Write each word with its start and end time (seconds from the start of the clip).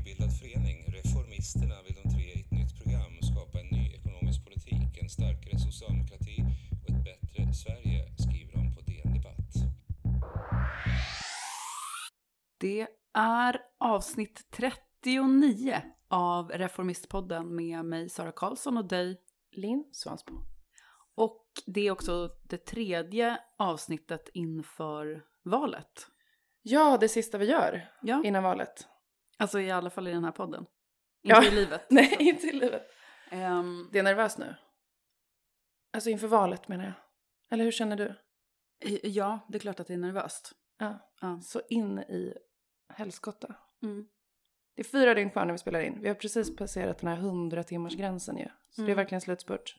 nybildad 0.00 0.32
förening, 0.32 0.84
Reformisterna, 0.88 1.74
vill 1.82 1.94
de 2.02 2.10
tre 2.10 2.22
i 2.22 2.40
ett 2.40 2.50
nytt 2.50 2.82
program 2.82 3.12
skapa 3.22 3.60
en 3.60 3.66
ny 3.66 3.94
ekonomisk 3.94 4.44
politik, 4.44 5.02
en 5.02 5.08
starkare 5.08 5.58
socialdemokrati 5.58 6.44
och 6.82 6.90
ett 6.90 7.04
bättre 7.04 7.54
Sverige, 7.54 8.00
skriver 8.18 8.52
de 8.52 8.74
på 8.74 8.80
DN 8.80 9.14
Debatt. 9.14 9.52
Det 12.58 12.86
är 13.14 13.60
avsnitt 13.78 14.46
39 14.50 15.82
av 16.08 16.50
Reformistpodden 16.50 17.54
med 17.54 17.84
mig 17.84 18.08
Sara 18.08 18.32
Karlsson 18.32 18.76
och 18.76 18.88
dig 18.88 19.20
Linn 19.52 19.84
Svansbo. 19.92 20.34
Och 21.14 21.46
det 21.66 21.86
är 21.86 21.90
också 21.90 22.30
det 22.48 22.66
tredje 22.66 23.38
avsnittet 23.58 24.28
inför 24.34 25.24
valet. 25.42 26.06
Ja, 26.62 26.98
det 27.00 27.08
sista 27.08 27.38
vi 27.38 27.46
gör 27.46 27.90
Ja, 28.02 28.22
innan 28.24 28.42
valet. 28.42 28.86
Alltså 29.40 29.60
i 29.60 29.70
alla 29.70 29.90
fall 29.90 30.08
i 30.08 30.12
den 30.12 30.24
här 30.24 30.32
podden. 30.32 30.66
Ja. 31.22 31.36
Inte 31.44 31.48
i 31.48 31.54
livet. 31.54 31.86
Nej, 31.90 32.16
inte 32.20 32.46
i 32.46 32.52
livet. 32.52 32.86
Ehm, 33.30 33.88
Det 33.92 33.98
är 33.98 34.02
nervös 34.02 34.38
nu. 34.38 34.54
Alltså 35.92 36.10
inför 36.10 36.26
valet 36.28 36.68
menar 36.68 36.84
jag. 36.84 36.92
Eller 37.50 37.64
hur 37.64 37.70
känner 37.72 37.96
du? 37.96 38.14
ja, 39.02 39.38
det 39.48 39.58
är 39.58 39.60
klart 39.60 39.80
att 39.80 39.86
det 39.86 39.92
är 39.94 39.98
nervöst. 39.98 40.52
Ja, 40.78 40.98
Ja. 41.20 41.40
så 41.42 41.60
in 41.68 41.98
i 41.98 42.34
helskotta. 42.92 43.54
Mm. 43.82 44.08
Det 44.76 44.82
är 44.82 44.84
fyra 44.84 45.14
dygn 45.14 45.30
kvar 45.30 45.44
när 45.44 45.52
vi 45.52 45.58
spelar 45.58 45.80
in. 45.80 46.00
Vi 46.02 46.08
har 46.08 46.14
precis 46.14 46.56
passerat 46.56 46.98
den 46.98 47.08
här 47.08 47.16
100 47.16 47.62
timmars 47.62 47.96
gränsen 47.96 48.36
ju. 48.38 48.48
Så 48.70 48.80
det 48.80 48.82
är 48.82 48.84
Mm. 48.84 48.96
verkligen 48.96 49.20
slutspurt. 49.20 49.76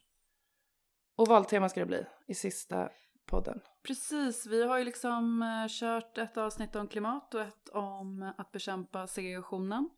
Och 1.16 1.28
valtema 1.28 1.70
ska 1.70 1.80
det 1.80 1.86
bli 1.86 2.06
i 2.28 2.34
sista 2.34 2.90
podden. 3.31 3.62
Precis, 3.84 4.48
vi 4.48 4.63
har 4.63 4.77
ju 4.77 4.84
liksom 4.84 5.41
eh, 5.41 5.67
kört 5.70 6.17
ett 6.17 6.38
avsnitt 6.38 6.76
om 6.76 6.88
klimat 6.88 7.34
och 7.34 7.41
ett 7.41 7.70
om 7.70 8.34
att 8.38 8.52
bekämpa 8.52 9.08
segregationen. 9.08 9.89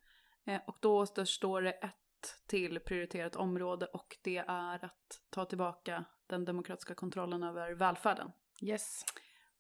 Eh, 0.46 0.62
och 0.68 0.78
då 0.80 0.98
återstår 0.98 1.62
det 1.62 1.72
ett 1.72 1.94
till 2.48 2.80
prioriterat 2.80 3.36
område 3.36 3.86
och 3.86 4.18
det 4.22 4.38
är 4.48 4.86
att 4.86 5.22
ta 5.30 5.46
tillbaka 5.46 6.06
den 6.28 6.46
demokratiska 6.46 6.96
kontrollen 6.96 7.44
över 7.44 7.72
välfärden. 7.72 8.32
Yes. 8.62 9.06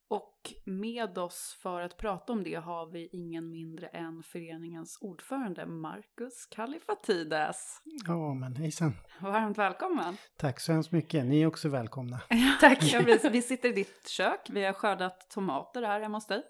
Och 0.08 0.54
med 0.66 1.18
oss 1.18 1.58
för 1.62 1.82
att 1.82 1.98
prata 1.98 2.34
om 2.34 2.44
det 2.44 2.56
har 2.56 2.92
vi 2.92 3.10
ingen 3.12 3.50
mindre 3.50 3.88
än 3.88 4.24
föreningens 4.24 4.98
ordförande 5.02 5.66
Marcus 5.66 6.46
Kallifatides. 6.46 7.82
Ja, 8.08 8.34
men 8.34 8.56
hejsan. 8.56 8.94
Varmt 9.22 9.58
välkommen! 9.58 10.18
Tack 10.38 10.60
så 10.60 10.72
hemskt 10.74 10.92
mycket. 10.92 11.26
Ni 11.26 11.42
är 11.42 11.48
också 11.48 11.70
välkomna. 11.70 12.20
Tack. 12.62 12.84
Vi 13.32 13.42
sitter 13.42 13.70
i 13.70 13.72
ditt 13.72 14.08
kök, 14.10 14.40
vi 14.50 14.64
har 14.66 14.74
skördat 14.74 15.30
tomater 15.30 15.82
här 15.84 16.00
hemma 16.02 16.18
hos 16.18 16.28
dig. 16.28 16.44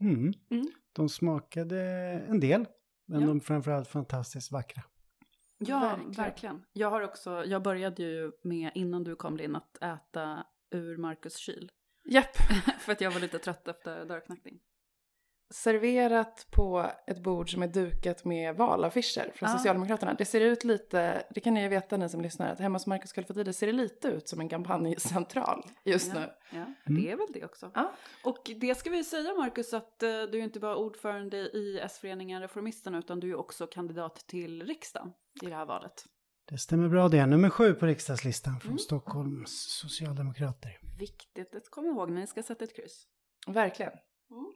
Mm. 0.00 0.32
Mm. 0.50 0.66
De 0.92 1.08
smakade 1.08 1.80
en 2.28 2.40
del, 2.40 2.66
men 3.06 3.20
Ja. 3.20 3.26
de 3.26 3.36
är 3.36 3.40
framförallt 3.40 3.88
fantastiskt 3.88 4.52
vackra. 4.52 4.82
Ja, 5.58 5.80
Verkligen. 5.80 6.12
verkligen. 6.12 6.62
Jag 6.72 6.90
har 6.90 7.02
också, 7.02 7.44
jag 7.44 7.62
började 7.62 8.02
ju 8.02 8.32
med 8.44 8.70
innan 8.74 9.04
du 9.04 9.16
kom 9.16 9.40
in 9.40 9.56
att 9.56 9.76
äta 9.82 10.46
ur 10.70 10.96
Marcus 10.96 11.36
kyl. 11.36 11.70
Japp. 12.04 12.36
För 12.80 12.92
att 12.92 13.00
jag 13.00 13.10
var 13.10 13.20
lite 13.20 13.38
trött 13.38 13.68
efter 13.68 14.04
dörrknackning. 14.04 14.58
Serverat 15.54 16.46
på 16.50 16.90
ett 17.06 17.22
bord 17.22 17.52
som 17.52 17.62
är 17.62 17.68
dukat 17.68 18.24
med 18.24 18.56
valaffischer 18.56 19.32
från 19.34 19.48
Ja. 19.50 19.56
Socialdemokraterna. 19.56 20.14
Det 20.14 20.24
ser 20.24 20.40
ut 20.40 20.64
lite, 20.64 21.26
det 21.34 21.40
kan 21.40 21.54
ni 21.54 21.62
ju 21.62 21.68
veta 21.68 21.96
ni 21.96 22.08
som 22.08 22.20
lyssnar, 22.20 22.52
att 22.52 22.58
hemma 22.58 22.74
hos 22.74 22.86
Marcus 22.86 23.12
Kallifatides 23.12 23.58
ser 23.58 23.66
det 23.66 23.72
lite 23.72 24.08
ut 24.08 24.28
som 24.28 24.40
en 24.40 24.48
kampanjcentral 24.48 25.64
just 25.84 26.14
ja, 26.14 26.20
nu. 26.20 26.30
Ja, 26.50 26.64
Mm. 26.86 27.02
det 27.02 27.10
är 27.10 27.16
väl 27.16 27.26
det 27.32 27.44
också. 27.44 27.70
Ja. 27.74 27.92
Och 28.24 28.50
det 28.60 28.74
ska 28.74 28.90
vi 28.90 29.04
säga 29.04 29.34
Marcus 29.34 29.74
att 29.74 30.02
eh, 30.02 30.08
du 30.08 30.38
är 30.38 30.42
inte 30.42 30.60
bara 30.60 30.76
ordförande 30.76 31.36
i 31.36 31.80
S-föreningen 31.82 32.40
Reformisterna 32.42 32.98
utan 32.98 33.20
du 33.20 33.30
är 33.30 33.34
också 33.38 33.66
kandidat 33.66 34.16
till 34.16 34.62
riksdagen 34.66 35.12
i 35.42 35.46
det 35.46 35.54
här 35.54 35.66
valet. 35.66 36.04
Det 36.48 36.58
stämmer 36.58 36.88
bra 36.88 37.08
det. 37.08 37.26
Nummer 37.26 37.50
sju 37.50 37.74
på 37.74 37.86
riksdagslistan 37.86 38.60
från 38.60 38.68
Mm. 38.70 38.78
Stockholms 38.78 39.50
socialdemokrater. 39.80 40.78
Viktigt 41.02 41.54
att 41.54 41.70
komma 41.70 41.88
ihåg 41.88 42.10
när 42.10 42.20
ni 42.20 42.26
ska 42.26 42.42
sätta 42.42 42.64
ett 42.64 42.76
kryss. 42.76 43.06
Verkligen. 43.46 43.92
Mm. 44.30 44.52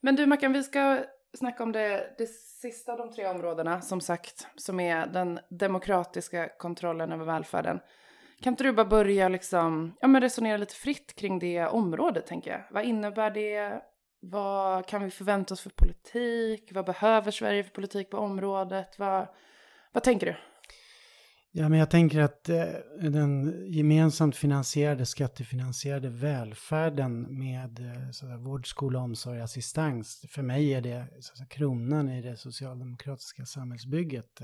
Men 0.00 0.16
du 0.16 0.26
Mackan, 0.26 0.52
vi 0.52 0.62
ska 0.62 1.04
snacka 1.38 1.62
om 1.62 1.72
det, 1.72 2.14
det 2.18 2.26
sista 2.26 2.92
av 2.92 2.98
de 2.98 3.12
tre 3.12 3.26
områdena 3.26 3.82
som 3.82 4.00
sagt, 4.00 4.46
som 4.56 4.80
är 4.80 5.06
den 5.06 5.40
demokratiska 5.50 6.48
kontrollen 6.58 7.12
över 7.12 7.24
välfärden. 7.24 7.80
Kan 8.40 8.52
inte 8.52 8.64
du 8.64 8.72
bara 8.72 8.86
börja 8.86 9.28
liksom, 9.28 9.96
ja 10.00 10.08
men 10.08 10.20
resonera 10.20 10.56
lite 10.56 10.74
fritt 10.74 11.14
kring 11.14 11.38
det 11.38 11.66
området 11.66 12.26
tänker 12.26 12.50
jag. 12.50 12.62
Vad 12.70 12.84
innebär 12.84 13.30
det? 13.30 13.82
Vad 14.20 14.86
kan 14.86 15.04
vi 15.04 15.10
förvänta 15.10 15.54
oss 15.54 15.60
för 15.60 15.70
politik? 15.70 16.72
Vad 16.72 16.86
behöver 16.86 17.30
Sverige 17.30 17.64
för 17.64 17.70
politik 17.70 18.10
på 18.10 18.18
området? 18.18 18.98
Vad, 18.98 19.28
vad 19.92 20.02
tänker 20.02 20.26
du? 20.26 20.36
Ja, 21.58 21.68
men 21.68 21.78
jag 21.78 21.90
tänker 21.90 22.20
att 22.20 22.48
eh, 22.48 22.64
den 23.00 23.64
gemensamt 23.66 24.36
finansierade, 24.36 25.06
skattefinansierade 25.06 26.08
välfärden 26.08 27.38
med 27.38 27.78
eh, 27.80 28.10
så 28.10 28.26
där, 28.26 28.36
vård, 28.36 28.68
skola, 28.68 28.98
omsorg, 28.98 29.40
assistans. 29.40 30.24
För 30.28 30.42
mig 30.42 30.74
är 30.74 30.80
det 30.80 31.06
så 31.20 31.46
kronan 31.46 32.08
i 32.08 32.22
det 32.22 32.36
socialdemokratiska 32.36 33.46
samhällsbygget. 33.46 34.40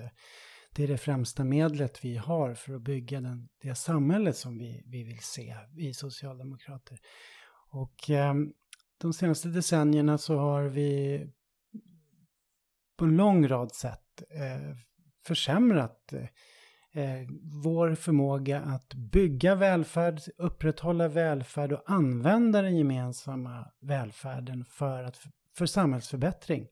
Det 0.75 0.85
är 0.85 0.89
det 0.89 0.99
främsta 0.99 1.45
medlet 1.45 2.05
vi 2.05 2.17
har 2.17 2.55
för 2.55 2.75
att 2.75 2.83
bygga 2.83 3.21
den, 3.21 3.49
det 3.63 3.75
samhälle 3.75 4.33
som 4.33 4.59
vi, 4.59 4.83
vi 4.87 5.05
vill 5.05 5.23
se, 5.23 5.57
vi 5.77 5.95
socialdemokrater. 5.95 6.99
Och 7.71 8.11
eh, 8.11 8.35
de 8.99 9.13
senaste 9.13 9.49
decennierna 9.49 10.19
så 10.19 10.39
har 10.39 10.63
vi 10.63 11.21
på 12.97 13.05
en 13.05 13.17
lång 13.17 13.49
rad 13.49 13.75
sätt 13.75 14.23
eh, 14.31 14.77
försämrat 15.27 16.13
eh, 16.13 16.27
eh, 16.95 17.29
vår 17.65 17.95
förmåga 17.95 18.61
att 18.61 18.95
bygga 18.95 19.55
välfärd, 19.55 20.21
upprätthålla 20.39 21.09
välfärd 21.09 21.73
och 21.73 21.83
använda 21.87 22.63
den 22.63 22.77
gemensamma 22.77 23.67
välfärden 23.81 24.65
för, 24.65 25.05
att, 25.05 25.19
för 25.59 25.67
samhällsförbättring. 25.67 26.69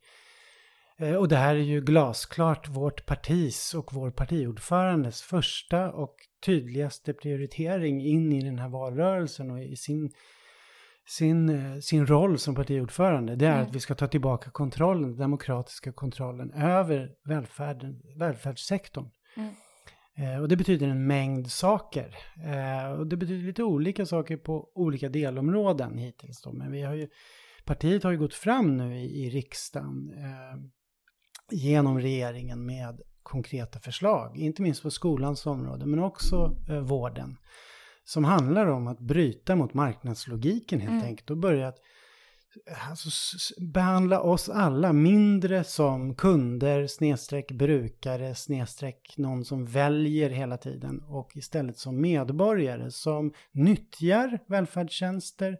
Eh, 0.99 1.15
och 1.15 1.29
det 1.29 1.37
här 1.37 1.55
är 1.55 1.61
ju 1.61 1.81
glasklart 1.81 2.69
vårt 2.69 3.07
partis 3.07 3.75
och 3.75 3.93
vår 3.93 4.11
partiordförandes 4.11 5.23
första 5.23 5.93
och 5.93 6.15
tydligaste 6.47 7.13
prioritering 7.13 8.07
in 8.07 8.33
i 8.33 8.43
den 8.45 8.59
här 8.59 8.69
valrörelsen 8.69 9.51
och 9.51 9.61
i 9.61 9.77
sin 9.77 10.11
sin, 11.11 11.49
eh, 11.49 11.79
sin 11.81 12.07
roll 12.07 12.39
som 12.39 12.55
partiordförande, 12.55 13.37
det 13.37 13.47
är 13.47 13.53
Mm. 13.53 13.67
att 13.67 13.75
vi 13.75 13.81
ska 13.81 13.95
ta 13.95 14.07
tillbaka 14.07 14.51
kontrollen, 14.51 15.03
den 15.03 15.17
demokratiska 15.17 15.93
kontrollen 15.93 16.53
över 16.53 17.11
välfärden, 17.25 18.03
välfärdssektorn. 18.17 19.11
Mm. 19.37 19.55
Eh, 20.19 20.41
och 20.41 20.48
det 20.48 20.56
betyder 20.56 20.88
en 20.88 21.06
mängd 21.06 21.50
saker. 21.50 22.16
Eh, 22.44 22.93
och 22.93 23.06
det 23.06 23.16
betyder 23.16 23.47
lite 23.47 23.62
olika 23.62 24.06
saker 24.06 24.37
på 24.37 24.71
olika 24.75 25.09
delområden 25.09 25.98
hittills. 25.98 26.43
Då. 26.43 26.53
Men 26.53 26.72
vi 26.72 26.82
har 26.82 26.94
ju, 26.94 27.09
partiet 27.65 28.03
har 28.03 28.10
ju 28.10 28.19
gått 28.19 28.34
fram 28.34 28.76
nu 28.76 28.97
i, 28.97 29.26
i 29.26 29.31
riksdagen 29.31 30.12
eh, 30.16 30.60
genom 31.50 31.98
regeringen 32.00 32.66
med 32.66 33.00
konkreta 33.22 33.78
förslag. 33.78 34.37
Inte 34.37 34.62
minst 34.62 34.82
på 34.82 34.91
skolans 34.91 35.47
område 35.47 35.87
men 35.87 35.98
också 35.98 36.56
eh, 36.69 36.81
vården. 36.81 37.37
Som 38.04 38.25
handlar 38.25 38.66
om 38.66 38.87
att 38.87 39.00
bryta 39.00 39.56
mot 39.56 39.75
marknadslogiken 39.75 40.81
helt 40.81 40.92
Mm. 40.92 41.04
enkelt 41.06 41.31
och 41.31 41.37
börja 41.37 41.69
att 41.69 41.78
alltså, 42.91 43.11
behandla 43.61 44.21
oss 44.21 44.49
alla 44.49 44.93
mindre 44.93 45.65
som 45.65 46.15
kunder, 46.15 46.87
snedstreck 46.87 47.53
brukare, 47.53 48.34
snedstreck 48.34 49.15
någon 49.16 49.44
som 49.44 49.66
väljer 49.66 50.31
hela 50.31 50.56
tiden 50.56 51.00
och 51.00 51.37
istället 51.37 51.78
som 51.78 52.00
medborgare 52.00 52.91
som 52.91 53.33
nyttjar 53.53 54.39
välfärdstjänster 54.47 55.59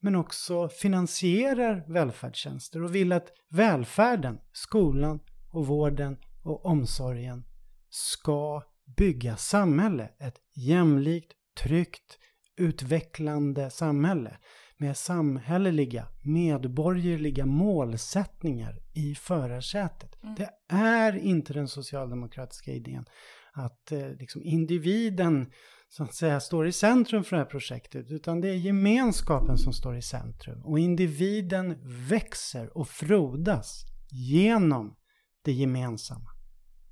men 0.00 0.16
också 0.16 0.68
finansierar 0.68 1.84
välfärdstjänster 1.88 2.82
och 2.82 2.94
vill 2.94 3.12
att 3.12 3.28
välfärden, 3.50 4.38
skolan 4.52 5.20
och 5.50 5.66
vården 5.66 6.16
och 6.42 6.66
omsorgen 6.66 7.44
ska 7.90 8.62
bygga 8.96 9.36
samhälle. 9.36 10.10
Ett 10.18 10.36
jämlikt, 10.54 11.32
tryggt, 11.62 12.18
utvecklande 12.56 13.70
samhälle 13.70 14.38
med 14.84 14.96
samhälleliga, 14.96 16.08
medborgerliga 16.22 17.46
målsättningar 17.46 18.78
i 18.92 19.14
förarsätet. 19.14 20.22
Mm. 20.22 20.34
Det 20.34 20.50
är 20.68 21.16
inte 21.16 21.52
den 21.52 21.68
socialdemokratiska 21.68 22.72
idén 22.72 23.04
att 23.52 23.92
eh, 23.92 24.08
liksom 24.18 24.42
individen 24.44 25.52
så 25.88 26.02
att 26.02 26.14
säga 26.14 26.40
står 26.40 26.66
i 26.66 26.72
centrum 26.72 27.24
för 27.24 27.36
det 27.36 27.42
här 27.42 27.50
projektet 27.50 28.10
utan 28.10 28.40
det 28.40 28.48
är 28.48 28.54
gemenskapen 28.54 29.58
som 29.58 29.72
står 29.72 29.96
i 29.96 30.02
centrum 30.02 30.64
och 30.64 30.78
individen 30.78 31.76
växer 32.08 32.78
och 32.78 32.88
frodas 32.88 33.84
genom 34.10 34.96
det 35.44 35.52
gemensamma. 35.52 36.30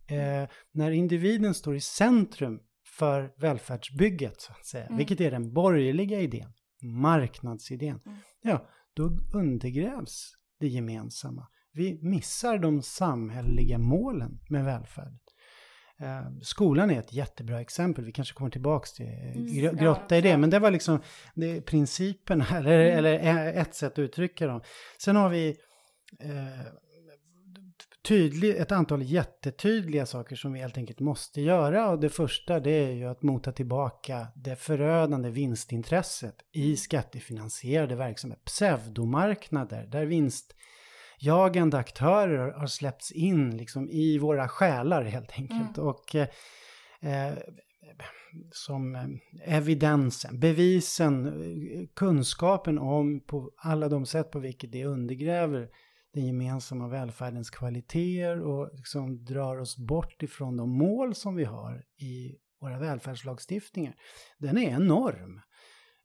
Eh, 0.06 0.48
när 0.72 0.90
individen 0.90 1.54
står 1.54 1.76
i 1.76 1.80
centrum 1.80 2.60
för 2.98 3.32
välfärdsbygget 3.36 4.40
så 4.40 4.52
att 4.52 4.66
säga, 4.66 4.84
Mm. 4.86 4.96
vilket 4.96 5.20
är 5.20 5.30
den 5.30 5.52
borgerliga 5.52 6.20
idén, 6.20 6.52
marknadsidén, 6.82 8.00
Mm. 8.06 8.18
ja, 8.42 8.68
då 8.94 9.10
undergrävs 9.34 10.32
det 10.60 10.68
gemensamma. 10.68 11.46
Vi 11.72 11.98
missar 12.02 12.58
de 12.58 12.82
samhälleliga 12.82 13.78
målen 13.78 14.40
med 14.48 14.64
välfärd. 14.64 15.18
Eh, 16.00 16.22
skolan 16.42 16.90
är 16.90 16.98
ett 16.98 17.12
jättebra 17.12 17.60
exempel, 17.60 18.04
vi 18.04 18.12
kanske 18.12 18.34
kommer 18.34 18.50
tillbaka 18.50 18.86
till 18.96 19.64
mm, 19.64 19.76
grotta 19.76 20.16
i 20.16 20.20
det, 20.20 20.36
men 20.36 20.50
det 20.50 20.58
var 20.58 20.70
liksom 20.70 21.00
det 21.34 21.60
principen, 21.60 22.40
eller, 22.52 22.80
mm. 22.80 22.98
eller 22.98 23.52
ett 23.52 23.74
sätt 23.74 23.92
att 23.92 23.98
uttrycka 23.98 24.46
dem. 24.46 24.60
Sen 24.98 25.16
har 25.16 25.28
vi 25.28 25.48
eh, 26.20 26.66
tydlig, 28.02 28.56
ett 28.56 28.72
antal 28.72 29.02
jättetydliga 29.02 30.06
saker 30.06 30.36
som 30.36 30.52
vi 30.52 30.60
helt 30.60 30.78
enkelt 30.78 31.00
måste 31.00 31.40
göra. 31.40 31.90
Och 31.90 32.00
det 32.00 32.08
första 32.08 32.60
det 32.60 32.70
är 32.70 32.90
ju 32.90 33.04
att 33.04 33.22
mota 33.22 33.52
tillbaka 33.52 34.26
det 34.34 34.56
förödande 34.56 35.30
vinstintresset 35.30 36.36
i 36.52 36.76
skattefinansierade 36.76 37.94
verksamheter, 37.94 38.42
pseudomarknader 38.44 39.86
där 39.86 40.06
vinstjagande 40.06 41.78
aktörer 41.78 42.52
har 42.52 42.66
släppts 42.66 43.12
in 43.12 43.56
liksom 43.56 43.90
i 43.90 44.18
våra 44.18 44.48
själar 44.48 45.02
helt 45.04 45.32
enkelt. 45.32 45.78
Mm. 45.78 45.88
Och 45.88 46.14
eh, 46.14 46.28
eh 47.00 47.38
som 48.50 48.94
eh, 48.94 49.56
evidensen, 49.56 50.40
bevisen, 50.40 51.88
kunskapen 51.94 52.78
om 52.78 53.20
på 53.20 53.50
alla 53.56 53.88
de 53.88 54.06
sätt 54.06 54.30
på 54.30 54.38
vilket 54.38 54.72
det 54.72 54.84
undergräver 54.84 55.68
den 56.14 56.26
gemensamma 56.26 56.88
välfärdens 56.88 57.50
kvaliteter 57.50 58.40
och 58.40 58.70
liksom 58.72 59.24
drar 59.24 59.56
oss 59.56 59.76
bort 59.76 60.22
ifrån 60.22 60.56
de 60.56 60.70
mål 60.70 61.14
som 61.14 61.34
vi 61.34 61.44
har 61.44 61.84
i 62.00 62.36
våra 62.60 62.78
välfärdslagstiftningar. 62.78 63.94
Den 64.38 64.58
är 64.58 64.70
enorm. 64.70 65.40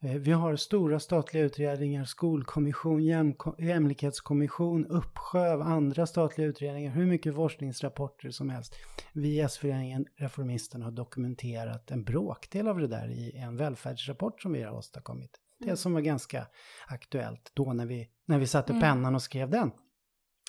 Eh, 0.04 0.12
vi 0.12 0.32
har 0.32 0.56
stora 0.56 1.00
statliga 1.00 1.44
utredningar, 1.44 2.04
skolkommission, 2.06 3.04
jäm, 3.04 3.36
jämlikhetskommission, 3.58 4.86
uppsjö 4.86 5.54
av 5.54 5.62
andra 5.62 6.08
statliga 6.08 6.48
utredningar, 6.48 6.92
hur 6.92 7.06
mycket 7.06 7.36
forskningsrapporter 7.36 8.30
som 8.30 8.50
helst. 8.50 8.76
Vi 9.14 9.28
i 9.28 9.40
S-föreningen 9.40 10.06
Reformisterna 10.16 10.86
har 10.86 10.92
dokumenterat 10.92 11.92
en 11.92 12.04
bråkdel 12.04 12.68
av 12.68 12.80
det 12.80 12.88
där 12.88 13.10
i 13.10 13.38
en 13.38 13.58
välfärdsrapport 13.58 14.42
som 14.42 14.54
vi 14.54 14.64
har 14.64 14.74
åstadkommit. 14.74 15.32
Det 15.60 15.66
mm. 15.66 15.78
som 15.78 15.94
var 15.94 16.02
ganska 16.02 16.48
aktuellt 16.88 17.52
då 17.54 17.74
när 17.74 17.86
vi, 17.86 18.10
när 18.26 18.40
vi 18.40 18.48
satte 18.48 18.74
mm. 18.74 18.82
pennan 18.82 19.16
och 19.16 19.22
skrev 19.22 19.50
den. 19.50 19.72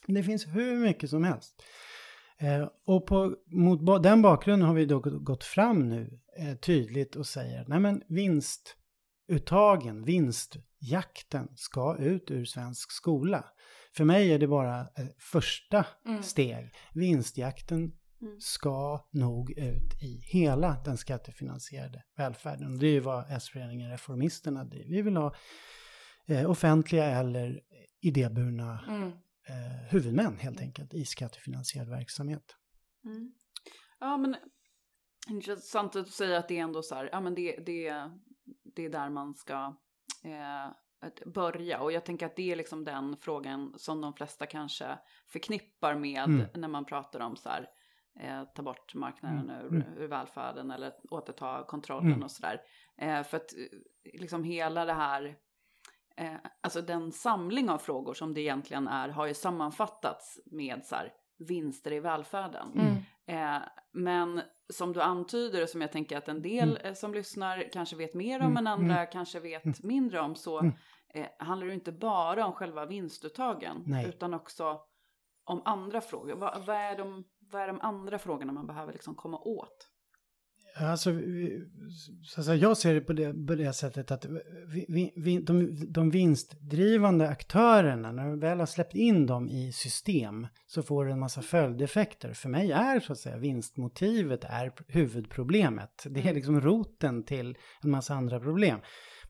Det 0.06 0.22
finns 0.22 0.46
hur 0.46 0.78
mycket 0.78 1.10
som 1.10 1.24
helst. 1.24 1.62
Eh, 2.40 2.68
och 2.84 3.06
på, 3.06 3.36
mot 3.46 4.02
den 4.02 4.22
bakgrunden 4.22 4.68
har 4.68 4.74
vi 4.74 4.84
då 4.84 5.00
gått 5.00 5.44
fram 5.44 5.88
nu 5.88 6.20
eh, 6.38 6.54
tydligt 6.54 7.16
och 7.16 7.26
säger 7.26 7.64
nej 7.68 7.80
men 7.80 8.02
vinstuttagen, 8.08 10.04
vinstjakten 10.04 11.48
ska 11.56 11.96
ut 11.96 12.30
ur 12.30 12.44
svensk 12.44 12.92
skola. 12.92 13.44
För 13.96 14.04
mig 14.04 14.32
är 14.32 14.38
det 14.38 14.46
bara 14.46 14.80
eh, 14.80 15.06
första 15.18 15.86
mm. 16.06 16.22
steg. 16.22 16.74
Vinstjakten 16.94 17.78
mm. 17.78 18.40
ska 18.40 19.06
nog 19.10 19.50
ut 19.50 20.02
i 20.02 20.20
hela 20.24 20.76
den 20.84 20.96
skattefinansierade 20.96 22.02
välfärden. 22.16 22.78
Det 22.78 22.86
är 22.86 22.92
ju 22.92 23.00
vad 23.00 23.24
S-föreningen 23.28 23.90
Reformisterna 23.90 24.64
driver. 24.64 24.90
Vi 24.90 25.02
vill 25.02 25.16
ha 25.16 25.34
eh, 26.26 26.50
offentliga 26.50 27.04
eller 27.04 27.60
idéburna 28.00 28.84
mm 28.88 29.12
eh, 29.48 29.90
huvudmän 29.90 30.38
helt 30.38 30.60
enkelt 30.60 30.94
i 30.94 31.04
skattefinansierad 31.04 31.88
verksamhet. 31.88 32.56
Mm. 33.04 33.32
Ja 34.00 34.16
men 34.16 34.36
intressant 35.28 35.96
att 35.96 36.08
säga 36.08 36.38
att 36.38 36.48
det 36.48 36.58
är 36.58 36.62
ändå 36.62 36.82
så 36.82 36.94
här, 36.94 37.08
ja 37.12 37.20
men 37.20 37.34
det, 37.34 37.56
det, 37.66 38.10
det 38.74 38.84
är 38.84 38.90
där 38.90 39.10
man 39.10 39.34
ska 39.34 39.76
eh, 40.24 40.72
börja 41.34 41.80
och 41.80 41.92
jag 41.92 42.04
tänker 42.04 42.26
att 42.26 42.36
det 42.36 42.52
är 42.52 42.56
liksom 42.56 42.84
den 42.84 43.16
frågan 43.16 43.74
som 43.76 44.00
de 44.00 44.14
flesta 44.14 44.46
kanske 44.46 44.98
förknippar 45.32 45.94
med 45.94 46.24
mm. 46.24 46.46
när 46.54 46.68
man 46.68 46.84
pratar 46.84 47.20
om 47.20 47.36
så 47.36 47.48
här 47.48 47.68
eh, 48.20 48.44
ta 48.54 48.62
bort 48.62 48.94
marknaden 48.94 49.50
mm. 49.50 49.66
ur, 49.66 49.68
mm. 49.68 49.98
ur 49.98 50.08
välfärden 50.08 50.70
eller 50.70 50.92
återta 51.10 51.64
kontrollen 51.68 52.12
mm. 52.12 52.22
och 52.22 52.30
sådär. 52.30 52.60
Eh, 52.98 53.22
för 53.22 53.36
att 53.36 53.52
eh, 53.52 54.20
liksom 54.20 54.44
hela 54.44 54.84
det 54.84 54.92
här 54.92 55.36
eh, 56.18 56.34
alltså 56.60 56.82
den 56.82 57.12
samling 57.12 57.70
av 57.70 57.78
frågor 57.78 58.14
som 58.14 58.34
det 58.34 58.40
egentligen 58.40 58.88
är 58.88 59.08
har 59.08 59.26
ju 59.26 59.34
sammanfattats 59.34 60.38
med 60.46 60.84
så 60.84 60.94
här, 60.94 61.12
vinster 61.38 61.92
i 61.92 62.00
välfärden. 62.00 62.72
Mm. 62.74 62.96
Eh, 63.26 63.62
men 63.92 64.42
som 64.72 64.92
du 64.92 65.02
antyder 65.02 65.62
och 65.62 65.68
som 65.68 65.80
jag 65.80 65.92
tänker 65.92 66.16
att 66.16 66.28
en 66.28 66.42
del 66.42 66.70
mm. 66.70 66.86
Eh, 66.86 66.94
som 66.94 67.14
lyssnar 67.14 67.72
kanske 67.72 67.96
vet 67.96 68.14
mer 68.14 68.40
om 68.40 68.46
mm. 68.46 68.56
än 68.56 68.66
andra 68.66 68.96
mm. 68.96 69.06
kanske 69.12 69.40
vet 69.40 69.64
mm. 69.64 69.76
mindre 69.82 70.20
om 70.20 70.34
så 70.34 70.60
mm. 70.60 70.74
eh, 71.14 71.26
handlar 71.38 71.66
det 71.66 71.74
inte 71.74 71.92
bara 71.92 72.46
om 72.46 72.52
själva 72.52 72.86
vinstuttagen 72.86 73.82
Nej. 73.86 74.08
utan 74.08 74.34
också 74.34 74.80
om 75.44 75.62
andra 75.64 76.00
frågor. 76.00 76.36
Vad, 76.36 76.66
vad, 76.66 76.76
är 76.76 76.96
de, 76.96 77.24
vad 77.52 77.62
är 77.62 77.66
de 77.66 77.80
andra 77.80 78.18
frågorna 78.18 78.52
man 78.52 78.66
behöver 78.66 78.92
liksom 78.92 79.14
komma 79.14 79.38
åt? 79.38 79.88
Alltså, 80.80 81.10
så 82.22 82.42
säga, 82.42 82.56
jag 82.56 82.76
ser 82.76 82.94
det 82.94 83.00
på 83.00 83.12
det, 83.12 83.46
på 83.46 83.54
det 83.54 83.72
sättet 83.72 84.10
att 84.10 84.26
vi, 84.88 85.12
vi, 85.16 85.38
de, 85.38 85.74
de 85.92 86.10
vinstdrivande 86.10 87.28
aktörerna, 87.28 88.12
när 88.12 88.30
vi 88.30 88.40
väl 88.40 88.58
har 88.58 88.66
släppt 88.66 88.94
in 88.94 89.26
dem 89.26 89.48
i 89.48 89.72
system 89.72 90.46
så 90.66 90.82
får 90.82 91.04
det 91.04 91.12
en 91.12 91.20
massa 91.20 91.42
följdeffekter. 91.42 92.32
För 92.32 92.48
mig 92.48 92.72
är 92.72 93.00
så 93.00 93.12
att 93.12 93.18
säga 93.18 93.36
vinstmotivet 93.36 94.44
är 94.44 94.72
huvudproblemet. 94.88 96.04
Det 96.04 96.20
är 96.20 96.24
mm. 96.24 96.34
liksom 96.34 96.60
roten 96.60 97.24
till 97.24 97.56
en 97.82 97.90
massa 97.90 98.14
andra 98.14 98.40
problem. 98.40 98.80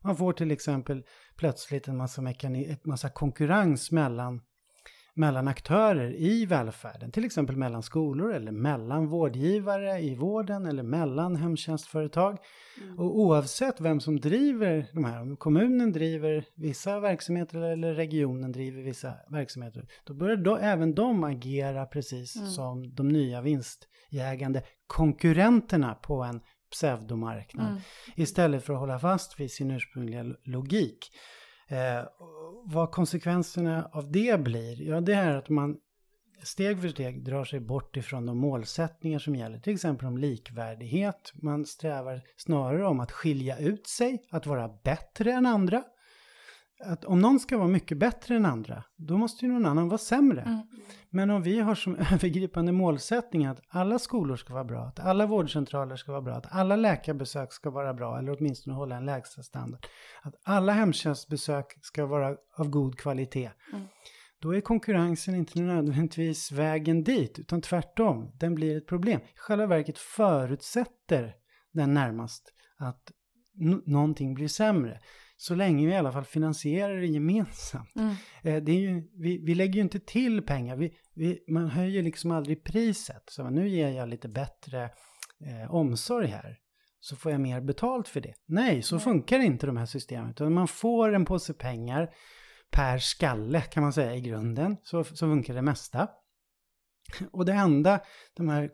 Man 0.01 0.17
får 0.17 0.33
till 0.33 0.51
exempel 0.51 1.03
plötsligt 1.35 1.87
en 1.87 1.97
massa, 1.97 2.21
mekani- 2.21 2.69
en 2.69 2.77
massa 2.83 3.09
konkurrens 3.09 3.91
mellan 3.91 4.41
mellan 5.13 5.47
aktörer 5.47 6.15
i 6.15 6.45
välfärden, 6.45 7.11
till 7.11 7.25
exempel 7.25 7.55
mellan 7.55 7.83
skolor 7.83 8.33
eller 8.33 8.51
mellan 8.51 9.07
vårdgivare 9.07 9.99
i 9.99 10.15
vården 10.15 10.65
eller 10.65 10.83
mellan 10.83 11.35
hemtjänstföretag. 11.35 12.37
Mm. 12.81 12.99
Och 12.99 13.19
oavsett 13.19 13.81
vem 13.81 13.99
som 13.99 14.19
driver 14.19 14.85
de 14.93 15.05
här, 15.05 15.21
om 15.21 15.37
kommunen 15.37 15.91
driver 15.91 16.45
vissa 16.55 16.99
verksamheter 16.99 17.61
eller 17.61 17.93
regionen 17.93 18.51
driver 18.51 18.81
vissa 18.81 19.13
verksamheter, 19.29 19.87
då 20.03 20.13
börjar 20.13 20.37
då 20.37 20.57
även 20.57 20.95
de 20.95 21.23
agera 21.23 21.85
precis 21.85 22.35
mm. 22.35 22.49
som 22.49 22.95
de 22.95 23.07
nya 23.07 23.41
vinstjägande 23.41 24.63
konkurrenterna 24.87 25.95
på 25.95 26.23
en 26.23 26.41
pseudomarknad. 26.71 27.67
Mm. 27.67 27.81
Istället 28.15 28.63
för 28.63 28.73
att 28.73 28.79
hålla 28.79 28.99
fast 28.99 29.39
vid 29.39 29.51
sin 29.51 29.71
ursprungliga 29.71 30.23
logik. 30.43 31.09
Eh, 31.69 32.03
vad 32.63 32.91
konsekvenserna 32.91 33.89
av 33.91 34.11
det 34.11 34.39
blir, 34.39 34.81
ja 34.81 35.01
det 35.01 35.13
är 35.13 35.35
att 35.35 35.49
man 35.49 35.77
steg 36.43 36.81
för 36.81 36.89
steg 36.89 37.23
drar 37.23 37.43
sig 37.43 37.59
bort 37.59 37.97
ifrån 37.97 38.25
de 38.25 38.37
målsättningar 38.37 39.19
som 39.19 39.35
gäller, 39.35 39.59
till 39.59 39.73
exempel 39.73 40.07
om 40.07 40.17
likvärdighet. 40.17 41.33
Man 41.41 41.65
strävar 41.65 42.21
snarare 42.37 42.85
om 42.87 42.99
att 42.99 43.11
skilja 43.11 43.57
ut 43.57 43.87
sig, 43.87 44.23
att 44.29 44.45
vara 44.45 44.69
bättre 44.83 45.31
än 45.31 45.45
andra 45.45 45.83
att 46.79 47.05
om 47.05 47.21
någon 47.21 47.39
ska 47.39 47.57
vara 47.57 47.67
mycket 47.67 47.97
bättre 47.97 48.35
än 48.35 48.45
andra, 48.45 48.83
då 48.97 49.17
måste 49.17 49.45
ju 49.45 49.51
någon 49.51 49.65
annan 49.65 49.89
vara 49.89 49.97
sämre. 49.97 50.41
Mm. 50.41 50.67
Men 51.09 51.29
om 51.29 51.41
vi 51.41 51.59
har 51.59 51.75
som 51.75 51.95
övergripande 52.11 52.71
målsättning 52.71 53.45
att 53.45 53.61
alla 53.67 53.99
skolor 53.99 54.35
ska 54.35 54.53
vara 54.53 54.63
bra, 54.63 54.83
att 54.85 54.99
alla 54.99 55.25
vårdcentraler 55.25 55.95
ska 55.95 56.11
vara 56.11 56.21
bra, 56.21 56.33
att 56.33 56.55
alla 56.55 56.75
läkarbesök 56.75 57.53
ska 57.53 57.69
vara 57.69 57.93
bra, 57.93 58.19
eller 58.19 58.37
åtminstone 58.39 58.75
hålla 58.75 58.95
en 58.95 59.05
lägsta 59.05 59.43
standard, 59.43 59.85
att 60.21 60.35
alla 60.43 60.73
hemtjänstbesök 60.73 61.65
ska 61.81 62.05
vara 62.05 62.35
av 62.57 62.69
god 62.69 62.97
kvalitet, 62.97 63.51
mm. 63.73 63.85
då 64.39 64.55
är 64.55 64.61
konkurrensen 64.61 65.35
inte 65.35 65.61
nödvändigtvis 65.61 66.51
vägen 66.51 67.03
dit, 67.03 67.39
utan 67.39 67.61
tvärtom, 67.61 68.31
den 68.39 68.55
blir 68.55 68.77
ett 68.77 68.87
problem. 68.87 69.21
I 69.21 69.37
själva 69.37 69.65
verket 69.65 69.97
förutsätter 69.97 71.33
den 71.73 71.93
närmast 71.93 72.53
att 72.77 73.11
någonting 73.85 74.33
blir 74.33 74.47
sämre 74.47 74.99
så 75.41 75.55
länge 75.55 75.85
vi 75.85 75.91
i 75.91 75.95
alla 75.95 76.11
fall 76.11 76.23
finansierar 76.23 76.97
det 76.97 77.07
gemensamt. 77.07 77.95
Mm. 77.95 78.15
Eh, 78.43 78.63
det 78.63 78.71
är 78.71 78.79
ju, 78.79 79.09
vi, 79.13 79.37
vi 79.45 79.55
lägger 79.55 79.73
ju 79.73 79.81
inte 79.81 79.99
till 79.99 80.41
pengar, 80.41 80.75
vi, 80.75 80.93
vi, 81.15 81.39
man 81.47 81.69
höjer 81.69 82.03
liksom 82.03 82.31
aldrig 82.31 82.63
priset. 82.63 83.23
Så 83.27 83.49
nu 83.49 83.69
ger 83.69 83.89
jag 83.89 84.09
lite 84.09 84.27
bättre 84.29 84.83
eh, 85.45 85.75
omsorg 85.75 86.27
här, 86.27 86.57
så 86.99 87.15
får 87.15 87.31
jag 87.31 87.41
mer 87.41 87.61
betalt 87.61 88.07
för 88.07 88.21
det. 88.21 88.33
Nej, 88.45 88.81
så 88.81 88.95
mm. 88.95 89.03
funkar 89.03 89.39
inte 89.39 89.65
de 89.65 89.77
här 89.77 89.85
systemen. 89.85 90.29
Utan 90.29 90.53
man 90.53 90.67
får 90.67 91.13
en 91.13 91.25
påse 91.25 91.53
pengar 91.53 92.09
per 92.71 92.97
skalle 92.97 93.61
kan 93.61 93.83
man 93.83 93.93
säga 93.93 94.15
i 94.15 94.21
grunden, 94.21 94.77
så, 94.83 95.03
så 95.03 95.15
funkar 95.15 95.53
det 95.53 95.61
mesta. 95.61 96.09
Och 97.31 97.45
det 97.45 97.53
enda 97.53 97.99
de 98.33 98.49
här 98.49 98.67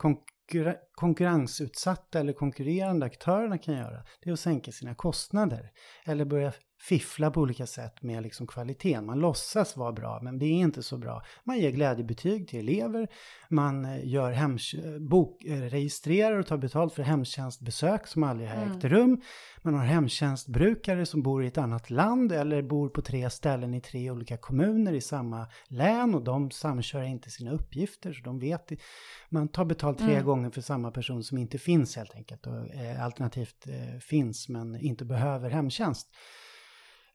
konkurrensutsatta 0.95 2.19
eller 2.19 2.33
konkurrerande 2.33 3.05
aktörerna 3.05 3.57
kan 3.57 3.73
göra, 3.73 4.03
det 4.21 4.29
är 4.29 4.33
att 4.33 4.39
sänka 4.39 4.71
sina 4.71 4.95
kostnader. 4.95 5.71
Eller 6.05 6.25
börja 6.25 6.53
fiffla 6.87 7.31
på 7.31 7.41
olika 7.41 7.65
sätt 7.65 8.01
med 8.01 8.23
liksom 8.23 8.47
kvaliteten. 8.47 9.05
Man 9.05 9.19
låtsas 9.19 9.77
vara 9.77 9.91
bra, 9.91 10.19
men 10.21 10.39
det 10.39 10.45
är 10.45 10.59
inte 10.59 10.83
så 10.83 10.97
bra. 10.97 11.23
Man 11.43 11.59
ger 11.59 11.71
glädjebetyg 11.71 12.47
till 12.47 12.59
elever, 12.59 13.07
man 13.49 13.85
eh, 13.85 14.07
gör 14.07 14.31
hems- 14.31 14.99
bok, 14.99 15.45
eh, 15.45 15.61
registrerar 15.61 16.39
och 16.39 16.47
tar 16.47 16.57
betalt 16.57 16.93
för 16.93 17.03
hemtjänstbesök 17.03 18.07
som 18.07 18.23
aldrig 18.23 18.49
har 18.49 18.65
ägt 18.65 18.83
rum. 18.83 19.21
Man 19.61 19.73
har 19.73 19.85
hemtjänstbrukare 19.85 21.05
som 21.05 21.21
bor 21.21 21.43
i 21.43 21.47
ett 21.47 21.57
annat 21.57 21.89
land 21.89 22.31
eller 22.31 22.61
bor 22.61 22.89
på 22.89 23.01
tre 23.01 23.29
ställen 23.29 23.73
i 23.73 23.81
tre 23.81 24.11
olika 24.11 24.37
kommuner 24.37 24.93
i 24.93 25.01
samma 25.01 25.47
län 25.67 26.15
och 26.15 26.23
de 26.23 26.51
samkör 26.51 27.03
inte 27.03 27.29
sina 27.29 27.51
uppgifter 27.51 28.13
så 28.13 28.23
de 28.23 28.39
vet. 28.39 28.71
Man 29.29 29.47
tar 29.47 29.65
betalt 29.65 29.99
tre 29.99 30.21
gånger 30.21 30.49
för 30.49 30.61
samma 30.61 30.91
person 30.91 31.23
som 31.23 31.37
inte 31.37 31.57
finns 31.57 31.95
helt 31.95 32.15
enkelt 32.15 32.47
och 32.47 32.75
eh, 32.75 33.03
alternativt 33.03 33.67
eh, 33.67 33.99
finns 33.99 34.49
men 34.49 34.75
inte 34.75 35.05
behöver 35.05 35.49
hemtjänst. 35.49 36.07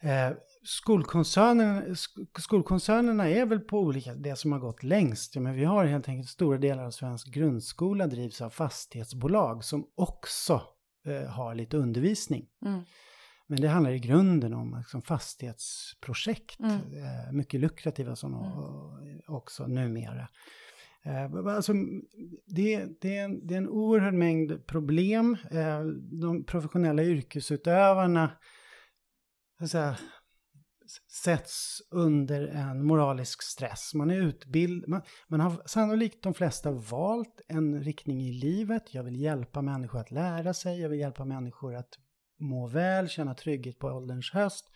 Eh, 0.03 0.31
skolkoncernerna, 0.65 1.81
sk- 1.83 2.27
skolkoncernerna 2.41 3.29
är 3.29 3.47
väl 3.47 3.61
på 3.61 3.79
olika, 3.81 4.15
det 4.15 4.37
som 4.37 4.53
har 4.53 4.59
gått 4.59 4.83
längst. 4.83 5.35
Ja, 5.35 5.41
men 5.41 5.55
vi 5.55 5.65
har 5.65 5.85
helt 5.85 6.09
enkelt 6.09 6.29
stora 6.29 6.59
delar 6.59 6.85
av 6.85 6.91
svensk 6.91 7.29
grundskola 7.35 8.07
drivs 8.07 8.41
av 8.41 8.51
fastighetsbolag 8.51 9.65
som 9.65 9.87
också 9.95 10.63
eh, 11.07 11.31
har 11.31 11.55
lite 11.55 11.77
undervisning. 11.77 12.47
Mm. 12.67 12.81
Men 13.47 13.61
det 13.61 13.69
handlar 13.69 13.93
i 13.93 13.99
grunden 13.99 14.55
om 14.55 14.75
liksom, 14.79 15.03
fastighetsprojekt, 15.03 16.61
Mm. 16.61 16.73
eh, 16.73 17.33
mycket 17.33 17.61
lukrativa 17.61 18.17
sådana 18.17 18.39
och- 18.39 19.37
också 19.37 19.67
numera. 19.67 20.29
Eh, 21.03 21.55
alltså, 21.57 21.73
det, 22.47 22.87
det, 23.01 23.17
är 23.17 23.25
en, 23.25 23.47
det 23.47 23.55
är 23.55 23.59
en 23.59 23.69
oerhörd 23.69 24.15
mängd 24.15 24.67
problem. 24.67 25.37
Eh, 25.51 25.81
de 26.21 26.45
professionella 26.45 27.03
yrkesutövarna 27.03 28.31
att 29.65 29.71
säga, 29.71 29.97
sätts 31.25 31.83
under 31.91 32.47
en 32.47 32.87
moralisk 32.87 33.43
stress. 33.43 33.95
Man 33.95 34.11
är 34.11 34.17
utbildad, 34.17 34.89
man, 34.89 35.03
man 35.29 35.41
har 35.41 35.63
sannolikt 35.67 36.23
de 36.23 36.35
flesta 36.35 36.71
valt 36.71 37.41
en 37.49 37.83
riktning 37.83 38.21
i 38.21 38.33
livet. 38.33 38.95
Jag 38.95 39.03
vill 39.03 39.21
hjälpa 39.21 39.63
människor 39.63 40.01
att 40.01 40.11
lära 40.11 40.55
sig, 40.55 40.81
jag 40.81 40.89
vill 40.89 41.01
hjälpa 41.01 41.25
människor 41.25 41.75
att 41.75 41.99
må 42.41 42.67
väl, 42.67 43.09
känna 43.09 43.35
trygghet 43.35 43.79
på 43.79 43.89
ålderns 43.89 44.31
höst. 44.33 44.67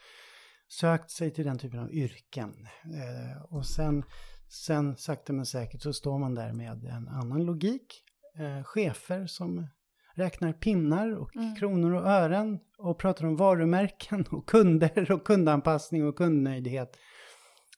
Sökt 0.69 1.11
sig 1.11 1.31
till 1.31 1.45
den 1.45 1.59
typen 1.59 1.81
av 1.81 1.93
yrken. 1.93 2.69
Eh, 2.85 3.43
och 3.43 3.67
sen, 3.67 4.05
sen 4.49 4.97
sakta 4.97 5.33
men 5.33 5.47
säkert 5.47 5.83
så 5.83 5.93
står 5.93 6.19
man 6.19 6.35
där 6.35 6.53
med 6.53 6.85
en 6.85 7.09
annan 7.09 7.45
logik. 7.45 8.03
Eh, 8.38 8.64
chefer 8.64 9.26
som 9.26 9.67
räknar 10.14 10.52
pinnar 10.52 11.16
och 11.16 11.37
Mm. 11.37 11.54
kronor 11.56 11.92
och 11.94 12.06
ören 12.06 12.59
och 12.78 12.99
pratar 12.99 13.26
om 13.26 13.37
varumärken 13.37 14.25
och 14.30 14.49
kunder 14.49 15.12
och 15.12 15.25
kundanpassning 15.26 16.06
och 16.06 16.16
kundnöjdhet. 16.16 16.97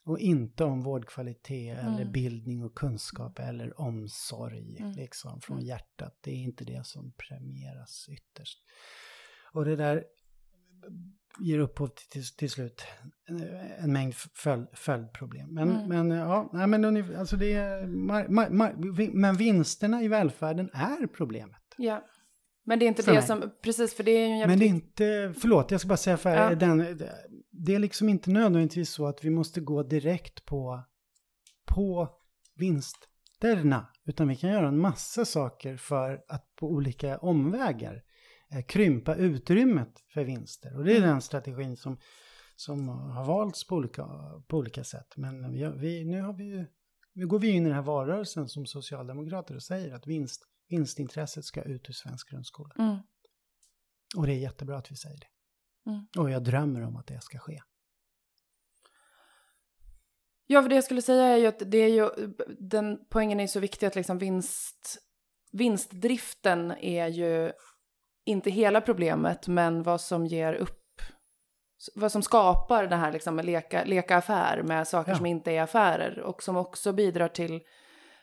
Och 0.04 0.18
inte 0.18 0.64
om 0.64 0.82
vårdkvalitet 0.82 1.78
eller 1.78 2.00
Mm. 2.00 2.12
bildning 2.12 2.64
och 2.64 2.74
kunskap 2.74 3.38
eller 3.38 3.80
omsorg 3.80 4.76
Mm. 4.80 4.92
liksom 4.92 5.40
från 5.40 5.56
Mm. 5.56 5.68
hjärtat. 5.68 6.18
Det 6.20 6.30
är 6.30 6.34
inte 6.42 6.64
det 6.64 6.86
som 6.86 7.12
premieras 7.12 8.06
ytterst. 8.10 8.58
Och 9.52 9.64
det 9.64 9.76
där 9.76 10.04
ger 11.40 11.58
upphov 11.58 11.86
till, 11.88 12.06
till, 12.10 12.36
till 12.36 12.50
slut 12.50 12.82
en 13.78 13.92
mängd 13.92 14.14
följd, 14.14 14.66
följdproblem. 14.72 15.54
Men, 15.54 15.70
Mm. 15.70 15.88
men 15.88 16.18
ja, 16.18 16.50
nej, 16.52 16.66
men 16.66 17.14
alltså 17.18 17.36
det 17.36 17.52
är, 17.52 17.86
mar, 17.86 18.28
mar, 18.28 18.50
mar, 18.50 18.92
vi- 18.96 19.10
men 19.14 19.36
vinsterna 19.36 20.02
i 20.02 20.08
välfärden 20.08 20.70
är 20.72 21.06
problemet. 21.06 21.62
Ja. 21.78 22.04
Men 22.68 22.78
det 22.78 22.84
är 22.84 22.88
inte 22.88 23.02
det 23.02 23.12
mig. 23.12 23.22
som, 23.22 23.50
precis 23.62 23.94
för 23.94 24.04
det 24.04 24.10
är 24.10 24.28
ju 24.28 24.34
en 24.42 24.48
Men 24.48 24.58
det 24.58 24.64
är 24.64 24.68
inte, 24.68 25.34
förlåt 25.40 25.70
jag 25.70 25.80
ska 25.80 25.88
bara 25.88 25.96
säga 25.96 26.16
för 26.16 26.30
Ja. 26.30 26.54
den, 26.54 26.98
det 27.50 27.74
är 27.74 27.78
liksom 27.78 28.08
inte 28.08 28.30
nödvändigtvis 28.30 28.90
så 28.90 29.06
att 29.06 29.24
vi 29.24 29.30
måste 29.30 29.60
gå 29.60 29.82
direkt 29.82 30.44
på, 30.46 30.84
på 31.66 32.08
vinsterna. 32.56 33.86
Utan 34.06 34.28
vi 34.28 34.36
kan 34.36 34.50
göra 34.50 34.68
en 34.68 34.78
massa 34.78 35.24
saker 35.24 35.76
för 35.76 36.24
att 36.28 36.54
på 36.56 36.66
olika 36.70 37.18
omvägar 37.18 38.02
eh, 38.52 38.62
krympa 38.64 39.14
utrymmet 39.14 39.92
för 40.14 40.24
vinster. 40.24 40.76
Och 40.78 40.84
det 40.84 40.92
är 40.92 40.96
Mm. 40.96 41.08
den 41.08 41.20
strategin 41.20 41.76
som, 41.76 41.98
som 42.56 42.88
har 42.88 43.24
valts 43.24 43.66
på 43.66 43.74
olika, 43.76 44.06
på 44.48 44.56
olika 44.56 44.84
sätt. 44.84 45.12
Men 45.16 45.52
vi, 45.52 45.72
vi, 45.76 46.04
nu 46.04 46.20
har 46.22 46.32
vi 46.32 46.66
nu 47.12 47.26
går 47.26 47.38
vi 47.38 47.48
in 47.48 47.62
i 47.62 47.66
den 47.68 47.74
här 47.74 47.82
valrörelsen 47.82 48.48
som 48.48 48.66
socialdemokrater 48.66 49.54
och 49.54 49.62
säger 49.62 49.94
att 49.94 50.06
vinst, 50.06 50.42
vinstintresset 50.68 51.44
ska 51.44 51.62
ut 51.62 51.88
ur 51.88 51.92
svensk 51.92 52.30
grundskola. 52.30 52.74
Mm. 52.78 52.98
Och 54.16 54.26
det 54.26 54.32
är 54.32 54.38
jättebra 54.38 54.76
att 54.76 54.90
vi 54.90 54.96
säger 54.96 55.18
det. 55.20 55.26
Mm. 55.90 56.06
Och 56.18 56.30
jag 56.30 56.44
drömmer 56.44 56.82
om 56.82 56.96
att 56.96 57.06
det 57.06 57.20
ska 57.20 57.38
ske. 57.38 57.60
Ja, 60.46 60.62
för 60.62 60.68
det 60.68 60.74
jag 60.74 60.84
skulle 60.84 61.02
säga 61.02 61.24
är 61.24 61.36
ju 61.36 61.46
att 61.46 61.62
det 61.66 61.78
är 61.78 61.88
ju, 61.88 62.10
den 62.58 62.98
poängen 63.10 63.40
är 63.40 63.44
ju 63.44 63.48
så 63.48 63.60
viktig 63.60 63.86
att 63.86 63.94
liksom 63.94 64.18
vinst, 64.18 64.98
vinstdriften 65.52 66.70
är 66.70 67.06
ju 67.06 67.52
inte 68.24 68.50
hela 68.50 68.80
problemet, 68.80 69.48
men 69.48 69.82
vad 69.82 70.00
som 70.00 70.26
ger 70.26 70.54
upp, 70.54 71.02
vad 71.94 72.12
som 72.12 72.22
skapar 72.22 72.86
det 72.86 72.96
här 72.96 73.12
liksom 73.12 73.36
leka, 73.36 73.84
leka 73.84 74.16
affär 74.16 74.62
med 74.62 74.88
saker 74.88 75.10
Ja. 75.12 75.16
som 75.16 75.26
inte 75.26 75.52
är 75.52 75.62
affärer 75.62 76.20
och 76.20 76.42
som 76.42 76.56
också 76.56 76.92
bidrar 76.92 77.28
till, 77.28 77.60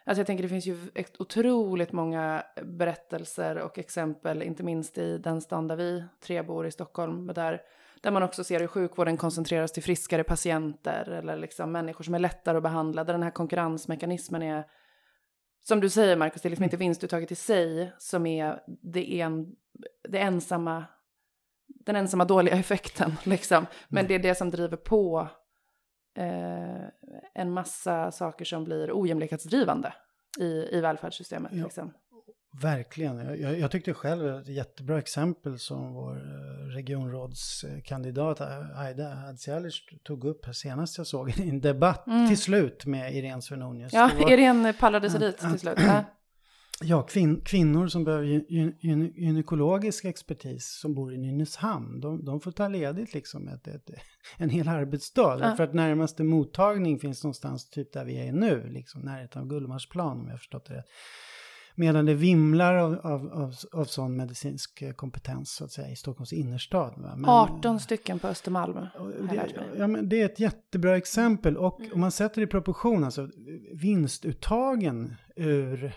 alltså 0.04 0.20
jag 0.20 0.28
tänker 0.28 0.44
det 0.44 0.50
finns 0.50 0.66
ju 0.66 0.78
otroligt 1.20 1.92
många 1.92 2.44
berättelser 2.64 3.58
och 3.58 3.78
exempel, 3.78 4.42
inte 4.42 4.64
minst 4.64 4.98
i 4.98 5.18
den 5.18 5.42
stan 5.42 5.68
där 5.68 5.76
vi 5.76 6.04
tre 6.24 6.42
bor 6.42 6.68
i 6.68 6.72
Stockholm, 6.72 7.28
där 7.28 7.62
där 8.04 8.12
man 8.12 8.24
också 8.24 8.44
ser 8.44 8.60
hur 8.60 8.68
sjukvården 8.68 9.18
koncentreras 9.18 9.72
till 9.72 9.84
friskare 9.84 10.24
patienter 10.24 11.10
eller 11.10 11.38
liksom 11.38 11.72
människor 11.72 12.04
som 12.04 12.14
är 12.14 12.20
lättare 12.20 12.58
att 12.58 12.64
behandla. 12.64 13.04
Där 13.04 13.14
den 13.14 13.24
här 13.24 13.32
konkurrensmekanismen 13.32 14.42
är, 14.42 14.64
som 15.68 15.80
du 15.80 15.90
säger 15.90 16.18
Marcus, 16.18 16.42
det 16.42 16.48
är 16.48 16.50
liksom 16.50 16.64
inte 16.64 16.78
vinstuttaget 16.78 17.32
i 17.32 17.36
sig 17.36 17.94
som 17.98 18.26
är 18.26 18.60
det, 18.68 19.22
en, 19.22 19.56
det 20.10 20.20
ensamma, 20.20 20.86
den 21.68 21.96
ensamma 21.96 22.26
dåliga 22.26 22.56
effekten. 22.60 23.16
Liksom. 23.24 23.66
Men 23.88 24.08
det 24.08 24.16
är 24.16 24.20
det 24.20 24.36
som 24.36 24.50
driver 24.50 24.78
på 24.78 25.30
eh, 26.17 26.84
en 27.34 27.51
massa 27.51 28.12
saker 28.12 28.46
som 28.46 28.63
blir 28.63 28.91
ojämlikhetsdrivande 29.01 29.93
i, 30.39 30.43
i 30.77 30.82
välfärdssystemet. 30.82 31.51
Ja. 31.53 31.63
Liksom. 31.63 31.93
Verkligen. 32.62 33.41
Jag- 33.41 33.60
Jag, 33.60 33.72
tyckte 33.72 33.93
själv 33.93 34.27
ett 34.27 34.48
jättebra 34.48 35.00
exempel 35.00 35.60
som 35.60 35.93
vår 35.93 36.15
eh, 36.15 36.67
regionrådskandidat 36.75 38.39
eh, 38.39 38.79
Aida 38.79 39.10
Hadzialic 39.13 39.82
tog 40.03 40.25
upp 40.25 40.46
här 40.46 40.53
senast 40.53 40.98
jag 40.98 41.08
såg 41.08 41.29
i 41.29 41.50
en 41.50 41.62
debatt 41.62 42.08
Mm. 42.08 42.27
till 42.27 42.38
slut 42.38 42.86
med 42.86 43.15
Irene 43.15 43.41
Svenonius. 43.41 43.93
Ja, 43.93 44.10
var- 44.20 44.32
Irene 44.32 44.74
pallade 44.74 45.10
sig 45.10 45.20
dit 45.20 45.38
till 45.38 45.60
slut. 45.60 45.77
Ja. 46.84 47.04
Kvin 47.04 47.42
kvinnor 47.46 47.88
som 47.88 48.04
behöver 48.04 48.25
gy- 48.25 48.46
gy- 48.50 48.74
gy- 48.82 49.13
gynekologisk 49.16 50.06
expertis 50.06 50.80
som 50.82 50.94
bor 50.94 51.13
i 51.13 51.18
Nynäshamn, 51.18 52.00
de, 52.00 52.25
de 52.25 52.40
får 52.42 52.52
ta 52.52 52.68
ledigt 52.68 53.13
liksom 53.13 53.48
ett, 53.48 53.68
ett, 53.68 53.90
en 54.38 54.50
hel 54.50 54.68
arbetsdag. 54.68 55.40
Ja. 55.42 55.56
För 55.56 55.63
att 55.63 55.74
närmaste 55.74 56.24
mottagning 56.24 57.00
finns 57.00 57.24
någonstans 57.24 57.70
typ 57.70 57.94
där 57.94 58.06
vi 58.06 58.28
är 58.28 58.32
nu, 58.32 58.68
liksom 58.70 59.02
närheten 59.02 59.42
av 59.42 59.48
Gullmarsplan 59.48 60.20
om 60.20 60.28
jag 60.30 60.38
förstått 60.40 60.66
det 60.66 60.74
rätt. 60.74 60.86
Medan 61.75 62.06
det 62.06 62.13
vimlar 62.13 62.75
av, 62.75 62.94
av, 63.04 63.32
av, 63.34 63.54
av 63.72 63.86
sån 63.86 64.16
medicinsk 64.16 64.96
kompetens 64.96 65.52
så 65.56 65.63
att 65.63 65.72
säga 65.72 65.90
i 65.90 65.96
Stockholms 65.96 66.34
innerstad. 66.34 66.94
Men- 66.98 67.25
18 67.25 67.80
stycken 67.80 68.20
på 68.20 68.28
Östermalm. 68.28 68.74
det, 69.30 69.36
ja, 69.78 69.88
men 69.88 70.10
det 70.10 70.22
är 70.22 70.25
ett 70.25 70.40
jättebra 70.40 70.98
exempel 70.98 71.58
och 71.58 71.82
om 71.94 72.00
man 72.00 72.12
sätter 72.12 72.42
det 72.42 72.44
i 72.44 72.48
proportion, 72.48 73.04
alltså 73.04 73.30
vinstuttagen 73.82 75.16
ur 75.36 75.94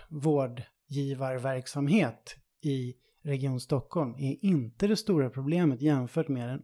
arbetsgivarverksamhet 0.86 2.36
i 2.62 2.94
Region 3.24 3.60
Stockholm 3.60 4.14
är 4.14 4.44
inte 4.44 4.86
det 4.86 4.96
stora 4.96 5.30
problemet 5.30 5.82
jämfört 5.82 6.28
med 6.28 6.48
den 6.48 6.62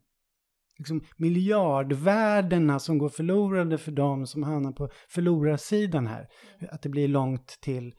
liksom 0.79 1.05
miljardvärdena 1.17 2.79
som 2.79 2.99
går 2.99 3.09
förlorade 3.09 3.79
för 3.79 3.93
dem 3.93 4.27
som 4.27 4.43
hamnar 4.43 4.73
på 4.73 4.91
förlorarsidan 5.09 6.07
här. 6.07 6.29
Att 6.71 6.83
det 6.83 6.89
blir 6.89 7.09
långt 7.09 7.59
till, 7.61 7.95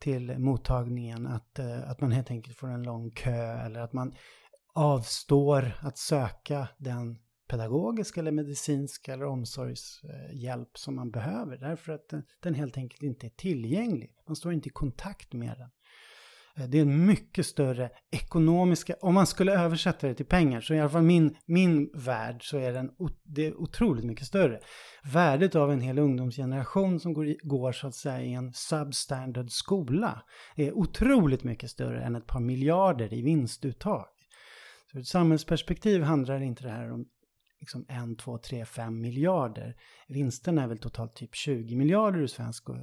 till 0.00 0.38
mottagningen, 0.38 1.26
att, 1.26 1.58
eh, 1.58 1.90
att 1.90 2.00
man 2.00 2.12
helt 2.12 2.30
enkelt 2.30 2.56
får 2.58 2.68
en 2.68 2.82
lång 2.82 3.10
kö 3.10 3.58
eller 3.66 3.80
att 3.80 3.92
man 3.92 4.12
avstår 4.74 5.78
att 5.80 5.98
söka 5.98 6.68
den 6.78 7.18
pedagogisk 7.48 8.16
eller 8.16 8.32
medicinsk 8.32 9.08
eller 9.08 9.24
omsorgshjälp 9.24 10.78
som 10.78 10.94
man 10.96 11.10
behöver 11.10 11.56
därför 11.56 11.92
att 11.92 12.12
den, 12.42 12.54
helt 12.54 12.76
enkelt 12.76 13.02
inte 13.02 13.26
är 13.26 13.30
tillgänglig. 13.30 14.14
Man 14.26 14.36
står 14.36 14.52
inte 14.52 14.68
i 14.68 14.72
kontakt 14.72 15.32
med 15.32 15.58
den. 15.58 15.70
Eh, 16.56 16.70
det 16.70 16.78
är 16.78 16.82
en 16.82 17.06
mycket 17.06 17.46
större 17.46 17.90
ekonomiska, 18.10 18.94
om 19.00 19.14
man 19.14 19.26
skulle 19.26 19.60
översätta 19.60 20.06
det 20.06 20.14
till 20.14 20.26
pengar, 20.26 20.60
så 20.60 20.74
i 20.74 20.80
alla 20.80 20.90
fall 20.90 21.02
min, 21.02 21.36
min 21.46 21.90
värld 21.94 22.48
så 22.50 22.58
är 22.58 22.72
den 22.72 22.90
det 23.24 23.46
är 23.46 23.60
otroligt 23.60 24.04
mycket 24.04 24.26
större. 24.26 24.60
Värdet 25.12 25.54
av 25.54 25.72
en 25.72 25.80
hel 25.80 25.98
ungdomsgeneration 25.98 27.00
som 27.00 27.12
går, 27.12 27.48
går 27.48 27.72
så 27.72 27.86
att 27.86 27.94
säga 27.94 28.22
i 28.22 28.32
en 28.32 28.52
substandard 28.52 29.50
skola 29.50 30.22
är 30.56 30.72
otroligt 30.72 31.44
mycket 31.44 31.70
större 31.70 32.04
än 32.04 32.16
ett 32.16 32.26
par 32.26 32.40
miljarder 32.40 33.14
i 33.14 33.22
vinstuttag. 33.22 34.06
Så 34.90 34.98
ur 34.98 35.00
ett 35.00 35.06
samhällsperspektiv 35.06 36.02
handlar 36.02 36.42
inte 36.42 36.62
det 36.62 36.70
här 36.70 36.92
om 36.92 37.06
liksom 37.60 37.86
1, 38.12 38.18
2, 38.18 38.38
3, 38.38 38.64
5 38.64 39.00
miljarder. 39.00 39.76
Vinsten 40.08 40.58
är 40.58 40.66
väl 40.66 40.78
totalt 40.78 41.14
typ 41.14 41.34
20 41.34 41.76
miljarder 41.76 42.20
ur 42.20 42.26
svensk 42.26 42.68
eh, 42.68 42.74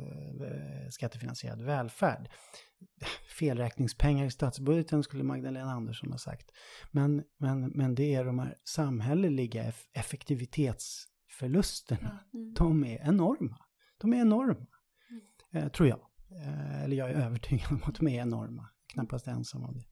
skattefinansierad 0.89 1.61
välfärd. 1.61 2.29
Felräkningspengar 3.39 4.25
i 4.25 4.31
statsbudgeten 4.31 5.03
skulle 5.03 5.23
Magdalena 5.23 5.71
Andersson 5.71 6.11
ha 6.11 6.17
sagt. 6.17 6.51
Men, 6.91 7.23
men, 7.37 7.67
men 7.67 7.95
det 7.95 8.15
är 8.15 8.25
de 8.25 8.39
här 8.39 8.57
samhälleliga 8.63 9.73
effektivitetsförlusterna. 9.93 12.19
Mm. 12.33 12.53
De 12.53 12.83
är 12.83 13.07
enorma. 13.07 13.57
De 13.97 14.13
är 14.13 14.17
enorma. 14.17 14.67
Mm. 15.09 15.21
Eh, 15.53 15.67
tror 15.71 15.89
jag. 15.89 15.99
Eh, 16.41 16.83
eller 16.83 16.97
jag 16.97 17.09
är 17.09 17.13
övertygad 17.13 17.71
om 17.71 17.81
att 17.83 17.95
de 17.95 18.07
är 18.07 18.21
enorma. 18.21 18.69
Knappast 18.93 19.27
ensam 19.27 19.63
om 19.63 19.77
det. 19.77 19.85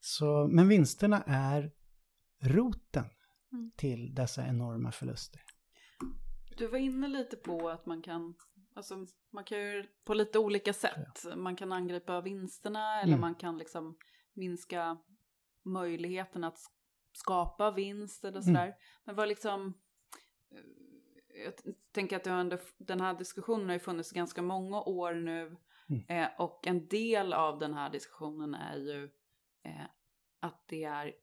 Så, 0.00 0.48
men 0.52 0.68
vinsterna 0.68 1.22
är 1.26 1.72
roten 2.42 3.04
mm. 3.52 3.70
till 3.76 4.14
dessa 4.14 4.46
enorma 4.46 4.92
förluster. 4.92 5.40
Du 6.56 6.66
var 6.66 6.78
inne 6.78 7.08
lite 7.08 7.36
på 7.36 7.68
att 7.68 7.86
man 7.86 8.02
kan, 8.02 8.34
alltså 8.74 9.06
man 9.30 9.44
kan 9.44 9.58
ju 9.58 9.86
på 10.04 10.14
lite 10.14 10.38
olika 10.38 10.72
sätt. 10.72 11.20
Ja. 11.24 11.36
Man 11.36 11.56
kan 11.56 11.72
angripa 11.72 12.20
vinsterna 12.20 13.00
eller 13.00 13.12
mm. 13.12 13.20
man 13.20 13.34
kan 13.34 13.58
liksom 13.58 13.98
minska 14.32 14.98
möjligheten 15.62 16.44
att 16.44 16.58
skapa 17.12 17.70
vinst 17.70 18.24
eller 18.24 18.40
mm. 18.40 18.42
sådär. 18.42 18.66
Mm. 18.66 18.76
Men 19.04 19.14
vad 19.14 19.28
liksom, 19.28 19.74
eh, 20.50 21.42
jag 21.44 21.54
tänker 21.92 22.16
att 22.16 22.26
under, 22.26 22.60
den 22.78 23.00
här 23.00 23.14
diskussionen 23.14 23.66
har 23.66 23.72
ju 23.72 23.80
funnits 23.80 24.12
ganska 24.12 24.42
många 24.42 24.80
år 24.82 25.14
nu. 25.14 25.56
Mm. 25.88 26.04
Eh, 26.08 26.40
och 26.40 26.66
en 26.66 26.88
del 26.88 27.32
av 27.32 27.58
den 27.58 27.74
här 27.74 27.90
diskussionen 27.90 28.54
är 28.54 28.76
ju 28.76 29.04
eh, 29.62 29.86
att 30.40 30.68
det 30.68 30.84
är, 30.84 31.14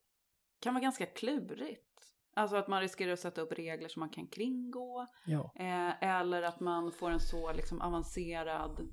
kan 0.60 0.74
vara 0.74 0.82
ganska 0.82 1.06
klurigt. 1.06 2.13
Alltså 2.36 2.56
att 2.56 2.68
man 2.68 2.80
riskerar 2.80 3.12
att 3.12 3.20
sätta 3.20 3.40
upp 3.40 3.52
regler 3.52 3.88
som 3.88 4.00
man 4.00 4.08
kan 4.08 4.26
kringgå. 4.26 5.06
Ja. 5.24 5.52
Eh, 5.56 6.08
eller 6.08 6.42
att 6.42 6.60
man 6.60 6.92
får 6.92 7.10
en 7.10 7.20
så 7.20 7.52
liksom 7.52 7.80
avancerad 7.80 8.88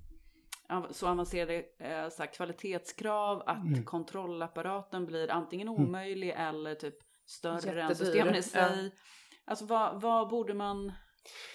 så 0.92 1.08
avancerade 1.08 1.64
eh, 1.80 2.10
så 2.10 2.24
kvalitetskrav 2.24 3.44
att 3.46 3.64
mm. 3.64 3.86
kontrollapparaten 3.86 5.06
blir 5.06 5.32
antingen 5.32 5.68
mm. 5.68 5.82
omöjlig 5.82 6.30
mm. 6.30 6.48
eller 6.48 6.76
typ 6.76 6.96
större 7.26 7.56
Jättedyr. 7.56 7.78
än 7.78 7.96
systemen 7.96 8.36
i 8.36 8.42
sig. 8.44 8.86
Ja. 8.86 8.90
Alltså 9.46 9.66
vad, 9.66 10.02
vad 10.02 10.30
borde 10.30 10.54
man 10.54 10.92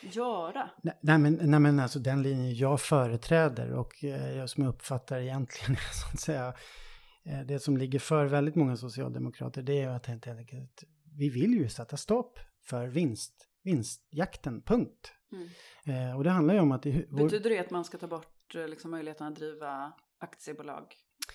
göra? 0.00 0.70
Nej, 1.00 1.18
men, 1.18 1.38
nej 1.42 1.60
men 1.60 1.80
alltså 1.80 1.98
den 1.98 2.22
linjen 2.22 2.54
jag 2.54 2.80
företräder 2.80 3.72
och 3.72 4.04
eh, 4.04 4.46
som 4.46 4.64
jag 4.64 4.74
uppfattar 4.74 5.18
egentligen 5.18 5.76
så 5.92 6.08
att 6.12 6.20
säga 6.20 6.54
eh, 7.24 7.40
det 7.40 7.58
som 7.58 7.76
ligger 7.76 7.98
för 7.98 8.26
väldigt 8.26 8.54
många 8.54 8.76
socialdemokrater 8.76 9.62
det 9.62 9.82
är 9.82 9.88
att 9.88 10.06
helt 10.06 10.26
enkelt 10.26 10.84
vi 11.18 11.28
vill 11.28 11.54
ju 11.54 11.68
sätta 11.68 11.96
stopp 11.96 12.38
för 12.64 12.86
vinst, 12.86 13.48
vinstjakten, 13.64 14.62
punkt. 14.62 15.12
Mm. 15.32 16.08
Eh, 16.10 16.16
och 16.16 16.24
det 16.24 16.30
handlar 16.30 16.54
ju 16.54 16.60
om 16.60 16.72
att... 16.72 16.82
Det, 16.82 17.06
vår... 17.10 17.24
Betyder 17.24 17.50
det 17.50 17.58
att 17.58 17.70
man 17.70 17.84
ska 17.84 17.98
ta 17.98 18.06
bort 18.06 18.54
eh, 18.54 18.68
liksom, 18.68 18.90
möjligheten 18.90 19.26
att 19.26 19.36
driva 19.36 19.92
aktiebolag 20.18 20.82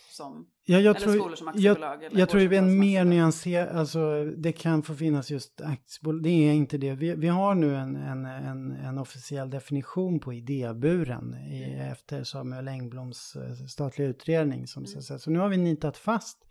som, 0.09 0.47
ja, 0.63 0.79
jag 0.79 0.95
eller 0.95 1.05
tror, 1.05 1.15
skolor 1.15 1.35
som 1.35 1.47
aktiebolag? 1.47 2.03
Jag, 2.03 2.13
jag 2.13 2.29
tror 2.29 2.41
det 2.41 2.55
är 2.55 2.61
en 2.61 2.79
mer 2.79 3.05
nyanserad, 3.05 3.75
alltså 3.75 4.25
det 4.25 4.51
kan 4.51 4.83
få 4.83 4.95
finnas 4.95 5.31
just 5.31 5.61
aktiebolag, 5.61 6.23
det 6.23 6.29
är 6.29 6.53
inte 6.53 6.77
det. 6.77 6.93
Vi, 6.93 7.15
vi 7.15 7.27
har 7.27 7.55
nu 7.55 7.75
en, 7.75 7.95
en, 7.95 8.25
en, 8.25 8.71
en 8.71 8.97
officiell 8.97 9.49
definition 9.49 10.19
på 10.19 10.33
idéburen 10.33 11.35
i, 11.35 11.63
mm. 11.63 11.91
efter 11.91 12.23
Samuel 12.23 12.67
Engbloms 12.67 13.35
eh, 13.35 13.65
statliga 13.65 14.07
utredning. 14.07 14.67
Som 14.67 14.85
mm. 14.85 15.01
så, 15.01 15.19
så 15.19 15.31
nu 15.31 15.39
har 15.39 15.49
vi 15.49 15.57
nitat 15.57 15.97
fast 15.97 16.45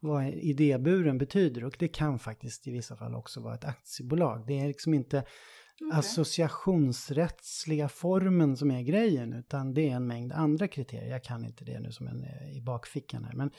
vad 0.00 0.28
idéburen 0.28 1.18
betyder 1.18 1.64
och 1.64 1.76
det 1.78 1.88
kan 1.88 2.18
faktiskt 2.18 2.66
i 2.68 2.70
vissa 2.70 2.96
fall 2.96 3.14
också 3.14 3.40
vara 3.40 3.54
ett 3.54 3.64
aktiebolag. 3.64 4.44
Det 4.46 4.60
är 4.60 4.66
liksom 4.66 4.94
inte 4.94 5.18
okay. 5.18 5.98
associationsrättsliga 5.98 7.88
formen 7.88 8.56
som 8.56 8.70
är 8.70 8.82
grejen 8.82 9.32
utan 9.32 9.74
det 9.74 9.90
är 9.90 9.96
en 9.96 10.06
mängd 10.06 10.32
andra 10.32 10.68
kriterier. 10.68 11.10
Jag 11.10 11.24
kan 11.24 11.44
inte 11.44 11.64
det 11.64 11.80
nu 11.80 11.92
som 11.92 12.06
en 12.06 12.24
eh, 12.24 12.56
i 12.56 12.60
bakfickan 12.60 13.24
här. 13.24 13.34
Men, 13.34 13.50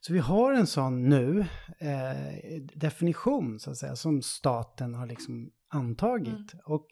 så 0.00 0.12
vi 0.12 0.18
har 0.18 0.52
en 0.52 0.66
sån 0.66 1.08
nu 1.08 1.46
eh, 1.78 2.62
definition 2.74 3.58
så 3.58 3.70
att 3.70 3.76
säga 3.76 3.96
som 3.96 4.22
staten 4.22 4.94
har 4.94 5.06
liksom 5.06 5.50
antagit. 5.68 6.54
Mm. 6.54 6.64
Och 6.64 6.88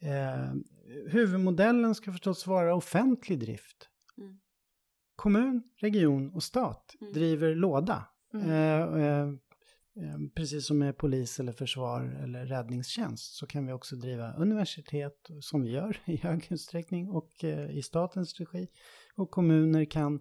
eh, 0.00 0.52
huvudmodellen 1.10 1.94
ska 1.94 2.12
förstås 2.12 2.46
vara 2.46 2.74
offentlig 2.74 3.38
drift. 3.38 3.88
Mm 4.18 4.38
kommun, 5.16 5.62
region 5.76 6.30
och 6.30 6.42
stat 6.42 6.94
mm. 7.00 7.12
driver 7.12 7.54
låda. 7.54 8.08
Mm. 8.34 8.50
Eh, 8.50 9.04
eh, 9.04 9.28
eh, 9.96 10.18
precis 10.34 10.66
som 10.66 10.78
med 10.78 10.98
polis 10.98 11.40
eller 11.40 11.52
försvar 11.52 12.20
eller 12.22 12.46
räddningstjänst 12.46 13.34
så 13.34 13.46
kan 13.46 13.66
vi 13.66 13.72
också 13.72 13.96
driva 13.96 14.34
universitet 14.34 15.30
som 15.40 15.62
vi 15.62 15.70
gör 15.70 15.96
i 16.04 16.16
hög 16.16 16.46
utsträckning 16.50 17.10
och 17.10 17.44
eh, 17.44 17.70
i 17.70 17.82
statens 17.82 18.40
regi. 18.40 18.68
Och 19.16 19.30
kommuner 19.30 19.84
kan 19.84 20.20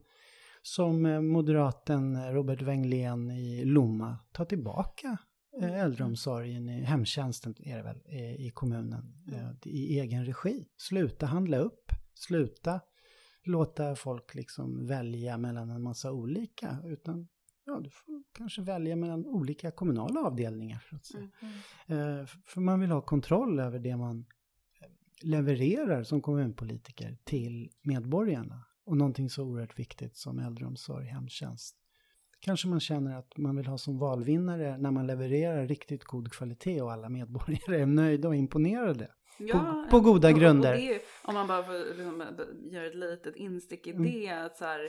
som 0.61 1.27
moderaten 1.27 2.33
Robert 2.33 2.61
Wenglén 2.61 3.31
i 3.31 3.65
Lomma 3.65 4.17
ta 4.31 4.45
tillbaka 4.45 5.17
mm. 5.61 5.73
äldreomsorgen, 5.73 6.69
i 6.69 6.81
hemtjänsten 6.81 7.55
är 7.59 7.77
det 7.77 7.83
väl, 7.83 8.01
i 8.39 8.51
kommunen 8.53 9.13
mm. 9.27 9.55
i 9.65 9.99
egen 9.99 10.25
regi. 10.25 10.65
Sluta 10.77 11.25
handla 11.25 11.57
upp, 11.57 11.91
sluta 12.13 12.81
låta 13.45 13.95
folk 13.95 14.35
liksom 14.35 14.87
välja 14.87 15.37
mellan 15.37 15.69
en 15.69 15.81
massa 15.81 16.11
olika, 16.11 16.77
utan 16.85 17.27
ja, 17.65 17.79
du 17.79 17.89
får 17.89 18.23
kanske 18.33 18.61
välja 18.61 18.95
mellan 18.95 19.25
olika 19.25 19.71
kommunala 19.71 20.19
avdelningar. 20.19 20.85
Så 20.89 20.95
att 20.95 21.05
säga. 21.05 21.29
Mm, 21.41 21.53
mm. 21.87 22.19
Eh, 22.19 22.25
för 22.45 22.61
man 22.61 22.79
vill 22.79 22.91
ha 22.91 23.01
kontroll 23.01 23.59
över 23.59 23.79
det 23.79 23.97
man 23.97 24.25
eh, 24.81 24.87
levererar 25.21 26.03
som 26.03 26.21
kommunpolitiker 26.21 27.17
till 27.23 27.69
medborgarna. 27.81 28.63
Och 28.85 28.97
någonting 28.97 29.29
så 29.29 29.43
oerhört 29.43 29.79
viktigt 29.79 30.15
som 30.15 30.39
äldreomsorg, 30.39 31.07
hemtjänst. 31.07 31.75
Kanske 32.39 32.67
man 32.67 32.79
känner 32.79 33.17
att 33.17 33.37
man 33.37 33.55
vill 33.55 33.67
ha 33.67 33.77
som 33.77 33.97
valvinnare 33.97 34.77
när 34.77 34.91
man 34.91 35.07
levererar 35.07 35.67
riktigt 35.67 36.03
god 36.03 36.31
kvalitet 36.31 36.81
och 36.81 36.91
alla 36.91 37.09
medborgare 37.09 37.81
är 37.81 37.85
nöjda 37.85 38.27
och 38.27 38.35
imponerade. 38.35 39.11
Ja, 39.37 39.83
på, 39.83 39.89
på 39.89 39.99
goda 39.99 40.27
och, 40.27 40.39
grunder. 40.39 40.73
Och 40.73 40.79
det, 40.79 41.01
om 41.23 41.33
man 41.33 41.47
bara 41.47 41.63
får 41.63 41.95
liksom, 41.95 42.23
göra 42.71 42.87
ett 42.87 42.95
litet 42.95 43.35
instick 43.35 43.87
i 43.87 43.91
mm. 43.91 44.03
det. 44.03 44.29
Att 44.29 44.57
så 44.57 44.65
här, 44.65 44.87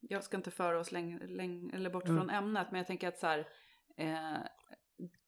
jag 0.00 0.24
ska 0.24 0.36
inte 0.36 0.50
föra 0.50 0.78
oss 0.78 0.92
läng, 0.92 1.18
läng, 1.26 1.70
eller 1.74 1.90
bort 1.90 2.04
mm. 2.04 2.16
från 2.16 2.30
ämnet. 2.30 2.66
Men 2.70 2.78
jag 2.78 2.86
tänker 2.86 3.08
att 3.08 3.18
så 3.18 3.26
här, 3.26 3.48
eh, 3.96 4.38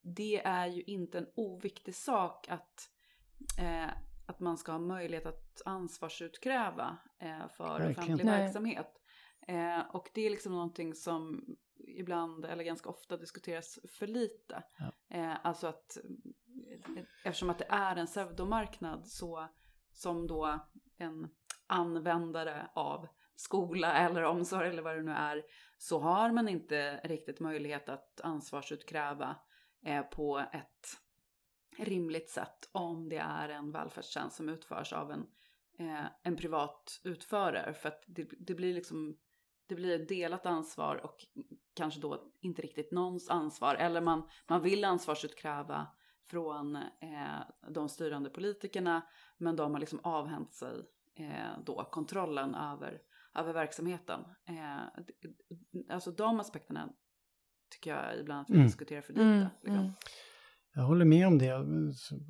det 0.02 0.40
är 0.44 0.66
ju 0.66 0.82
inte 0.82 1.18
en 1.18 1.26
oviktig 1.34 1.94
sak 1.94 2.48
att, 2.48 2.88
eh, 3.58 3.90
att 4.26 4.40
man 4.40 4.58
ska 4.58 4.72
ha 4.72 4.78
möjlighet 4.78 5.26
att 5.26 5.62
ansvarsutkräva 5.64 6.98
eh, 7.18 7.48
för 7.48 7.68
Verkligen. 7.68 7.90
offentlig 7.90 8.24
Nej. 8.24 8.42
verksamhet. 8.42 9.00
Eh, 9.48 9.80
och 9.92 10.10
det 10.14 10.26
är 10.26 10.30
liksom 10.30 10.52
någonting 10.52 10.94
som 10.94 11.44
ibland 11.78 12.44
eller 12.44 12.64
ganska 12.64 12.88
ofta 12.88 13.16
diskuteras 13.16 13.78
för 13.98 14.06
lite. 14.06 14.62
Ja. 14.78 15.16
Eh, 15.16 15.46
alltså 15.46 15.66
att 15.66 15.98
eftersom 17.24 17.50
att 17.50 17.58
det 17.58 17.66
är 17.68 17.96
en 17.96 18.06
pseudomarknad 18.06 19.06
så 19.06 19.48
som 19.92 20.26
då 20.26 20.60
en 20.96 21.28
användare 21.66 22.70
av 22.74 23.06
skola 23.36 23.92
eller 23.92 24.22
omsorg 24.22 24.68
eller 24.68 24.82
vad 24.82 24.96
det 24.96 25.02
nu 25.02 25.12
är 25.12 25.42
så 25.78 25.98
har 25.98 26.32
man 26.32 26.48
inte 26.48 27.00
riktigt 27.04 27.40
möjlighet 27.40 27.88
att 27.88 28.20
ansvarsutkräva 28.20 29.36
eh, 29.84 30.02
på 30.02 30.38
ett 30.38 31.00
rimligt 31.78 32.30
sätt 32.30 32.68
om 32.72 33.08
det 33.08 33.16
är 33.16 33.48
en 33.48 33.72
välfärdstjänst 33.72 34.36
som 34.36 34.48
utförs 34.48 34.92
av 34.92 35.10
en, 35.10 35.26
eh, 35.78 36.06
en 36.22 36.36
privat 36.36 37.00
utförare. 37.04 37.74
För 37.74 37.88
att 37.88 38.04
det, 38.06 38.28
det 38.38 38.54
blir 38.54 38.74
liksom 38.74 39.18
det 39.66 39.74
blir 39.74 40.00
ett 40.00 40.08
delat 40.08 40.46
ansvar 40.46 40.96
och 40.96 41.16
kanske 41.74 42.00
då 42.00 42.32
inte 42.40 42.62
riktigt 42.62 42.92
någons 42.92 43.30
ansvar. 43.30 43.74
Eller 43.74 44.00
man, 44.00 44.28
man 44.48 44.62
vill 44.62 44.84
ansvarsutkräva 44.84 45.86
från 46.30 46.76
eh, 46.76 47.70
de 47.70 47.88
styrande 47.88 48.30
politikerna 48.30 49.02
men 49.38 49.56
de 49.56 49.72
har 49.72 49.80
liksom 49.80 50.00
avhänt 50.02 50.54
sig 50.54 50.74
eh, 51.18 51.62
då 51.66 51.88
kontrollen 51.92 52.54
över, 52.54 52.98
över 53.38 53.52
verksamheten. 53.52 54.20
Eh, 54.48 55.02
alltså 55.90 56.10
de 56.10 56.40
aspekterna 56.40 56.88
tycker 57.70 57.90
jag 57.90 58.20
ibland 58.20 58.40
att 58.40 58.50
vi 58.50 58.54
mm. 58.54 58.66
diskuterar 58.66 59.00
för 59.00 59.12
lite. 59.12 59.24
Mm. 59.24 59.46
Liksom. 59.62 59.74
Mm. 59.74 59.92
Jag 60.74 60.82
håller 60.82 61.04
med 61.04 61.26
om 61.26 61.38
det. 61.38 61.54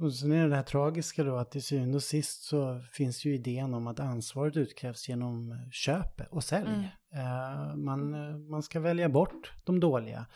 Och 0.01 0.15
sen 0.15 0.33
är 0.33 0.49
det 0.49 0.57
här 0.57 0.63
tragiska 0.63 1.25
då 1.25 1.37
att 1.37 1.51
till 1.51 1.63
syvende 1.63 1.97
och 1.97 2.03
sist 2.03 2.43
så 2.43 2.81
finns 2.93 3.25
ju 3.25 3.35
idén 3.35 3.75
om 3.75 3.87
att 3.87 4.01
ansvaret 4.01 4.57
utkrävs 4.57 5.09
genom 5.09 5.69
köp 5.73 6.21
och 6.31 6.45
sälj. 6.45 6.69
Mm. 6.69 6.83
Uh, 6.83 7.77
man, 7.77 8.11
man 8.51 8.63
ska 8.63 8.81
välja 8.81 9.09
bort 9.09 9.53
de 9.65 9.81
dåliga. 9.81 10.27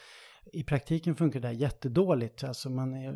I 0.53 0.65
praktiken 0.65 1.17
funkar 1.17 1.41
det 1.41 1.49
här 1.49 1.55
jättedåligt. 1.55 2.45
Alltså 2.45 2.71
man 2.71 2.95
är, 2.95 3.13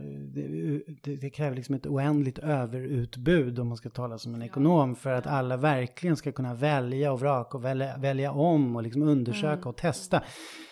det, 1.03 1.17
det, 1.17 1.31
kräver 1.31 1.57
liksom 1.57 1.75
ett 1.75 1.87
oändligt 1.87 2.39
överutbud 2.39 3.59
om 3.59 3.69
man 3.69 3.77
ska 3.77 3.91
tala 3.91 4.19
som 4.19 4.35
en 4.35 4.43
ekonom 4.43 4.97
för 4.97 5.13
att 5.13 5.27
alla 5.27 5.57
verkligen 5.57 6.17
ska 6.17 6.33
kunna 6.33 6.55
välja 6.55 7.13
och 7.13 7.21
vraka 7.21 7.57
och 7.57 7.65
välja, 7.65 7.97
välja 7.97 8.33
om 8.33 8.77
och 8.77 8.83
liksom 8.83 9.03
undersöka 9.03 9.53
mm. 9.53 9.69
och 9.69 9.77
testa. 9.77 10.23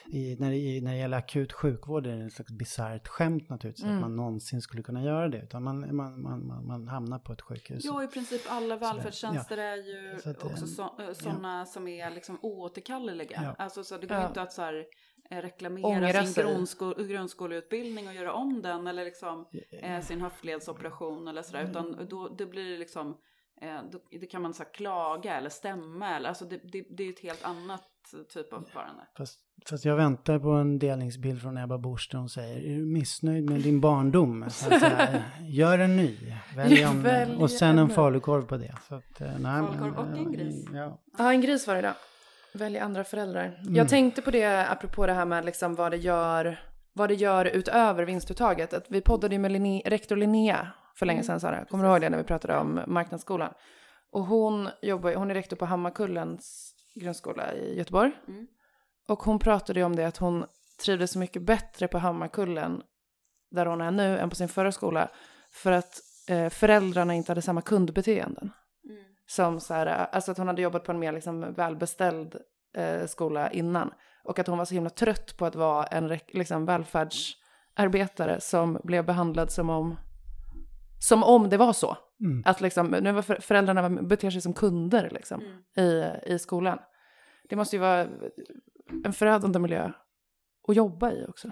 I, 0.09 0.37
när, 0.39 0.51
det, 0.51 0.81
när 0.85 0.93
det 0.93 0.99
gäller 0.99 1.19
akut 1.19 1.53
sjukvård 1.53 2.07
är 2.07 2.17
det 2.17 2.25
ett 2.25 2.33
slags 2.33 2.53
bisarrt 2.53 3.09
skämt 3.09 3.49
naturligtvis 3.49 3.85
mm. 3.85 3.97
att 3.97 4.01
man 4.01 4.17
någonsin 4.17 4.63
skulle 4.63 4.83
kunna 4.83 5.03
göra 5.03 5.29
det. 5.29 5.39
Utan 5.39 5.63
man, 5.63 5.97
man, 5.97 6.23
man, 6.23 6.47
man, 6.47 6.67
man 6.67 6.89
hamnar 6.89 7.19
på 7.19 7.33
ett 7.33 7.43
sjukhus. 7.43 7.85
Ja, 7.85 8.05
i 8.05 8.07
princip 8.07 8.43
alla 8.49 8.77
välfärdstjänster 8.77 9.57
ja. 9.57 9.65
är 9.65 9.77
ju 9.77 10.31
att, 10.31 10.45
också 10.45 10.67
sådana 11.15 11.59
ja. 11.59 11.65
som 11.67 11.89
är 11.89 12.11
liksom 12.11 12.39
oåterkalleliga. 12.43 13.41
Ja. 13.43 13.55
Alltså 13.59 13.85
så 13.85 13.97
det 13.97 14.07
går 14.07 14.27
inte 14.27 14.43
att 14.43 14.53
så 14.53 14.63
här 14.63 14.75
Eh, 14.75 15.16
reklamera 15.31 15.87
Ångra 15.87 16.25
sin 16.25 16.45
grundsko 16.45 16.95
grundskoleutbildning 16.95 18.09
och 18.09 18.15
göra 18.15 18.33
om 18.33 18.63
den 18.63 18.87
eller 18.87 19.05
liksom 19.05 19.47
eh, 19.83 20.01
sin 20.01 20.21
höftledsoperation 20.21 21.29
eller 21.29 21.43
sådär. 21.43 21.67
Utan 21.71 21.95
mm. 21.95 22.09
då 22.09 22.29
det 22.29 22.47
blir 22.47 22.71
det 22.71 22.79
liksom, 22.79 23.17
eh, 23.61 23.79
då, 23.93 23.99
det 24.21 24.27
kan 24.27 24.43
man 24.43 24.55
så 24.55 24.65
klaga 24.65 25.37
eller 25.37 25.51
stämma 25.51 26.17
eller 26.17 26.29
alltså 26.29 26.45
det, 26.45 26.61
det, 26.73 26.87
det 26.97 27.03
är 27.03 27.11
ett 27.11 27.21
helt 27.21 27.45
annat 27.45 27.83
typ 28.35 28.53
av 28.53 28.63
förfarande. 28.63 29.03
Fast, 29.19 29.41
fast, 29.71 29.85
jag 29.85 29.97
väntar 29.97 30.39
på 30.39 30.51
en 30.51 30.79
delningsbild 30.79 31.43
från 31.43 31.57
Ebba 31.57 31.79
Busch 31.79 32.09
där 32.13 32.19
hon 32.19 32.29
säger, 32.29 32.57
är 32.57 32.77
du 32.77 32.87
missnöjd 32.87 33.51
med 33.51 33.61
din 33.61 33.81
barndom? 33.81 34.45
Så 34.51 34.75
att, 34.75 34.83
äh, 34.83 35.21
gör 35.49 35.79
en 35.79 35.97
ny, 35.97 36.17
välj 36.57 36.87
om, 36.87 37.03
välj 37.03 37.37
och 37.37 37.51
sen 37.51 37.79
en 37.79 37.89
falukorv 37.89 38.43
på 38.43 38.57
det. 38.57 38.75
Så 38.89 38.95
att, 38.95 39.21
nej, 39.21 39.63
falukorv 39.63 39.99
och 39.99 40.17
en 40.17 40.33
gris? 40.33 40.65
Ja. 40.73 41.01
ja, 41.19 41.33
en 41.33 41.41
gris 41.41 41.67
var 41.67 41.75
det 41.75 41.83
då. 41.83 41.93
Välja 42.57 42.85
andra 42.85 43.05
föräldrar. 43.05 43.45
Mm. 43.45 43.75
Jag 43.75 43.89
tänkte 43.89 44.23
på 44.23 44.31
det 44.31 44.69
apropå 44.69 45.07
det 45.07 45.13
här 45.13 45.25
med 45.25 45.45
liksom 45.45 45.75
vad 45.75 45.91
det 45.91 45.97
gör, 45.97 46.61
vad 46.93 47.09
det 47.09 47.15
gör 47.15 47.45
utöver 47.45 48.05
vinstuttaget. 48.05 48.73
Att 48.73 48.87
vi 48.89 49.01
poddade 49.01 49.35
ju 49.35 49.39
med 49.39 49.53
Linné, 49.53 49.83
rektor 49.85 50.17
Linnea 50.17 50.73
för 50.95 51.07
länge 51.07 51.21
mm. 51.21 51.27
sedan 51.27 51.41
Sara. 51.41 51.65
Kommer 51.65 51.85
du 51.85 51.91
ihåg 51.91 52.01
det 52.01 52.11
när 52.11 52.19
vi 52.19 52.25
pratade 52.25 52.57
om 52.57 52.81
marknadsskolan? 52.87 53.53
Och 54.13 54.25
hon 54.25 54.69
jobbar, 54.83 55.15
hon 55.15 55.31
är 55.31 55.35
rektor 55.35 55.57
på 55.57 55.67
Hammarkullens 55.67 56.75
grundskola 56.95 57.55
i 57.55 57.79
Göteborg. 57.79 58.13
Mm. 58.29 58.47
Och 59.09 59.23
hon 59.23 59.39
pratade 59.39 59.81
ju 59.81 59.87
om 59.87 59.97
det 59.97 60.07
att 60.07 60.17
hon 60.17 60.45
trivdes 60.85 61.11
så 61.11 61.19
mycket 61.19 61.43
bättre 61.43 61.89
på 61.89 61.99
Hammarkullen 61.99 62.83
där 63.51 63.67
hon 63.67 63.81
är 63.81 63.91
nu 63.91 64.19
än 64.19 64.31
på 64.31 64.37
sin 64.37 64.49
förra 64.49 64.73
skola. 64.73 65.09
För 65.51 65.73
att 65.73 66.01
eh, 66.29 66.49
föräldrarna 66.49 67.15
inte 67.15 67.31
hade 67.31 67.43
samma 67.43 67.63
kundbeteenden. 67.63 68.53
Som 69.27 69.61
så 69.61 69.75
här, 69.75 69.87
alltså 69.87 70.31
att 70.31 70.39
hon 70.39 70.47
hade 70.47 70.63
jobbat 70.63 70.85
på 70.85 70.93
en 70.93 70.99
mer 70.99 71.13
liksom 71.13 71.55
välbeställd 71.55 72.37
eh, 72.77 73.07
skola 73.07 73.51
innan. 73.51 73.91
Och 74.25 74.39
att 74.39 74.47
hon 74.47 74.59
var 74.59 74.65
så 74.65 74.75
himla 74.75 74.91
trött 74.91 75.37
på 75.37 75.47
att 75.47 75.55
vara 75.55 75.85
en 75.85 76.19
liksom, 76.29 76.67
välfärdsarbetare 76.67 78.41
som 78.41 78.81
blev 78.85 79.07
behandlad 79.07 79.51
som 79.51 79.71
om, 79.71 79.97
som 80.99 81.23
om 81.23 81.49
det 81.49 81.57
var 81.57 81.73
så. 81.73 81.97
Mm. 82.21 82.43
Att 82.47 82.61
liksom, 82.61 82.87
nu 82.87 83.13
var 83.13 83.23
föräldrarna 83.23 84.03
beter 84.03 84.31
sig 84.31 84.41
som 84.41 84.55
kunder 84.55 85.11
liksom, 85.11 85.41
mm. 85.41 85.89
i, 85.89 86.13
i 86.27 86.39
skolan. 86.39 86.79
Det 87.49 87.57
måste 87.57 87.77
ju 87.77 87.81
vara 87.81 88.09
en 89.05 89.13
förödande 89.13 89.59
miljö 89.59 89.91
att 90.69 90.77
jobba 90.77 91.13
i 91.13 91.25
också. 91.29 91.49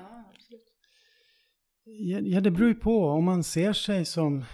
Ja, 1.87 2.21
ja, 2.21 2.41
det 2.41 2.51
beror 2.51 2.69
ju 2.69 2.75
på 2.75 3.07
om 3.07 3.25
man 3.25 3.45
ser 3.45 3.73
sig 3.73 4.05
som 4.05 4.45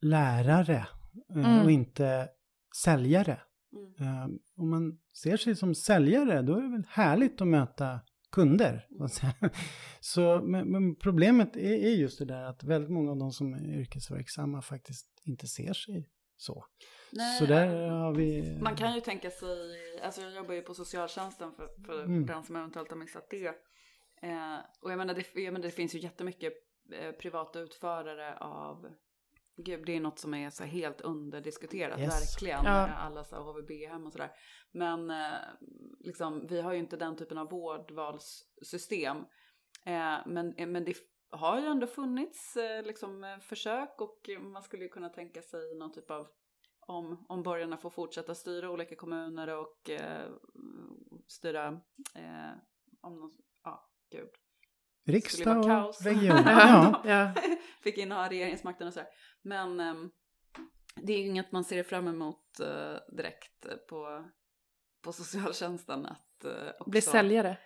lärare 0.00 0.86
eh, 1.36 1.50
mm. 1.50 1.64
och 1.64 1.70
inte 1.70 2.28
säljare. 2.76 3.40
Mm. 3.72 4.24
Um, 4.24 4.38
om 4.56 4.70
man 4.70 4.98
ser 5.22 5.36
sig 5.36 5.56
som 5.56 5.74
säljare, 5.74 6.42
då 6.42 6.56
är 6.56 6.62
det 6.62 6.68
väl 6.68 6.86
härligt 6.88 7.40
att 7.40 7.48
möta 7.48 8.00
kunder. 8.32 8.86
Mm. 8.90 9.08
Så, 10.00 10.40
men, 10.42 10.70
men, 10.70 10.96
problemet 10.96 11.56
är, 11.56 11.84
är, 11.84 11.90
just 11.90 12.18
det 12.18 12.24
där 12.24 12.42
att 12.42 12.64
väldigt 12.64 12.90
många 12.90 13.10
av 13.10 13.18
de 13.18 13.32
som 13.32 13.54
är 13.54 13.80
yrkesverksamma 13.80 14.62
faktiskt 14.62 15.08
inte 15.24 15.46
ser 15.46 15.72
sig 15.72 16.10
så. 16.36 16.64
Nej, 17.12 17.38
så 17.38 17.46
där 17.46 17.88
har 17.88 18.14
vi... 18.14 18.58
Man 18.62 18.76
kan 18.76 18.94
ju 18.94 19.00
tänka 19.00 19.30
sig, 19.30 19.48
alltså 20.02 20.20
jag 20.20 20.34
jobbar 20.34 20.54
ju 20.54 20.62
på 20.62 20.74
socialtjänsten 20.74 21.52
för, 21.52 21.68
för 21.86 22.04
mm. 22.04 22.26
den 22.26 22.42
som 22.42 22.56
eventuellt 22.56 22.90
har 22.90 22.96
missat 22.96 23.30
det. 23.30 23.46
Eh, 24.22 24.58
och 24.80 24.90
jag 24.90 24.98
menar, 24.98 25.14
det, 25.14 25.40
jag 25.40 25.52
menar 25.52 25.66
det 25.66 25.70
finns 25.70 25.94
ju 25.94 25.98
jättemycket 25.98 26.52
eh, 26.92 27.12
privata 27.12 27.60
utförare 27.60 28.36
av 28.36 28.86
Gud, 29.64 29.86
det 29.86 29.96
är 29.96 30.00
något 30.00 30.18
som 30.18 30.34
är 30.34 30.50
så 30.50 30.64
helt 30.64 31.00
underdiskuterat, 31.00 32.00
yes. 32.00 32.08
verkligen. 32.08 32.64
Ja. 32.64 32.86
Alla 32.86 33.24
så 33.24 33.36
HVB-hem 33.36 34.06
och 34.06 34.12
sådär. 34.12 34.30
Men 34.72 35.10
eh, 35.10 35.38
liksom, 36.00 36.46
vi 36.46 36.60
har 36.60 36.72
ju 36.72 36.78
inte 36.78 36.96
den 36.96 37.16
typen 37.16 37.38
av 37.38 37.50
vårdvalssystem. 37.50 39.16
Eh, 39.86 40.18
men, 40.26 40.54
eh, 40.54 40.66
men 40.66 40.84
det 40.84 40.94
har 41.30 41.60
ju 41.60 41.66
ändå 41.66 41.86
funnits 41.86 42.56
eh, 42.56 42.82
liksom, 42.82 43.24
eh, 43.24 43.38
försök 43.38 44.00
och 44.00 44.30
man 44.40 44.62
skulle 44.62 44.82
ju 44.82 44.88
kunna 44.88 45.08
tänka 45.08 45.42
sig 45.42 45.74
någon 45.78 45.92
typ 45.92 46.10
av 46.10 46.26
om, 46.86 47.26
om 47.28 47.42
borgarna 47.42 47.76
får 47.76 47.90
fortsätta 47.90 48.34
styra 48.34 48.70
olika 48.70 48.96
kommuner 48.96 49.56
och 49.56 49.90
eh, 49.90 50.30
styra 51.26 51.80
om 53.00 53.20
någon, 53.20 53.32
ja, 53.64 53.90
gud. 54.10 54.30
Riksdag 55.04 55.88
och 55.88 56.04
region. 56.04 56.42
ja. 56.46 57.02
ja. 57.04 57.32
Fick 57.82 57.98
inneha 57.98 58.30
regeringsmakten 58.30 58.86
och 58.86 58.92
sådär. 58.92 59.08
Men 59.42 59.80
um, 59.80 60.10
det 60.94 61.12
är 61.12 61.18
ju 61.18 61.26
inget 61.26 61.52
man 61.52 61.64
ser 61.64 61.82
fram 61.82 62.08
emot 62.08 62.60
uh, 62.60 63.16
direkt 63.16 63.66
på, 63.88 64.24
på 65.02 65.12
socialtjänsten. 65.12 66.06
Att 66.06 66.44
uh, 66.44 66.52
också, 66.78 66.90
Bli 66.90 67.00
säljare? 67.00 67.58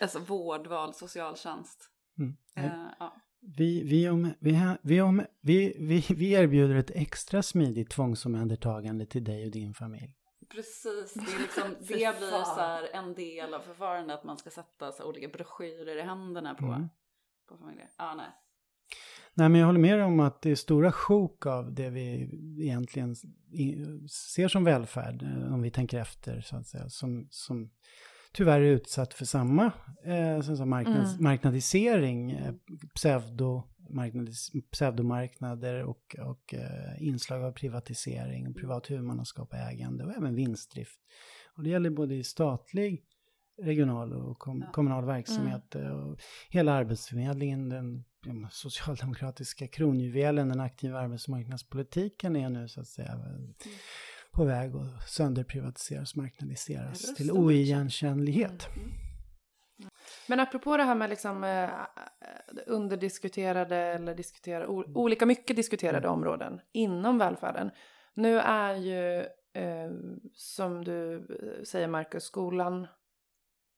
Alltså 0.00 0.18
vårdval, 0.18 0.94
socialtjänst. 0.94 1.90
Mm. 2.18 2.36
Uh, 2.58 2.88
ja. 2.98 3.16
Vi, 3.56 3.82
vi, 3.82 4.08
om, 4.08 4.32
vi, 4.38 4.76
vi, 4.82 5.00
om, 5.00 5.22
vi, 5.40 5.76
vi, 5.78 6.14
vi 6.14 6.32
erbjuder 6.32 6.74
ett 6.74 6.90
extra 6.90 7.42
smidigt 7.42 7.90
tvångsomhändertagande 7.90 9.06
till 9.06 9.24
dig 9.24 9.44
och 9.44 9.50
din 9.50 9.74
familj. 9.74 10.19
Precis, 10.50 11.14
det, 11.14 11.32
är 11.32 11.38
liksom, 11.42 11.76
det 11.80 11.86
blir 11.86 12.44
så 12.44 12.60
här 12.60 12.88
en 12.92 13.14
del 13.14 13.54
av 13.54 13.60
förfarandet 13.60 14.18
att 14.18 14.24
man 14.24 14.38
ska 14.38 14.50
sätta 14.50 14.92
så 14.92 15.04
olika 15.04 15.28
broschyrer 15.28 15.96
i 15.96 16.02
händerna 16.02 16.54
på, 16.54 16.66
mm. 16.66 16.88
på 17.48 17.56
familjer. 17.56 17.88
Ah, 17.96 18.14
nej. 18.14 18.30
Nej, 19.34 19.48
men 19.48 19.60
jag 19.60 19.66
håller 19.66 19.80
med 19.80 20.04
om 20.04 20.20
att 20.20 20.42
det 20.42 20.50
är 20.50 20.54
stora 20.54 20.92
sjok 20.92 21.46
av 21.46 21.74
det 21.74 21.90
vi 21.90 22.30
egentligen 22.60 23.16
ser 24.10 24.48
som 24.48 24.64
välfärd, 24.64 25.22
eh, 25.22 25.54
om 25.54 25.62
vi 25.62 25.70
tänker 25.70 25.98
efter, 25.98 26.40
så 26.40 26.56
att 26.56 26.66
säga, 26.66 26.88
som, 26.88 27.28
som 27.30 27.70
tyvärr 28.32 28.60
är 28.60 28.64
utsatt 28.64 29.14
för 29.14 29.24
samma 29.24 29.72
eh, 30.04 30.66
marknads, 30.66 31.12
mm. 31.12 31.24
marknadisering, 31.24 32.30
eh, 32.30 32.54
pseudo, 32.94 33.62
marknadis, 33.90 34.50
pseudomarknader 34.70 35.84
och, 35.84 36.16
och 36.18 36.54
eh, 36.54 37.02
inslag 37.02 37.44
av 37.44 37.52
privatisering, 37.52 38.54
privat 38.54 38.90
huvudmannaskap, 38.90 39.54
ägande 39.54 40.04
och 40.04 40.12
även 40.12 40.34
vinstdrift. 40.34 41.00
Och 41.56 41.62
det 41.62 41.70
gäller 41.70 41.90
både 41.90 42.14
i 42.14 42.24
statlig, 42.24 43.04
regional 43.62 44.12
och 44.12 44.38
kom, 44.38 44.60
ja. 44.66 44.72
kommunal 44.72 45.04
verksamhet. 45.04 45.74
Mm. 45.74 45.92
Och 45.92 46.20
hela 46.50 46.72
Arbetsförmedlingen, 46.72 47.68
den 47.68 48.04
socialdemokratiska 48.50 49.68
kronjuvelen, 49.68 50.48
den 50.48 50.60
aktiva 50.60 50.98
arbetsmarknadspolitiken 50.98 52.36
är 52.36 52.48
nu 52.48 52.68
så 52.68 52.80
att 52.80 52.88
säga 52.88 53.12
mm. 53.12 53.54
på 54.32 54.44
väg 54.44 54.76
att 54.76 55.08
sönderprivatiseras, 55.08 56.16
marknadiseras 56.16 57.14
till 57.14 57.30
oigenkännlighet. 57.30 58.68
Mm. 58.76 59.09
Mm. 60.32 60.38
Men 60.38 60.40
apropå 60.40 60.76
det 60.76 60.82
här 60.82 60.94
med 60.94 61.10
liksom 61.10 61.44
eh, 61.44 61.68
underdiskuterade 62.66 63.76
eller 63.76 64.14
diskutera, 64.14 64.68
olika 64.68 65.26
mycket 65.26 65.56
diskuterade 65.56 66.08
mm. 66.08 66.10
områden 66.10 66.60
inom 66.72 67.18
välfärden. 67.18 67.70
Nu 68.14 68.38
är 68.38 68.74
ju, 68.74 69.18
eh, 69.54 69.90
som 70.34 70.84
du 70.84 71.26
säger 71.64 71.88
Marcus, 71.88 72.24
skolan 72.24 72.86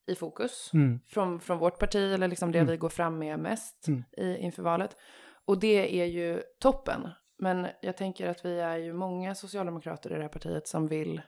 i 0.07 0.15
fokus 0.15 0.71
mm. 0.73 0.99
från, 1.07 1.39
från 1.39 1.57
vårt 1.57 1.79
parti 1.79 2.13
eller 2.13 2.27
liksom 2.27 2.51
det 2.51 2.59
mm. 2.59 2.71
vi 2.71 2.77
går 2.77 2.89
fram 2.89 3.19
med 3.19 3.39
mest 3.39 3.87
mm. 3.87 4.03
i, 4.17 4.37
inför 4.37 4.63
valet. 4.63 4.97
Och 5.45 5.59
det 5.59 6.01
är 6.01 6.05
ju 6.05 6.41
toppen. 6.59 7.09
Men 7.37 7.67
jag 7.81 7.97
tänker 7.97 8.27
att 8.27 8.45
vi 8.45 8.59
är 8.59 8.77
ju 8.77 8.93
många 8.93 9.35
socialdemokrater 9.35 10.11
i 10.11 10.15
det 10.15 10.21
här 10.21 10.29
partiet 10.29 10.67
som 10.67 10.87
vill, 10.87 11.21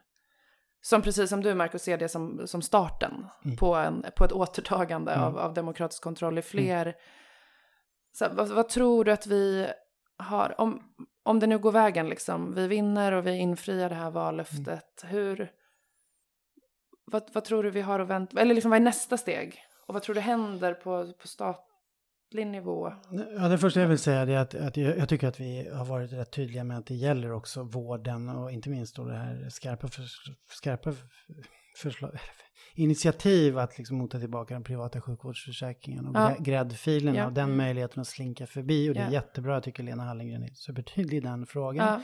som 0.85 1.01
precis 1.01 1.29
som 1.29 1.41
du 1.41 1.55
Marcus 1.55 1.83
ser 1.83 1.97
det 1.97 2.09
som, 2.09 2.47
som 2.47 2.61
starten 2.61 3.27
mm. 3.45 3.57
på, 3.57 3.75
en, 3.75 4.05
på 4.15 4.25
ett 4.25 4.31
återtagande 4.31 5.11
mm. 5.11 5.23
av, 5.23 5.37
av 5.37 5.53
demokratisk 5.53 6.03
kontroll 6.03 6.33
i 6.33 6.41
mm. 6.41 6.43
fler. 6.43 6.95
Så, 8.13 8.27
vad, 8.31 8.47
vad, 8.47 8.69
tror 8.69 9.03
du 9.03 9.11
att 9.11 9.27
vi 9.27 9.67
har, 10.17 10.61
om, 10.61 10.83
om 11.23 11.39
det 11.39 11.47
nu 11.47 11.57
går 11.57 11.71
vägen 11.71 12.09
liksom, 12.09 12.53
vi 12.55 12.67
vinner 12.67 13.11
och 13.11 13.27
vi 13.27 13.37
infriar 13.37 13.89
det 13.89 13.95
här 13.95 14.11
vallöftet, 14.11 15.05
hur 15.07 15.51
vad, 17.05 17.23
vad 17.33 17.43
tror 17.43 17.63
du 17.63 17.69
vi 17.69 17.81
har 17.81 17.99
att 17.99 18.07
vänta, 18.07 18.41
eller 18.41 18.55
liksom 18.55 18.71
vad 18.71 18.79
är 18.79 18.83
nästa 18.83 19.17
steg? 19.17 19.63
Och 19.87 19.93
vad 19.93 20.03
tror 20.03 20.15
du 20.15 20.21
händer 20.21 20.73
på, 20.73 21.13
på 21.13 21.27
statlig 21.27 21.74
nivå? 22.33 22.93
Ja, 23.37 23.47
det 23.47 23.57
första 23.57 23.81
jag 23.81 23.87
vill 23.87 23.99
säga 23.99 24.21
är 24.21 24.37
att, 24.37 24.55
att 24.55 24.77
jag, 24.77 24.97
jag, 24.97 25.09
tycker 25.09 25.27
att 25.27 25.39
vi 25.39 25.69
har 25.73 25.85
varit 25.85 26.13
rätt 26.13 26.31
tydliga 26.31 26.63
med 26.63 26.77
att 26.77 26.85
det 26.85 26.95
gäller 26.95 27.31
också 27.31 27.63
vården 27.63 28.29
och 28.29 28.51
inte 28.51 28.69
minst 28.69 28.95
då 28.95 29.05
det 29.05 29.17
här 29.17 29.49
skarpa, 29.49 29.87
för, 29.87 30.03
skarpa 30.49 30.93
förslag, 31.77 32.11
initiativ 32.75 33.57
att 33.57 33.77
liksom 33.77 33.97
mota 33.97 34.19
tillbaka 34.19 34.53
den 34.53 34.63
privata 34.63 35.01
sjukvårdsförsäkringen 35.01 36.05
och 36.07 36.15
Ja. 36.15 36.35
gräddfilerna 36.39 37.17
Ja. 37.17 37.25
och 37.25 37.33
den 37.33 37.43
Mm. 37.45 37.57
möjligheten 37.57 38.01
att 38.01 38.07
slinka 38.07 38.47
förbi. 38.47 38.89
Och 38.89 38.93
det 38.93 38.99
är 38.99 39.05
Ja. 39.05 39.11
jättebra, 39.11 39.53
jag 39.53 39.63
tycker 39.63 39.83
Lena 39.83 40.03
Hallengren 40.03 40.43
är 40.43 40.49
supertydlig 40.53 41.17
i 41.17 41.21
den 41.21 41.45
frågan. 41.45 41.87
Ja. 41.87 42.01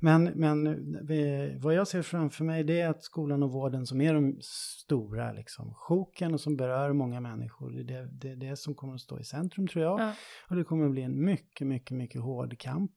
Men, 0.00 0.24
men 0.24 0.86
vi, 1.06 1.52
vad 1.60 1.74
jag 1.74 1.88
ser 1.88 2.02
framför 2.02 2.44
mig 2.44 2.64
det 2.64 2.80
är 2.80 2.88
att 2.88 3.02
skolan 3.02 3.42
och 3.42 3.50
vården 3.52 3.86
som 3.86 4.00
är 4.00 4.14
de 4.14 4.38
stora 4.42 5.32
liksom, 5.32 5.74
sjoken 5.74 6.34
och 6.34 6.40
som 6.40 6.56
berör 6.56 6.92
många 6.92 7.20
människor. 7.20 7.70
Det 7.70 7.94
är 7.94 8.08
det, 8.12 8.34
det, 8.34 8.56
som 8.56 8.74
kommer 8.74 8.94
att 8.94 9.00
stå 9.00 9.20
i 9.20 9.24
centrum 9.24 9.68
tror 9.68 9.84
jag. 9.84 10.00
Ja. 10.00 10.12
Och 10.48 10.56
det 10.56 10.64
kommer 10.64 10.84
att 10.86 10.90
bli 10.90 11.02
en 11.02 11.24
mycket, 11.24 11.66
mycket, 11.66 11.96
mycket 11.96 12.20
hård 12.20 12.58
kamp. 12.58 12.92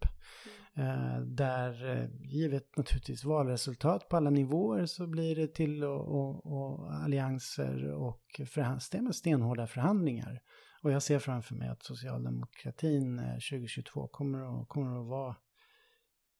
Eh, 0.78 1.20
där 1.22 1.98
eh, 1.98 2.10
givet 2.22 2.78
naturligtvis 2.78 3.24
valresultat 3.24 4.10
på 4.10 4.18
alla 4.18 4.30
nivåer 4.30 4.86
så 4.86 5.08
blir 5.08 5.36
det 5.36 5.48
till 5.48 5.84
och, 5.84 6.08
och, 6.16 6.46
och 6.46 6.94
allianser 6.94 7.92
och 7.94 8.42
förhand, 8.46 8.82
sten- 8.82 9.14
stenhårda 9.14 9.68
förhandlingar. 9.68 10.42
Och 10.82 10.92
jag 10.92 11.04
ser 11.04 11.20
framför 11.20 11.56
mig 11.56 11.70
att 11.70 11.84
socialdemokratin 11.84 13.20
eh, 13.20 13.34
2022 13.34 14.08
kommer 14.08 14.62
att, 14.62 14.70
kommer 14.70 15.02
att 15.02 15.08
vara 15.08 15.36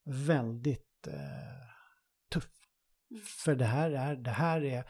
väldigt 0.06 1.08
eh, 1.08 1.68
tuff. 2.34 2.50
Mm. 3.12 3.24
För 3.46 3.56
det 3.56 3.66
här, 3.66 3.92
är, 3.92 4.16
det 4.16 4.32
här 4.32 4.64
är 4.64 4.84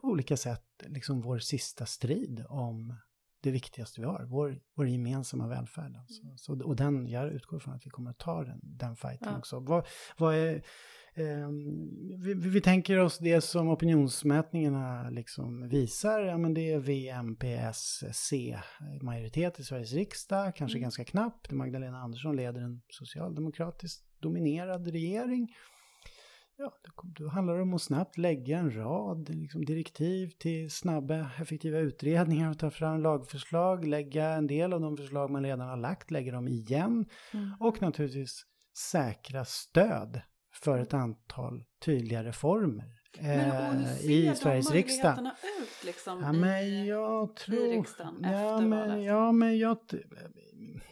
på 0.00 0.08
olika 0.08 0.36
sätt 0.36 0.66
liksom 0.86 1.20
vår 1.20 1.38
sista 1.38 1.86
strid 1.86 2.44
om 2.48 2.96
det 3.44 3.50
viktigaste 3.50 4.00
vi 4.00 4.06
har, 4.06 4.24
vår, 4.24 4.58
vår 4.74 4.88
gemensamma 4.88 5.48
välfärd. 5.48 5.96
Alltså. 5.96 6.22
Mm. 6.22 6.38
Så, 6.38 6.64
och 6.64 6.76
den, 6.76 7.08
jag 7.08 7.32
utgår 7.32 7.58
från 7.58 7.74
att 7.74 7.86
vi 7.86 7.90
kommer 7.90 8.10
att 8.10 8.18
ta 8.18 8.44
den, 8.44 8.60
den 8.62 8.96
fighten 8.96 9.28
Ja. 9.32 9.38
också. 9.38 9.60
Vad, 9.60 9.86
vad 10.18 10.34
är, 10.34 10.62
ehm, 11.14 12.20
vi, 12.22 12.34
vi 12.34 12.60
tänker 12.60 12.98
oss 12.98 13.18
det 13.18 13.40
som 13.40 13.68
opinionsmätningarna 13.68 15.10
liksom 15.10 15.68
visar, 15.68 16.20
ja 16.20 16.38
men 16.38 16.54
det 16.54 16.72
är 16.72 16.78
V, 16.78 17.08
MP, 17.08 17.52
S, 17.54 18.04
C 18.12 18.58
majoritet 19.02 19.60
i 19.60 19.64
Sveriges 19.64 19.92
riksdag, 19.92 20.56
kanske 20.56 20.78
Mm. 20.78 20.82
ganska 20.82 21.04
knappt. 21.04 21.50
Magdalena 21.52 21.98
Andersson 21.98 22.36
leder 22.36 22.60
en 22.60 22.82
socialdemokratiskt 22.88 24.04
dominerad 24.20 24.88
regering. 24.88 25.48
Ja, 26.56 26.72
då, 27.02 27.28
handlar 27.28 27.56
det 27.56 27.62
om 27.62 27.74
att 27.74 27.82
snabbt 27.82 28.18
lägga 28.18 28.58
en 28.58 28.76
rad 28.76 29.28
liksom, 29.28 29.64
direktiv 29.64 30.30
till 30.38 30.70
snabba, 30.70 31.30
effektiva 31.40 31.78
utredningar 31.78 32.50
och 32.50 32.58
ta 32.58 32.70
fram 32.70 33.02
lagförslag, 33.02 33.84
lägga 33.84 34.28
en 34.28 34.46
del 34.46 34.72
av 34.72 34.80
de 34.80 34.96
förslag 34.96 35.30
man 35.30 35.42
redan 35.44 35.68
har 35.68 35.76
lagt, 35.76 36.10
lägga 36.10 36.32
dem 36.32 36.48
igen 36.48 37.06
Mm. 37.32 37.52
och 37.60 37.82
naturligtvis 37.82 38.42
säkra 38.78 39.44
stöd 39.44 40.20
för 40.52 40.78
ett 40.78 40.94
antal 40.94 41.64
tydliga 41.84 42.24
reformer 42.24 43.03
Men 43.20 43.40
hur 43.76 43.82
eh, 43.82 43.94
ser 43.96 44.10
i 44.10 44.26
de 44.26 44.34
Sveriges 44.34 44.70
riksdag. 44.70 45.14
möjligheterna 45.16 45.34
ut 45.62 45.84
liksom? 45.84 46.22
Ja, 46.22 46.34
i- 46.34 46.36
men 46.38 46.86
jag 46.86 47.36
tror... 47.36 47.56
riksdagen 47.76 48.16
ja, 48.22 48.28
efter 48.54 48.66
men, 48.66 48.88
valet? 48.88 49.04
ja, 49.04 49.32
men 49.32 49.58
jag, 49.58 49.78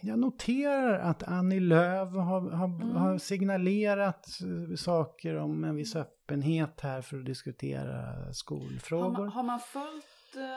jag 0.00 0.18
noterar 0.18 0.98
att 0.98 1.22
Annie 1.22 1.60
Lööf 1.60 2.08
har, 2.14 2.50
har, 2.50 2.66
Mm. 2.82 2.96
har 2.96 3.18
signalerat 3.18 4.26
eh, 4.70 4.76
saker 4.76 5.36
om 5.36 5.64
en 5.64 5.76
viss 5.76 5.96
öppenhet 5.96 6.80
här 6.80 7.02
för 7.02 7.18
att 7.18 7.24
diskutera 7.26 7.96
Har 8.02 8.32
skolfrågor. 8.32 9.12
man, 9.12 9.28
har 9.28 9.42
man 9.42 9.60
följt 9.60 10.04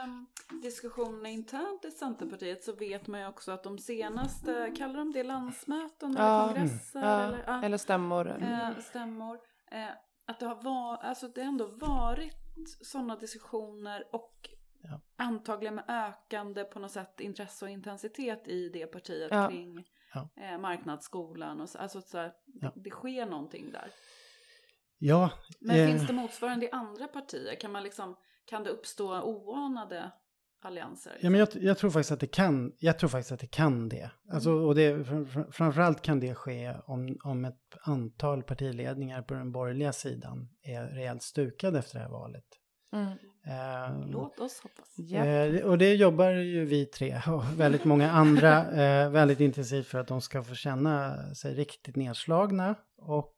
um, 0.06 0.26
diskussionerna 0.62 1.30
internt 1.30 1.86
i 1.86 1.92
Centerpartiet 1.92 2.64
så 2.64 2.76
vet 2.76 3.08
man 3.08 3.20
ju 3.20 3.28
också 3.28 3.52
att 3.52 3.64
de 3.64 3.78
senaste, 3.78 4.72
kallar 4.78 4.98
de 5.00 5.12
det 5.12 5.24
landsmöten 5.24 6.12
eller 6.18 6.26
Ja, 6.28 6.48
kongresser? 6.48 7.00
Ja. 7.02 7.22
Eller, 7.22 7.44
ja, 7.48 7.64
Eller 7.64 7.78
stämmor. 7.78 8.28
eh, 8.42 8.70
stämmor. 8.90 9.38
Eh, 9.72 9.78
att 10.26 10.40
det 10.40 10.46
har 10.46 10.62
var, 10.62 10.98
alltså 10.98 11.28
det 11.28 11.42
ändå 11.42 11.66
varit 11.68 12.36
sådana 12.82 13.16
diskussioner 13.16 14.08
och 14.16 14.50
Ja. 14.88 15.02
antagligen 15.16 15.76
med 15.76 15.84
ökande 15.88 16.64
på 16.64 16.80
något 16.80 16.92
sätt 16.92 17.20
intresse 17.20 17.66
och 17.66 17.72
intensitet 17.72 18.48
i 18.48 18.70
det 18.70 18.88
partiet 18.88 19.32
Ja. 19.32 19.48
kring 19.50 19.86
Ja. 20.14 20.30
eh, 20.36 20.58
marknadsskolan. 20.58 21.62
Och 21.62 21.70
så, 21.70 21.78
alltså 21.78 22.02
så 22.02 22.18
här, 22.18 22.34
Ja. 22.46 22.72
det 22.76 22.90
sker 22.90 23.26
någonting 23.26 23.72
där. 23.72 23.92
Ja, 24.98 25.30
Men 25.60 25.80
eh, 25.80 25.88
finns 25.88 26.08
det 26.08 26.14
motsvarande 26.14 26.66
i 26.66 26.72
andra 26.72 27.08
partier? 27.08 27.56
Kan, 27.56 27.72
man 27.72 27.84
liksom, 27.84 28.16
kan 28.46 28.64
det 28.64 28.70
uppstå 28.70 29.22
oanade 29.22 30.12
allianser? 30.66 31.18
Ja, 31.22 31.30
men 31.30 31.40
jag, 31.40 31.50
jag 31.54 31.78
tror 31.78 31.90
faktiskt 31.90 32.12
att 32.12 32.20
det 32.20 32.28
kan, 32.28 32.72
jag 32.80 33.00
tror 33.00 33.10
faktiskt 33.10 33.32
att 33.32 33.40
det 33.40 33.48
kan 33.48 33.90
det. 33.90 34.12
Alltså, 34.32 34.50
Mm. 34.50 34.64
och 34.66 34.76
det, 34.76 34.94
fr- 34.94 35.26
fr- 35.26 35.52
framförallt 35.52 36.02
kan 36.02 36.20
det 36.20 36.36
ske 36.36 36.74
om, 36.86 37.18
om 37.24 37.46
ett 37.46 37.78
antal 37.82 38.44
partiledningar 38.44 39.22
på 39.22 39.34
den 39.34 39.52
borgerliga 39.52 39.94
sidan 39.94 40.50
är 40.64 40.84
rejält 40.88 41.24
stukade 41.24 41.80
efter 41.80 41.94
det 41.96 42.04
här 42.04 42.12
valet. 42.12 42.46
Mm. 42.94 43.08
Eh, 43.48 44.10
Låt 44.12 44.40
oss 44.40 44.60
hoppas. 44.64 45.12
Eh, 45.14 45.66
och 45.66 45.78
det 45.78 45.94
jobbar 45.96 46.30
ju 46.32 46.66
vi 46.66 46.86
tre 46.86 47.22
och 47.28 47.44
väldigt 47.60 47.86
många 47.86 48.12
andra 48.12 48.72
eh, 48.72 49.10
väldigt 49.10 49.40
intensivt 49.40 49.88
för 49.88 50.00
att 50.00 50.08
de 50.08 50.22
ska 50.22 50.44
få 50.44 50.56
känna 50.56 51.18
sig 51.36 51.54
riktigt 51.54 51.96
nedslagna. 51.96 52.76
Och 52.98 53.34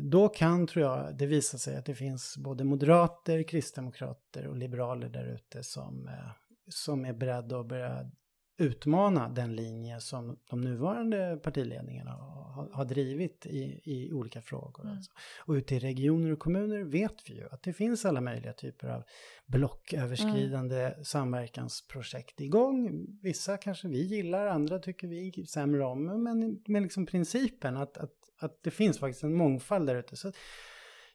då 0.00 0.28
kan, 0.28 0.66
tror 0.66 0.84
jag, 0.84 1.16
det 1.16 1.26
visa 1.26 1.58
sig 1.58 1.76
att 1.76 1.84
det 1.84 1.94
finns 1.94 2.36
både 2.36 2.64
moderater, 2.64 3.42
kristdemokrater 3.42 4.46
och 4.46 4.56
liberaler 4.56 5.08
där 5.08 5.24
ute 5.24 5.62
som, 5.62 6.08
eh, 6.08 6.30
som 6.68 7.04
är 7.04 7.12
beredda 7.12 7.60
att 7.60 7.68
börja 7.68 8.10
utmana 8.58 9.28
den 9.28 9.56
linje 9.56 10.00
som 10.00 10.38
de 10.50 10.60
nuvarande 10.60 11.40
partiledningarna 11.42 12.10
har, 12.10 12.70
har 12.72 12.84
drivit 12.84 13.46
i, 13.46 13.80
i 13.84 14.12
olika 14.12 14.42
frågor. 14.42 14.84
Mm. 14.84 14.96
Alltså. 14.96 15.12
Och 15.46 15.52
ute 15.52 15.74
i 15.74 15.78
regioner 15.78 16.32
och 16.32 16.38
kommuner 16.38 16.84
vet 16.84 17.30
vi 17.30 17.34
ju 17.34 17.48
att 17.50 17.62
det 17.62 17.72
finns 17.72 18.04
alla 18.04 18.20
möjliga 18.20 18.52
typer 18.52 18.88
av 18.88 19.02
blocköverskridande 19.46 20.94
samverkansprojekt 21.04 22.40
igång. 22.40 23.06
Vissa 23.22 23.56
kanske 23.56 23.88
vi 23.88 24.02
gillar, 24.02 24.46
andra 24.46 24.78
tycker 24.78 25.08
vi 25.08 25.46
sämre 25.46 25.84
om. 25.84 26.22
Men 26.22 26.62
med 26.66 26.82
liksom 26.82 27.06
principen 27.06 27.76
att, 27.76 27.96
att, 27.96 28.23
att 28.38 28.62
det 28.62 28.70
finns 28.70 28.98
faktiskt 28.98 29.22
en 29.24 29.34
mångfald 29.34 29.86
där 29.86 29.94
ute. 29.94 30.16
Så 30.16 30.32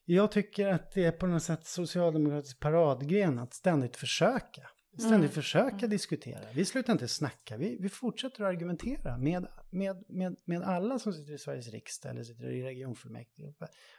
jag 0.06 0.32
tycker 0.32 0.68
att 0.68 0.92
det 0.92 1.06
är 1.06 1.12
på 1.12 1.28
något 1.28 1.44
sätt 1.44 1.66
socialdemokratisk 1.66 2.60
paradgren 2.60 3.40
att 3.40 3.54
ständigt 3.54 3.98
försöka. 3.98 4.70
Ständigt 4.98 5.14
Mm. 5.20 5.30
försöka 5.30 5.76
Mm. 5.76 5.90
diskutera. 5.90 6.40
Vi 6.54 6.66
slutar 6.66 6.94
inte 6.94 7.08
snacka, 7.08 7.58
vi, 7.58 7.78
vi 7.80 7.90
fortsätter 7.90 8.44
att 8.44 8.50
argumentera 8.50 9.18
med, 9.18 9.48
med, 9.70 10.04
med, 10.08 10.36
med 10.46 10.64
alla 10.64 11.00
som 11.00 11.14
sitter 11.14 11.34
i 11.34 11.38
Sveriges 11.38 11.68
riksdag 11.68 12.10
eller 12.12 12.24
sitter 12.24 12.50
i 12.50 12.64
regionfullmäktige. 12.64 13.54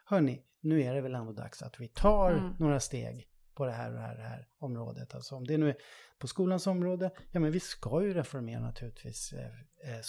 Hörni, 0.05 0.43
nu 0.61 0.83
är 0.83 0.95
det 0.95 1.01
väl 1.01 1.15
ändå 1.15 1.33
dags 1.33 1.63
att 1.63 1.81
vi 1.81 1.89
tar 1.89 2.33
Mm. 2.33 2.55
några 2.59 2.81
steg 2.81 3.27
på 3.55 3.67
det 3.67 3.73
här 3.73 3.89
och 3.89 3.95
det 3.95 4.01
här, 4.01 4.17
det 4.17 4.23
här 4.23 4.49
området. 4.59 5.15
Alltså 5.15 5.35
om 5.35 5.47
det 5.47 5.59
nu 5.59 5.69
är 5.69 5.77
på 6.19 6.27
skolans 6.27 6.67
område, 6.67 7.11
ja 7.33 7.41
men 7.41 7.53
vi 7.53 7.61
ska 7.61 8.03
ju 8.03 8.15
reformera 8.15 8.61
naturligtvis 8.61 9.33
eh, 9.33 9.95
eh, 9.95 10.01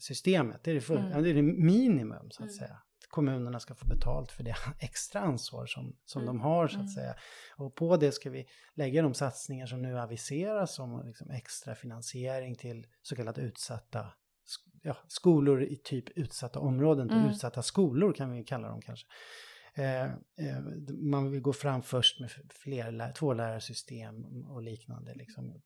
skolpengssystemet. 0.00 0.64
Det 0.64 0.70
är 0.70 0.74
det, 0.74 0.80
för, 0.80 0.96
Mm. 0.96 1.22
det 1.22 1.30
är 1.30 1.34
det 1.34 1.42
minimum 1.42 2.30
så 2.30 2.42
att 2.42 2.50
Mm. 2.50 2.58
säga. 2.58 2.78
Kommunerna 3.10 3.60
ska 3.60 3.74
få 3.74 3.86
betalt 3.86 4.32
för 4.32 4.42
det 4.44 4.54
extra 4.80 5.20
ansvar 5.20 5.66
som, 5.66 5.96
som 6.04 6.22
Mm. 6.22 6.26
de 6.36 6.40
har 6.40 6.68
så 6.68 6.74
att 6.76 6.80
Mm. 6.80 6.88
säga. 6.88 7.14
Och 7.56 7.74
på 7.74 7.96
det 7.96 8.12
ska 8.12 8.30
vi 8.30 8.46
lägga 8.74 9.02
de 9.02 9.14
satsningar 9.14 9.66
som 9.66 9.82
nu 9.82 9.98
aviseras 9.98 10.78
om 10.78 11.06
liksom 11.06 11.30
extra 11.30 11.74
finansiering 11.74 12.54
till 12.54 12.86
så 13.02 13.16
kallade 13.16 13.40
utsatta 13.40 14.12
ja, 14.82 14.96
skolor 15.08 15.62
i 15.62 15.76
typ 15.76 16.08
utsatta 16.18 16.58
områden, 16.58 17.08
till 17.08 17.18
Mm. 17.18 17.30
utsatta 17.30 17.62
skolor 17.62 18.12
kan 18.12 18.30
vi 18.32 18.44
kalla 18.44 18.68
dem 18.68 18.80
kanske. 18.82 19.06
Eh, 19.74 20.04
eh, 20.04 20.60
man 20.88 21.30
vill 21.30 21.40
gå 21.40 21.52
fram 21.52 21.82
först 21.82 22.20
med 22.20 22.30
fler 22.50 22.90
lär, 22.92 23.12
tvålärarsystem 23.12 24.24
och 24.46 24.62
liknande. 24.62 25.14
Liksom. 25.14 25.62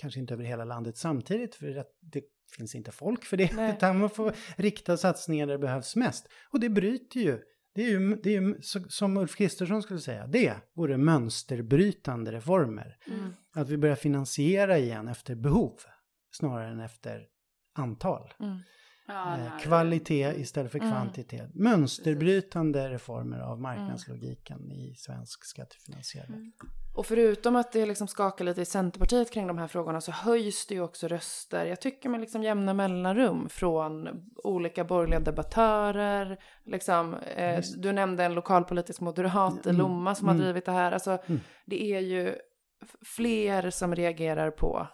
Kanske 0.00 0.20
inte 0.20 0.34
över 0.34 0.44
hela 0.44 0.64
landet 0.64 0.96
samtidigt 0.96 1.54
för 1.54 1.76
att 1.76 1.90
det 2.00 2.22
finns 2.56 2.74
inte 2.74 2.92
folk 2.92 3.24
för 3.24 3.36
det. 3.36 3.52
Nej. 3.52 3.70
Utan 3.76 3.98
man 3.98 4.10
får 4.10 4.34
rikta 4.56 4.96
satsningar 4.96 5.46
där 5.46 5.54
det 5.54 5.58
behövs 5.58 5.96
mest. 5.96 6.28
Och 6.50 6.60
det 6.60 6.68
bryter 6.68 7.20
ju. 7.20 7.40
Det 7.74 7.82
är 7.82 7.90
ju, 7.90 8.16
det 8.16 8.36
är 8.36 8.40
ju 8.40 8.54
som 8.88 9.16
Ulf 9.16 9.36
Kristersson 9.36 9.82
skulle 9.82 10.00
säga, 10.00 10.26
det 10.26 10.54
vore 10.74 10.96
mönsterbrytande 10.96 12.32
reformer. 12.32 12.96
Mm. 13.06 13.34
Att 13.54 13.68
vi 13.68 13.76
börjar 13.76 13.96
finansiera 13.96 14.78
igen 14.78 15.08
efter 15.08 15.34
behov 15.34 15.80
snarare 16.30 16.70
än 16.70 16.80
efter 16.80 17.26
antal. 17.74 18.32
Mm. 18.40 18.58
Ja, 19.12 19.36
Eh, 19.36 19.58
kvalitet 19.62 20.34
istället 20.40 20.72
för 20.72 20.78
Mm. 20.78 20.90
kvantitet. 20.90 21.54
Mönsterbrytande 21.54 22.90
reformer 22.90 23.38
av 23.38 23.60
marknadslogiken 23.60 24.70
i 24.72 24.94
svensk 24.96 25.44
skattefinansiering. 25.44 26.34
Mm. 26.34 26.52
Och 26.96 27.06
förutom 27.06 27.56
att 27.56 27.72
det 27.72 27.86
liksom 27.86 28.08
skakar 28.08 28.44
lite 28.44 28.60
i 28.60 28.64
Centerpartiet 28.64 29.30
kring 29.32 29.46
de 29.46 29.58
här 29.58 29.66
frågorna 29.66 30.00
så 30.00 30.12
höjs 30.12 30.66
det 30.66 30.74
ju 30.74 30.80
också 30.82 31.08
röster, 31.08 31.66
jag 31.66 31.80
tycker 31.80 32.08
med 32.08 32.20
liksom 32.20 32.42
jämna 32.42 32.74
mellanrum 32.74 33.48
från 33.48 34.08
olika 34.44 34.84
borgerliga 34.84 35.20
debattörer. 35.20 36.38
Liksom, 36.64 37.14
eh, 37.14 37.60
du 37.76 37.92
nämnde 37.92 38.24
en 38.24 38.34
lokalpolitisk 38.34 39.00
moderat 39.00 39.66
i 39.66 39.68
Mm, 39.68 39.80
Lomma 39.80 40.14
som 40.14 40.28
har 40.28 40.34
mm. 40.34 40.44
drivit 40.44 40.64
det 40.64 40.72
här. 40.72 40.92
Alltså, 40.92 41.18
Mm. 41.26 41.40
Det 41.66 41.84
är 41.94 42.00
ju 42.00 42.34
fler 43.16 43.70
som 43.70 43.94
reagerar 43.94 44.50
på, 44.50 44.88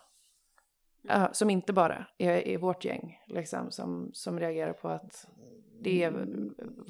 ja, 1.08 1.28
som 1.32 1.50
inte 1.50 1.72
bara 1.72 2.06
är 2.18 2.48
i 2.48 2.56
vårt 2.56 2.84
gäng, 2.84 3.16
liksom, 3.28 3.70
som, 3.70 4.10
som 4.12 4.40
reagerar 4.40 4.72
på 4.72 4.88
att 4.88 5.26
det 5.82 6.02
är 6.04 6.10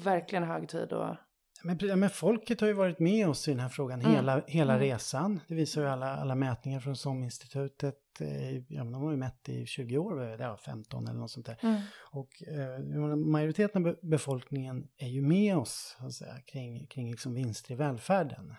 verkligen 0.03 0.43
hög 0.43 0.69
tid 0.69 0.93
att 0.93 1.17
Men, 1.63 1.99
men 1.99 2.09
folket 2.09 2.61
har 2.61 2.67
ju 2.67 2.73
varit 2.73 2.99
med 2.99 3.29
oss 3.29 3.47
i 3.47 3.51
den 3.51 3.59
här 3.59 3.69
frågan 3.69 4.01
Mm. 4.01 4.11
hela, 4.15 4.41
hela 4.47 4.73
Mm. 4.73 4.85
resan. 4.85 5.39
Det 5.47 5.55
visar 5.55 5.81
ju 5.81 5.87
alla, 5.87 6.17
alla 6.17 6.35
mätningar 6.35 6.79
från 6.79 6.95
SOM-institutet. 6.95 7.95
Eh, 8.21 8.57
ja, 8.57 8.83
de 8.83 8.93
har 8.93 9.11
ju 9.11 9.17
mätt 9.17 9.49
i 9.49 9.65
20 9.65 9.97
år, 9.97 10.23
ja, 10.39 10.57
15 10.65 11.07
eller 11.07 11.19
något 11.19 11.31
sånt 11.31 11.45
där. 11.45 11.57
Mm. 11.61 11.81
Och 12.11 12.29
eh, 12.47 13.15
majoriteten 13.15 13.85
av 13.87 13.93
be- 13.93 13.99
befolkningen 14.07 14.87
är 14.97 15.07
ju 15.07 15.21
med 15.21 15.57
oss 15.57 15.97
säga, 16.17 16.33
kring, 16.45 16.87
kring 16.87 17.11
liksom 17.11 17.33
vinster 17.33 17.71
i 17.71 17.75
välfärden. 17.75 18.53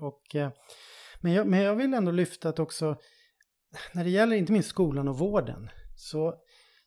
Och, 0.00 0.34
eh, 0.36 0.50
men, 1.20 1.32
jag, 1.32 1.46
men 1.46 1.60
jag 1.60 1.74
vill 1.74 1.94
ändå 1.94 2.10
lyfta 2.12 2.48
att 2.48 2.58
också 2.58 2.96
när 3.92 4.04
det 4.04 4.10
gäller 4.10 4.36
inte 4.36 4.52
minst 4.52 4.68
skolan 4.68 5.08
och 5.08 5.18
vården 5.18 5.70
så, 5.96 6.34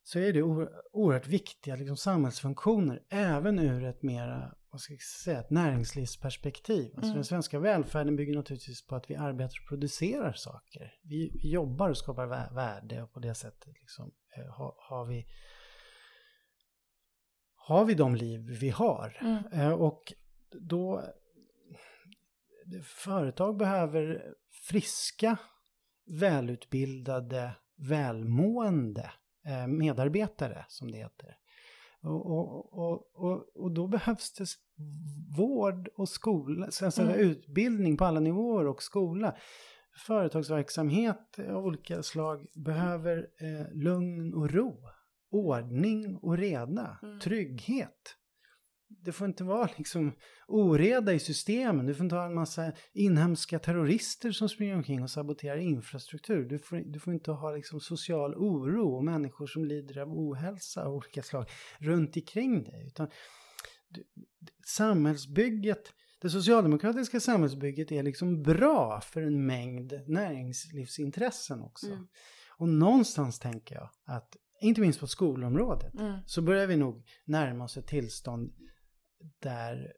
så 0.03 0.19
är 0.19 0.33
det 0.33 0.41
oer- 0.41 0.69
oerhört 0.93 1.27
viktiga 1.27 1.75
liksom, 1.75 1.97
samhällsfunktioner 1.97 3.03
även 3.09 3.59
ur 3.59 3.83
ett 3.83 4.03
mera 4.03 4.53
vad 4.71 4.81
ska 4.81 4.93
jag 4.93 5.01
säga, 5.01 5.39
ett 5.39 5.49
näringslivsperspektiv. 5.49 6.85
Alltså 6.95 7.03
Mm. 7.07 7.15
Den 7.15 7.23
svenska 7.23 7.59
välfärden 7.59 8.15
bygger 8.15 8.35
naturligtvis 8.35 8.87
på 8.87 8.95
att 8.95 9.09
vi 9.09 9.15
arbetar 9.15 9.53
och 9.63 9.69
producerar 9.69 10.33
saker. 10.33 10.93
Vi, 11.03 11.31
vi 11.43 11.49
jobbar 11.51 11.89
och 11.89 11.97
skapar 11.97 12.27
vä- 12.27 12.55
värde 12.55 13.03
och 13.03 13.13
på 13.13 13.19
det 13.19 13.35
sättet 13.35 13.67
liksom, 13.81 14.11
eh, 14.37 14.53
har, 14.53 14.75
har 14.89 15.05
vi 15.05 15.25
har 17.55 17.85
vi 17.85 17.93
de 17.93 18.15
liv 18.15 18.39
vi 18.61 18.69
har. 18.69 19.17
Mm. 19.21 19.43
Eh, 19.61 19.71
Och 19.73 20.13
då 20.69 21.03
företag 22.83 23.57
behöver 23.57 24.23
friska, 24.67 25.37
välutbildade, 26.07 27.55
välmående 27.77 29.11
eh, 29.45 29.67
medarbetare 29.67 30.65
som 30.67 30.91
det 30.91 30.97
heter. 30.97 31.37
Och, 32.01 32.25
och, 32.31 33.15
och, 33.15 33.55
och, 33.55 33.71
då 33.71 33.87
behövs 33.87 34.33
det 34.33 34.45
vård 35.37 35.89
och 35.95 36.09
skola, 36.09 36.71
så 36.71 36.85
alltså 36.85 37.01
Mm. 37.01 37.15
utbildning 37.19 37.97
på 37.97 38.05
alla 38.05 38.19
nivåer 38.19 38.67
och 38.67 38.83
skola. 38.83 39.35
Företagsverksamhet 40.07 41.39
av 41.49 41.65
olika 41.65 42.03
slag 42.03 42.47
behöver 42.55 43.17
eh, 43.17 43.73
lugn 43.73 44.33
och 44.33 44.51
ro, 44.51 44.89
ordning 45.31 46.15
och 46.15 46.37
reda, 46.37 46.99
Mm. 47.03 47.19
trygghet. 47.19 48.15
Det 48.89 49.11
får 49.11 49.27
inte 49.27 49.43
vara 49.43 49.69
liksom 49.77 50.11
oreda 50.47 51.13
i 51.13 51.19
systemen. 51.19 51.85
Du 51.85 51.93
får 51.95 52.03
inte 52.03 52.15
ha 52.15 52.25
en 52.25 52.33
massa 52.33 52.71
inhemska 52.93 53.59
terrorister 53.59 54.31
som 54.31 54.49
springer 54.49 54.75
omkring 54.75 55.03
och 55.03 55.09
saboterar 55.09 55.57
infrastruktur. 55.57 56.45
Du 56.49 56.59
får, 56.59 56.77
du 56.77 56.99
får 56.99 57.13
inte 57.13 57.31
ha 57.31 57.51
liksom 57.51 57.79
social 57.79 58.35
oro 58.35 58.95
och 58.95 59.03
människor 59.03 59.47
som 59.47 59.65
lider 59.65 59.97
av 60.01 60.11
ohälsa 60.11 60.83
av 60.85 60.93
olika 60.93 61.23
slag 61.23 61.45
runt 61.79 62.15
omkring 62.15 62.63
dig. 62.63 62.87
Utan 62.87 63.09
du, 63.89 64.03
samhällsbygget, 64.65 65.93
det 66.21 66.29
socialdemokratiska 66.29 67.19
samhällsbygget 67.19 67.91
är 67.91 68.03
liksom 68.03 68.43
bra 68.43 69.01
för 69.01 69.21
en 69.21 69.45
mängd 69.45 69.93
näringslivsintressen 70.07 71.61
också. 71.61 71.87
Mm. 71.87 72.07
Och 72.57 72.69
någonstans 72.69 73.39
tänker 73.39 73.75
jag 73.75 73.89
att, 74.05 74.35
inte 74.61 74.81
minst 74.81 74.99
på 74.99 75.07
skolområdet, 75.07 75.93
Mm. 75.93 76.19
så 76.25 76.41
börjar 76.41 76.67
vi 76.67 76.75
nog 76.75 77.03
närma 77.25 77.63
oss 77.63 77.77
ett 77.77 77.87
tillstånd 77.87 78.53
där 79.39 79.93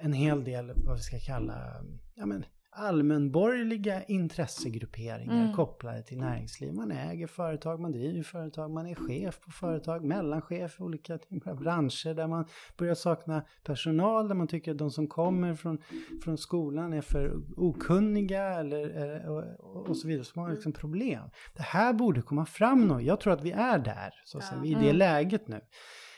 en 0.00 0.12
hel 0.12 0.44
del, 0.44 0.72
vad 0.76 0.96
vi 0.96 1.02
ska 1.02 1.18
kalla, 1.18 1.82
ja 2.14 2.26
men 2.26 2.44
allmänborgerliga 2.74 4.02
intressegrupperingar 4.02 5.42
Mm. 5.42 5.52
kopplade 5.56 6.02
till 6.02 6.18
näringsliv. 6.18 6.72
Man 6.74 6.90
äger 6.90 7.26
företag, 7.26 7.80
man 7.80 7.92
driver 7.92 8.22
företag, 8.22 8.70
man 8.70 8.86
är 8.86 8.94
chef 8.94 9.40
på 9.40 9.50
företag, 9.50 10.04
mellanchef 10.04 10.80
i 10.80 10.82
olika 10.82 11.18
branscher 11.60 12.14
där 12.14 12.26
man 12.26 12.44
börjar 12.78 12.94
sakna 12.94 13.44
personal, 13.64 14.28
där 14.28 14.34
man 14.34 14.46
tycker 14.48 14.70
att 14.72 14.78
de 14.78 14.90
som 14.90 15.06
kommer 15.06 15.54
från, 15.54 15.78
från 16.24 16.38
skolan 16.38 16.92
är 16.92 17.00
för 17.00 17.32
okunniga 17.56 18.42
eller, 18.44 18.88
eller- 18.88 19.28
och, 19.30 19.88
och 19.88 19.96
så 19.96 20.08
vidare. 20.08 20.24
Så 20.24 20.32
man 20.36 20.44
har 20.44 20.52
liksom 20.54 20.72
problem. 20.72 21.22
Det 21.56 21.62
här 21.62 21.92
borde 21.92 22.22
komma 22.22 22.46
fram 22.46 22.88
nu. 22.88 23.00
Jag 23.00 23.20
tror 23.20 23.32
att 23.32 23.42
vi 23.44 23.50
är 23.52 23.78
där, 23.78 24.10
så 24.24 24.38
att 24.38 24.44
säga, 24.44 24.60
Ja. 24.64 24.70
i 24.70 24.74
det 24.74 24.80
Mm. 24.88 24.96
läget 24.96 25.48
nu. 25.48 25.60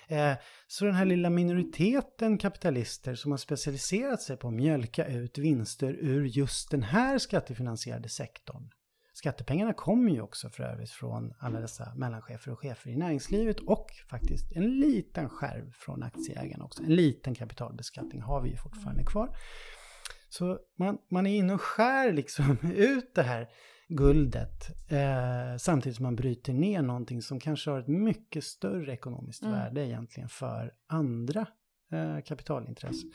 Eh, 0.08 0.32
så 0.66 0.84
den 0.84 0.94
här 0.94 1.04
lilla 1.04 1.30
minoriteten 1.30 2.38
kapitalister 2.38 3.14
som 3.14 3.30
har 3.30 3.38
specialiserat 3.38 4.22
sig 4.22 4.36
på 4.36 4.48
att 4.48 4.54
mjölka 4.54 5.06
ut 5.06 5.38
vinster 5.38 5.92
ur 5.92 6.24
just 6.24 6.70
den 6.70 6.82
här 6.82 7.18
skattefinansierade 7.18 8.08
sektorn. 8.08 8.70
Skattepengarna 9.12 9.72
kommer 9.72 10.12
ju 10.12 10.20
också 10.20 10.50
för 10.50 10.64
övrigt 10.64 10.90
från 10.90 11.34
alla 11.38 11.60
dessa 11.60 11.94
mellanchefer 11.94 12.52
och 12.52 12.58
chefer 12.58 12.90
i 12.90 12.96
näringslivet 12.96 13.60
och 13.60 13.86
faktiskt 14.10 14.52
en 14.52 14.80
liten 14.80 15.28
skärv 15.28 15.72
från 15.72 16.02
aktieägarna 16.02 16.64
också. 16.64 16.82
En 16.82 16.94
liten 16.94 17.34
kapitalbeskattning 17.34 18.22
har 18.22 18.42
vi 18.42 18.50
ju 18.50 18.56
fortfarande 18.56 19.04
kvar. 19.04 19.36
Så 20.28 20.58
man, 20.78 20.98
man 21.10 21.26
är 21.26 21.36
inne 21.36 21.54
och 21.54 21.60
skär 21.60 22.12
liksom 22.12 22.58
ut 22.76 23.14
det 23.14 23.22
här 23.22 23.48
guldet 23.88 24.90
eh, 24.90 25.56
samtidigt 25.58 25.96
som 25.96 26.02
man 26.02 26.16
bryter 26.16 26.52
ner 26.52 26.82
någonting 26.82 27.22
som 27.22 27.40
kanske 27.40 27.70
har 27.70 27.80
ett 27.80 27.88
mycket 27.88 28.44
större 28.44 28.92
ekonomiskt 28.92 29.42
Mm. 29.42 29.54
värde 29.54 29.86
egentligen 29.86 30.28
för 30.28 30.72
andra 30.88 31.46
eh, 31.92 32.20
kapitalintressen. 32.24 33.12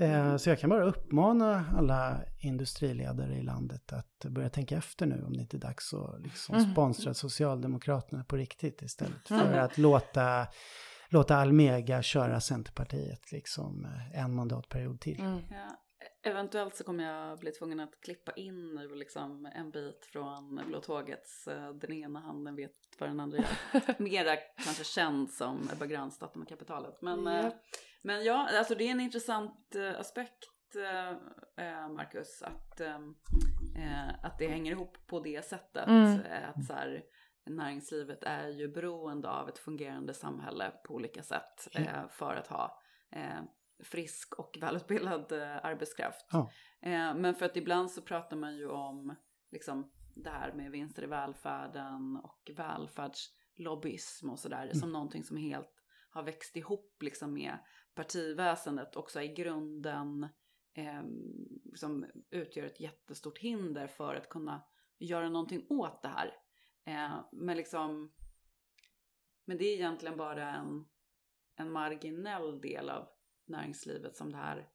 Eh, 0.00 0.36
så 0.36 0.48
jag 0.50 0.58
kan 0.58 0.70
bara 0.70 0.84
uppmana 0.84 1.64
alla 1.76 2.20
industriledare 2.38 3.36
i 3.36 3.42
landet 3.42 3.92
att 3.92 4.24
börja 4.30 4.50
tänka 4.50 4.76
efter 4.76 5.06
nu 5.06 5.24
om 5.26 5.32
det 5.36 5.40
inte 5.42 5.56
är 5.56 5.60
dags 5.60 5.94
att 5.94 6.20
liksom 6.22 6.54
Mm. 6.56 6.72
sponsra 6.72 7.14
Socialdemokraterna 7.14 8.24
på 8.24 8.36
riktigt 8.36 8.82
istället 8.82 9.28
för 9.28 9.46
Mm. 9.46 9.64
att 9.64 9.78
låta, 9.78 10.46
låta 11.08 11.36
Almega 11.36 12.02
köra 12.02 12.40
Centerpartiet 12.40 13.32
liksom 13.32 13.84
eh, 13.84 14.20
en 14.24 14.34
mandatperiod 14.34 15.00
till. 15.00 15.20
Mm. 15.20 15.38
Ja, 15.50 15.78
eventuellt 16.22 16.76
så 16.76 16.84
kommer 16.84 17.04
jag 17.04 17.38
bli 17.38 17.50
tvungen 17.50 17.80
att 17.80 18.00
klippa 18.00 18.32
in 18.32 18.74
nu 18.74 18.94
liksom 18.94 19.50
en 19.54 19.70
bit 19.70 20.04
från 20.12 20.62
Blå 20.66 20.80
tågets 20.80 21.48
eh, 21.48 21.72
Den 21.72 21.92
ena 21.92 22.20
handen 22.20 22.56
vet 22.56 22.72
vad 22.98 23.08
den 23.08 23.20
andra 23.20 23.38
gör. 23.38 23.94
Mera 24.02 24.36
kanske 24.36 24.84
känd 24.84 25.30
som 25.30 25.68
Ebba 25.72 25.86
Grön, 25.86 26.10
Staten 26.10 26.42
och 26.42 26.48
kapitalet. 26.48 27.02
Men, 27.02 27.24
Japp. 27.24 27.54
men 28.02 28.24
ja, 28.24 28.48
alltså 28.58 28.74
det 28.74 28.84
är 28.84 28.90
en 28.90 29.00
intressant 29.00 29.74
eh, 29.74 30.00
aspekt 30.00 30.48
eh, 31.56 31.88
Marcus, 31.88 32.42
att, 32.42 32.80
eh, 32.80 32.96
eh, 33.76 34.08
att 34.22 34.38
det 34.38 34.48
hänger 34.48 34.72
ihop 34.72 35.06
på 35.06 35.20
det 35.20 35.44
sättet. 35.44 35.88
Mm. 35.88 36.20
Att 36.54 36.66
så 36.66 36.72
här, 36.72 37.02
näringslivet 37.46 38.22
är 38.22 38.48
ju 38.48 38.68
beroende 38.68 39.30
av 39.30 39.48
ett 39.48 39.58
fungerande 39.58 40.14
samhälle 40.14 40.72
på 40.84 40.94
olika 40.94 41.22
sätt 41.22 41.68
för 42.10 42.34
att 42.34 42.46
ha 42.46 42.82
frisk 43.80 44.34
och 44.34 44.58
välutbildad 44.60 45.32
eh, 45.32 45.64
arbetskraft. 45.64 46.26
Ja. 46.30 46.50
Eh, 46.80 47.14
men 47.14 47.34
för 47.34 47.46
att 47.46 47.56
ibland 47.56 47.90
så 47.90 48.02
pratar 48.02 48.36
man 48.36 48.56
ju 48.56 48.68
om 48.68 49.16
liksom, 49.50 49.92
det 50.14 50.30
här 50.30 50.52
med 50.52 50.70
vinster 50.70 51.02
i 51.02 51.06
välfärden 51.06 52.16
och 52.16 52.50
välfärdslobbyism 52.56 54.30
och 54.30 54.38
sådär 54.38 54.70
som 54.74 54.92
någonting 54.92 55.24
som 55.24 55.36
helt 55.36 55.84
har 56.10 56.22
växt 56.22 56.56
ihop 56.56 57.02
liksom 57.02 57.32
med 57.32 57.58
partiväsendet 57.94 58.96
också 58.96 59.22
i 59.22 59.28
grunden 59.28 60.28
eh, 60.74 61.02
som 61.74 62.06
utgör 62.30 62.66
ett 62.66 62.80
jättestort 62.80 63.38
hinder 63.38 63.86
för 63.86 64.14
att 64.14 64.28
kunna 64.28 64.64
göra 64.98 65.28
någonting 65.28 65.66
åt 65.68 66.02
det 66.02 66.08
här. 66.08 66.34
Eh, 66.84 67.24
men 67.32 67.56
liksom 67.56 68.12
men 69.48 69.58
det 69.58 69.64
är 69.64 69.74
egentligen 69.74 70.16
bara 70.16 70.56
en, 70.56 70.88
en 71.56 71.72
marginell 71.72 72.60
del 72.60 72.90
av 72.90 73.08
näringslivet 73.48 74.16
som 74.16 74.32
det 74.32 74.38
här 74.38 74.66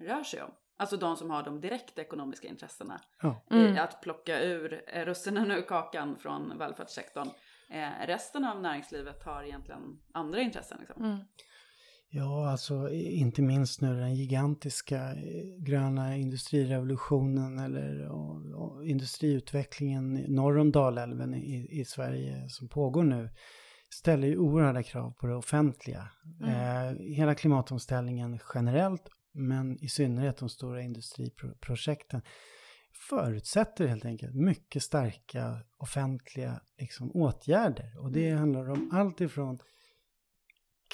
rör 0.00 0.22
sig 0.22 0.42
om. 0.42 0.50
Alltså 0.76 0.96
de 0.96 1.16
som 1.16 1.30
har 1.30 1.42
de 1.42 1.60
direkta 1.60 2.02
ekonomiska 2.02 2.48
intressena. 2.48 3.00
Ja. 3.22 3.46
Mm. 3.50 3.74
i 3.74 3.78
Att 3.78 4.02
plocka 4.02 4.42
ur 4.42 4.82
eh, 4.86 5.04
russinen 5.04 5.50
ur 5.50 5.62
kakan 5.62 6.16
från 6.18 6.58
välfärdssektorn. 6.58 7.28
Eh, 7.70 8.06
resten 8.06 8.44
av 8.44 8.62
näringslivet 8.62 9.24
har 9.24 9.42
egentligen 9.42 9.80
andra 10.12 10.40
intressen. 10.40 10.78
Liksom. 10.80 11.04
Mm. 11.04 11.18
Ja, 12.12 12.50
alltså 12.50 12.90
inte 12.92 13.42
minst 13.42 13.80
nu 13.80 13.94
den 13.94 14.14
gigantiska 14.14 14.96
eh, 14.96 15.44
gröna 15.58 16.16
industrirevolutionen 16.16 17.58
eller 17.58 18.08
och, 18.08 18.54
och 18.54 18.86
industriutvecklingen 18.86 20.14
norr 20.14 20.58
om 20.58 20.72
Dalälven 20.72 21.34
i, 21.34 21.80
i 21.80 21.84
Sverige 21.84 22.48
som 22.48 22.68
pågår 22.68 23.02
nu 23.02 23.30
ställer 23.90 24.28
ju 24.28 24.38
oerhörda 24.38 24.82
krav 24.82 25.10
på 25.10 25.26
det 25.26 25.34
offentliga. 25.34 26.08
Eh, 26.42 26.98
hela 26.98 27.34
klimatomställningen 27.34 28.38
generellt, 28.54 29.08
men 29.32 29.84
i 29.84 29.88
synnerhet 29.88 30.36
de 30.36 30.48
stora 30.48 30.82
industriprojekten 30.82 32.22
förutsätter 33.08 33.86
helt 33.86 34.04
enkelt 34.04 34.34
mycket 34.34 34.82
starka 34.82 35.58
offentliga 35.76 36.60
liksom, 36.78 37.10
åtgärder. 37.10 37.98
Och 37.98 38.12
det 38.12 38.30
handlar 38.30 38.70
om 38.70 38.90
allt 38.92 39.20
ifrån 39.20 39.58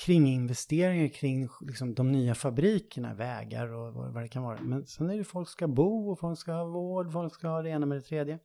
kringinvesteringar 0.05 1.09
kring 1.09 1.49
liksom, 1.61 1.95
de 1.95 2.13
nya 2.13 2.35
fabrikerna, 2.35 3.15
vägar 3.15 3.73
och 3.73 3.95
vad, 3.95 4.15
vad 4.15 4.23
det 4.23 4.29
kan 4.29 4.43
vara. 4.43 4.61
Men 4.61 4.87
sen 4.87 5.11
är 5.11 5.19
det 5.19 5.25
folk 5.25 5.49
ska 5.49 5.69
bo 5.69 6.11
och 6.11 6.21
folk 6.21 6.39
ska 6.39 6.53
ha 6.53 6.65
vård, 6.65 7.13
folk 7.13 7.35
ska 7.35 7.49
ha 7.49 7.63
det 7.63 7.71
ena 7.71 7.87
med 7.87 7.99
det 7.99 8.03
tredje. 8.03 8.39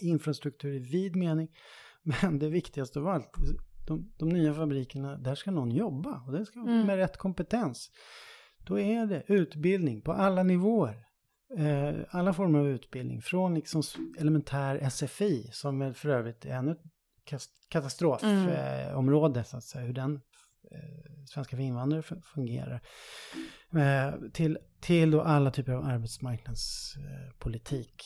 Infrastruktur 0.00 0.74
i 0.74 0.78
vid 0.78 1.16
mening. 1.16 1.48
Men 2.22 2.38
det 2.38 2.48
viktigaste 2.48 2.98
av 2.98 3.08
allt, 3.08 3.30
de, 3.86 4.12
de 4.18 4.28
nya 4.28 4.54
fabrikerna, 4.54 5.16
där 5.16 5.34
ska 5.34 5.50
någon 5.50 5.70
jobba 5.70 6.22
och 6.26 6.32
det 6.32 6.46
ska 6.46 6.60
Mm. 6.60 6.86
med 6.86 6.96
rätt 6.96 7.16
kompetens. 7.16 7.90
då 8.64 8.80
är 8.80 9.06
det 9.06 9.22
utbildning 9.26 10.02
på 10.02 10.12
alla 10.12 10.42
nivåer. 10.42 11.04
Eh, 11.58 11.94
alla 12.10 12.32
former 12.32 12.58
av 12.58 12.68
utbildning, 12.68 13.22
från 13.22 13.54
liksom 13.54 13.82
elementär 14.18 14.90
SFI, 14.90 15.48
som 15.52 15.78
väl 15.78 15.94
för 15.94 16.08
övrigt 16.08 16.44
är 16.44 16.50
ännu 16.50 16.72
ett 16.72 16.82
katastrofområde, 17.68 19.40
mm. 19.40 19.44
så 19.44 19.56
att 19.56 19.64
säga, 19.64 19.84
hur 19.84 19.92
den 19.92 20.20
eh, 20.70 20.78
svenska 21.26 21.56
för 21.56 21.62
invandrare 21.62 22.02
fungerar. 22.34 22.82
Eh, 23.76 24.14
till, 24.32 24.58
till 24.80 25.10
då 25.10 25.20
alla 25.20 25.50
typer 25.50 25.72
av 25.72 25.84
arbetsmarknadspolitik, 25.84 28.02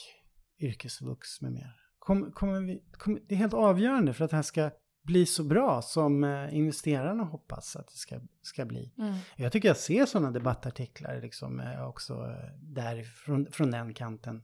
yrkesvux 0.60 1.40
med 1.40 1.52
mer. 1.52 1.85
Kom, 2.06 2.32
kommer 2.32 2.60
vi, 2.60 2.82
kommer, 2.92 3.20
det 3.26 3.34
är 3.34 3.38
helt 3.38 3.54
avgörande 3.54 4.12
för 4.12 4.24
att 4.24 4.30
det 4.30 4.36
här 4.36 4.42
ska 4.42 4.70
bli 5.02 5.26
så 5.26 5.44
bra 5.44 5.82
som 5.82 6.24
eh, 6.24 6.56
investerarna 6.56 7.24
hoppas 7.24 7.76
att 7.76 7.86
det 7.86 7.96
ska, 7.96 8.20
ska 8.42 8.64
bli. 8.64 8.92
Mm. 8.98 9.14
Jag 9.36 9.52
tycker 9.52 9.68
jag 9.68 9.76
ser 9.76 10.06
sådana 10.06 10.30
debattartiklar 10.30 11.20
liksom 11.20 11.60
eh, 11.60 11.88
också 11.88 12.14
eh, 12.14 12.58
där 12.60 13.02
från, 13.02 13.46
från 13.46 13.70
den 13.70 13.94
kanten 13.94 14.42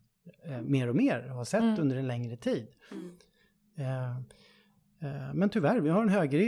mer 0.63 0.89
och 0.89 0.97
mer 0.97 1.29
och 1.31 1.37
har 1.37 1.45
sett 1.45 1.63
mm. 1.63 1.81
under 1.81 1.97
en 1.97 2.07
längre 2.07 2.37
tid. 2.37 2.69
Mm. 2.91 3.17
Eh, 3.77 4.17
eh, 5.11 5.35
men 5.35 5.49
tyvärr, 5.49 5.81
vi 5.81 5.89
har 5.89 6.03
en 6.03 6.09
höger 6.09 6.39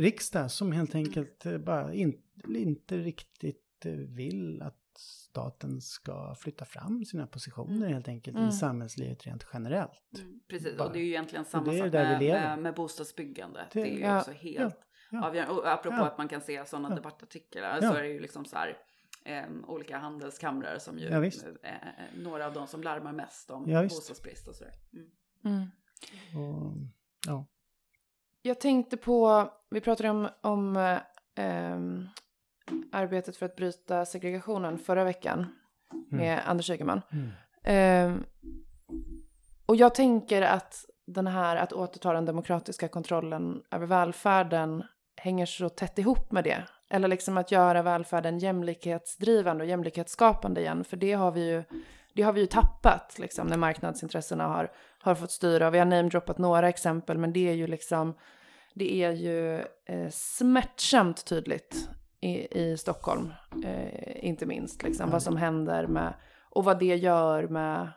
riksdag 0.00 0.50
som 0.50 0.72
helt 0.72 0.94
enkelt 0.94 1.46
bara 1.64 1.94
in, 1.94 2.14
inte 2.48 2.98
riktigt 2.98 3.86
vill 4.08 4.62
att 4.62 4.81
staten 4.98 5.80
ska 5.80 6.34
flytta 6.34 6.64
fram 6.64 7.04
sina 7.04 7.26
positioner 7.26 7.76
mm. 7.76 7.92
helt 7.92 8.08
enkelt 8.08 8.36
mm. 8.36 8.48
i 8.48 8.52
samhällslivet 8.52 9.26
rent 9.26 9.46
generellt. 9.52 10.18
Mm. 10.18 10.40
Precis, 10.48 10.80
och 10.80 10.92
det 10.92 10.98
är 10.98 11.02
ju 11.02 11.08
egentligen 11.08 11.44
samma 11.44 11.64
sak 11.64 11.92
med, 11.92 12.18
med, 12.18 12.58
med 12.58 12.74
bostadsbyggande. 12.74 13.66
Det, 13.72 13.82
det 13.82 13.88
är 13.88 13.94
ju 13.94 14.00
ja, 14.00 14.18
också 14.18 14.30
helt 14.30 14.78
ja, 15.10 15.18
ja, 15.18 15.26
avgörande. 15.26 15.54
Och 15.54 15.68
apropå 15.72 15.96
ja, 15.96 16.06
att 16.06 16.18
man 16.18 16.28
kan 16.28 16.40
se 16.40 16.66
sådana 16.66 16.88
ja, 16.88 16.94
debattartiklar 16.94 17.80
så 17.80 17.94
är 17.94 18.02
det 18.02 18.08
ju 18.08 18.20
liksom 18.20 18.44
så 18.44 18.56
här 18.56 18.78
eh, 19.24 19.44
olika 19.66 19.98
handelskamrar 19.98 20.78
som 20.78 20.98
ju 20.98 21.08
ja, 21.08 21.24
är 21.62 22.10
några 22.16 22.46
av 22.46 22.52
de 22.52 22.66
som 22.66 22.82
larmar 22.82 23.12
mest 23.12 23.50
om 23.50 23.70
ja, 23.70 23.82
bostadsbrist 23.82 24.48
och 24.48 24.54
sådär. 24.54 24.74
Mm. 24.92 25.10
mm. 25.44 25.66
Och, 26.42 26.76
ja. 27.26 27.46
Jag 28.42 28.60
tänkte 28.60 28.96
på, 28.96 29.48
vi 29.70 29.80
pratade 29.80 30.10
om, 30.10 30.28
om 30.40 30.76
eh, 31.34 31.86
arbetet 32.92 33.36
för 33.36 33.46
att 33.46 33.56
bryta 33.56 34.04
segregationen 34.04 34.78
förra 34.78 35.04
veckan 35.04 35.38
mm. 35.38 36.04
med 36.08 36.32
mm. 36.32 36.44
Anders 36.46 36.70
Ygeman. 36.70 37.00
Mm. 37.64 38.12
Um, 38.12 38.24
och 39.66 39.76
jag 39.76 39.94
tänker 39.94 40.42
att 40.42 40.84
den 41.06 41.26
här 41.26 41.56
att 41.56 41.72
återta 41.72 42.12
den 42.12 42.24
demokratiska 42.24 42.88
kontrollen 42.88 43.62
över 43.70 43.86
välfärden 43.86 44.84
hänger 45.16 45.46
så 45.46 45.68
tätt 45.68 45.98
ihop 45.98 46.32
med 46.32 46.44
det. 46.44 46.64
Eller 46.90 47.08
liksom 47.08 47.38
att 47.38 47.50
göra 47.50 47.82
välfärden 47.82 48.38
jämlikhetsdrivande 48.38 49.64
och 49.64 49.70
jämlikhetsskapande 49.70 50.60
igen. 50.60 50.84
För 50.84 50.96
det 50.96 51.12
har 51.12 51.32
vi 51.32 51.50
ju, 51.50 51.64
det 52.14 52.22
har 52.22 52.32
vi 52.32 52.40
ju 52.40 52.46
tappat 52.46 53.18
liksom, 53.18 53.46
när 53.46 53.56
marknadsintressena 53.56 54.46
har, 54.46 54.70
har 54.98 55.14
fått 55.14 55.30
styra. 55.30 55.70
Vi 55.70 55.78
har 55.78 55.86
namedroppat 55.86 56.38
några 56.38 56.68
exempel 56.68 57.18
men 57.18 57.32
det 57.32 57.48
är 57.48 57.54
ju 57.54 57.66
liksom 57.66 58.14
det 58.74 58.94
är 58.94 59.10
ju 59.10 59.58
eh, 59.86 60.10
smärtsamt 60.10 61.24
tydligt 61.24 61.88
i, 62.22 62.60
i 62.60 62.76
Stockholm, 62.76 63.32
eh, 63.64 64.26
inte 64.26 64.46
minst. 64.46 64.82
Liksom, 64.82 65.02
mm. 65.02 65.12
Vad 65.12 65.22
som 65.22 65.36
händer 65.36 65.86
med, 65.86 66.14
och 66.50 66.64
vad 66.64 66.78
det 66.78 66.96
gör 66.96 67.48
med, 67.48 67.92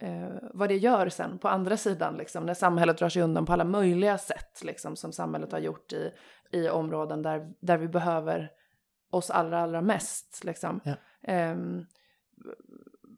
eh, 0.00 0.28
vad 0.52 0.68
det 0.68 0.76
gör 0.76 1.08
sen 1.08 1.38
på 1.38 1.48
andra 1.48 1.76
sidan, 1.76 2.16
liksom, 2.16 2.46
när 2.46 2.54
samhället 2.54 2.98
drar 2.98 3.08
sig 3.08 3.22
undan 3.22 3.46
på 3.46 3.52
alla 3.52 3.64
möjliga 3.64 4.18
sätt, 4.18 4.64
liksom, 4.64 4.96
som 4.96 5.12
samhället 5.12 5.52
har 5.52 5.58
gjort 5.58 5.92
i, 5.92 6.12
i 6.52 6.68
områden 6.68 7.22
där, 7.22 7.52
där 7.60 7.76
vi 7.76 7.88
behöver 7.88 8.50
oss 9.10 9.30
allra, 9.30 9.60
allra 9.60 9.80
mest. 9.80 10.44
Liksom. 10.44 10.80
Ja. 10.84 10.94
Eh, 11.32 11.56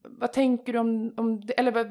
vad 0.03 0.33
tänker 0.33 0.73
du 0.73 0.79
om, 0.79 1.13
om 1.17 1.41
det, 1.41 1.53
eller 1.53 1.91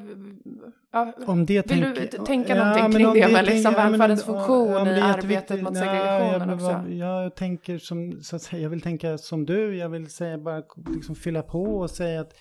ja, 0.92 1.12
om 1.26 1.46
det 1.46 1.70
vill 1.70 1.82
tänk, 1.82 2.10
du 2.10 2.24
tänka 2.24 2.56
ja, 2.56 2.64
någonting 2.64 2.92
kring 2.92 3.14
det, 3.14 3.26
det 3.26 3.32
med 3.32 3.46
liksom 3.46 3.74
välfärdens 3.74 4.24
funktion 4.24 4.86
i 4.86 5.00
arbetet 5.00 5.62
mot 5.62 5.76
segregationen 5.76 6.48
ja, 6.48 6.54
också? 6.54 6.92
Ja, 6.92 7.22
jag 7.22 7.36
tänker 7.36 7.78
som, 7.78 8.22
så 8.22 8.36
att 8.36 8.42
säga, 8.42 8.62
jag 8.62 8.70
vill 8.70 8.80
tänka 8.80 9.18
som 9.18 9.46
du, 9.46 9.76
jag 9.76 9.88
vill 9.88 10.10
säga 10.10 10.38
bara 10.38 10.62
liksom 10.94 11.14
fylla 11.14 11.42
på 11.42 11.62
och 11.62 11.90
säga 11.90 12.20
att 12.20 12.34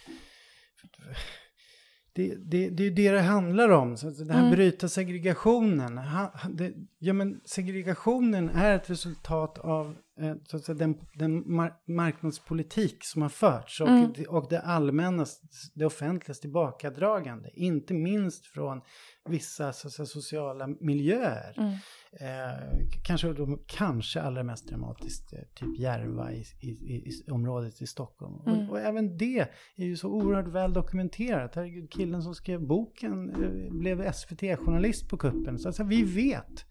det, 2.19 2.35
det, 2.35 2.69
det 2.69 2.83
är 2.83 2.91
det 2.91 3.11
det 3.11 3.21
handlar 3.21 3.69
om, 3.69 3.97
så 3.97 4.09
det 4.09 4.33
här 4.33 4.39
mm. 4.39 4.51
bryta 4.51 4.87
segregationen. 4.87 5.97
Ha, 5.97 6.33
det, 6.49 6.73
ja, 6.99 7.13
men 7.13 7.41
segregationen 7.45 8.49
är 8.49 8.75
ett 8.75 8.89
resultat 8.89 9.57
av 9.57 9.95
Eh, 10.21 10.35
så 10.47 10.57
att 10.57 10.63
säga, 10.63 10.75
den, 10.75 10.95
den 11.13 11.53
mar 11.55 11.73
marknadspolitik 11.87 13.03
som 13.03 13.21
har 13.21 13.29
förts 13.29 13.81
och, 13.81 13.87
mm. 13.87 14.13
och 14.29 14.47
det 14.49 14.61
allmänna, 14.61 15.25
det 15.73 15.85
offentligas 15.85 16.39
tillbakadragande, 16.39 17.49
inte 17.53 17.93
minst 17.93 18.45
från 18.45 18.81
vissa 19.29 19.73
så 19.73 19.89
säga, 19.89 20.05
sociala 20.05 20.67
miljöer. 20.67 21.53
Mm. 21.57 21.75
Eh, 22.11 22.87
kanske, 23.03 23.33
de, 23.33 23.63
kanske 23.67 24.21
allra 24.21 24.43
mest 24.43 24.67
dramatiskt 24.67 25.33
eh, 25.33 25.39
typ 25.55 25.79
Järva 25.79 26.31
i, 26.31 26.45
i, 26.59 26.69
i, 26.69 27.31
området 27.31 27.81
i 27.81 27.87
Stockholm. 27.87 28.41
Mm. 28.45 28.59
Och, 28.59 28.69
och, 28.71 28.79
även 28.79 29.17
det 29.17 29.39
är 29.75 29.85
ju 29.85 29.97
så 29.97 30.09
oerhört 30.09 30.47
väl 30.47 30.73
dokumenterat. 30.73 31.55
Herregud, 31.55 31.91
killen 31.91 32.23
som 32.23 32.35
skrev 32.35 32.67
boken 32.67 33.29
eh, 33.29 33.73
blev 33.73 34.11
SVT-journalist 34.11 35.09
på 35.09 35.17
kuppen. 35.17 35.59
Så 35.59 35.69
alltså, 35.69 35.83
vi 35.83 36.03
vet, 36.03 36.65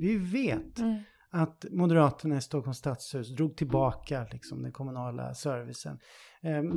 vi 0.00 0.16
vet 0.16 0.78
mm 0.78 0.98
att 1.32 1.64
Moderaterna 1.70 2.36
i 2.36 2.40
Stockholms 2.40 2.78
stadshus 2.78 3.36
drog 3.36 3.56
tillbaka 3.56 4.26
liksom, 4.32 4.62
den 4.62 4.72
kommunala 4.72 5.34
servicen. 5.34 5.98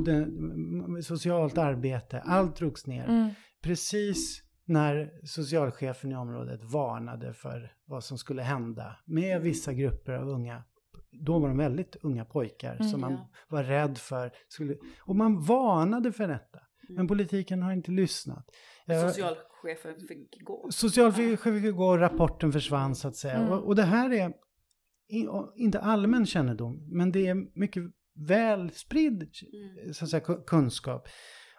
Den, 0.04 1.02
socialt 1.02 1.58
arbete, 1.58 2.20
allt 2.20 2.56
drogs 2.56 2.86
ner. 2.86 3.04
Mm. 3.04 3.30
Precis 3.62 4.43
när 4.64 5.10
socialchefen 5.24 6.12
i 6.12 6.16
området 6.16 6.64
varnade 6.64 7.32
för 7.32 7.72
vad 7.84 8.04
som 8.04 8.18
skulle 8.18 8.42
hända 8.42 8.96
med 9.04 9.40
vissa 9.40 9.72
grupper 9.72 10.12
av 10.12 10.28
unga 10.28 10.62
då 11.20 11.38
var 11.38 11.48
de 11.48 11.58
väldigt 11.58 11.96
unga 12.02 12.24
pojkar 12.24 12.74
mm, 12.74 12.88
som 12.88 13.00
man 13.00 13.12
ja. 13.12 13.28
var 13.48 13.64
rädd 13.64 13.98
för. 13.98 14.30
Skulle, 14.48 14.76
och 14.98 15.16
man 15.16 15.40
varnade 15.40 16.12
för 16.12 16.28
detta. 16.28 16.58
Mm. 16.58 16.96
Men 16.96 17.08
politiken 17.08 17.62
har 17.62 17.72
inte 17.72 17.90
lyssnat. 17.90 18.50
Socialchefen 18.86 20.06
fick 20.08 20.42
gå. 20.42 20.68
Socialchefen 20.70 21.62
fick 21.62 21.74
gå 21.74 21.86
och 21.86 21.98
rapporten 21.98 22.52
försvann 22.52 22.94
så 22.94 23.08
att 23.08 23.16
säga. 23.16 23.34
Mm. 23.34 23.52
Och, 23.52 23.66
och, 23.66 23.76
det 23.76 23.82
här 23.82 24.12
är 24.12 24.32
inte 25.56 25.80
allmän 25.80 26.26
kännedom, 26.26 26.88
men 26.90 27.12
det 27.12 27.26
är 27.26 27.58
mycket 27.58 27.82
väl 28.14 28.70
spridd 28.70 29.30
mm. 29.82 29.94
så 29.94 30.04
att 30.04 30.10
säga, 30.10 30.20
kunskap. 30.46 31.08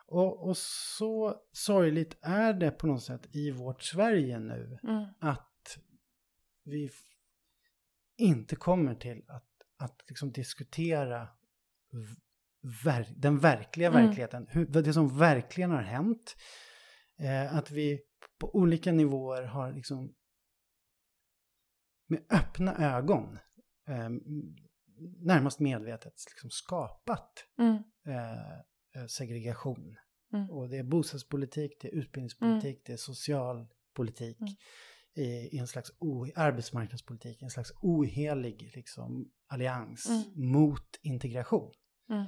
Och, 0.07 0.47
och, 0.47 0.57
så 0.57 1.41
sorgligt 1.51 2.17
är 2.21 2.53
det 2.53 2.71
på 2.71 2.87
något 2.87 3.03
sätt 3.03 3.35
i 3.35 3.51
vårt 3.51 3.83
Sverige 3.83 4.39
nu 4.39 4.79
mm. 4.83 5.05
att 5.19 5.79
vi 6.63 6.89
inte 8.17 8.55
kommer 8.55 8.95
till 8.95 9.23
att, 9.27 9.49
att 9.77 10.03
liksom 10.07 10.31
diskutera 10.31 11.27
ver 12.85 13.13
den 13.17 13.39
verkliga 13.39 13.87
mm. 13.87 14.05
verkligheten, 14.05 14.47
hur, 14.49 14.65
det 14.65 14.93
som 14.93 15.17
verkligen 15.17 15.71
har 15.71 15.81
hänt. 15.81 16.35
Eh, 17.19 17.55
att 17.55 17.71
vi 17.71 18.01
på 18.39 18.55
olika 18.55 18.91
nivåer 18.91 19.43
har 19.43 19.73
liksom 19.73 20.15
med 22.07 22.25
öppna 22.29 22.95
ögon, 22.95 23.39
eh, 23.87 24.09
närmast 25.21 25.59
medvetet, 25.59 26.13
liksom 26.29 26.49
skapat 26.49 27.45
mm. 27.59 27.75
eh, 28.07 28.59
segregation. 29.07 29.95
Mm. 30.33 30.49
Och 30.49 30.69
det 30.69 30.77
är 30.77 30.83
bostadspolitik, 30.83 31.77
det 31.81 31.87
är 31.87 31.91
utbildningspolitik, 31.91 32.75
mm. 32.75 32.81
det 32.85 32.93
är 32.93 32.97
socialpolitik. 32.97 34.41
Mm. 34.41 34.53
I, 35.17 35.55
I, 35.55 35.57
en 35.57 35.67
slags 35.67 35.91
o, 35.99 36.25
arbetsmarknadspolitik, 36.35 37.41
en 37.41 37.49
slags 37.49 37.71
ohelig 37.81 38.71
liksom, 38.75 39.31
allians 39.47 40.09
mm. 40.09 40.51
mot 40.51 40.99
integration. 41.01 41.71
Mm. 42.09 42.25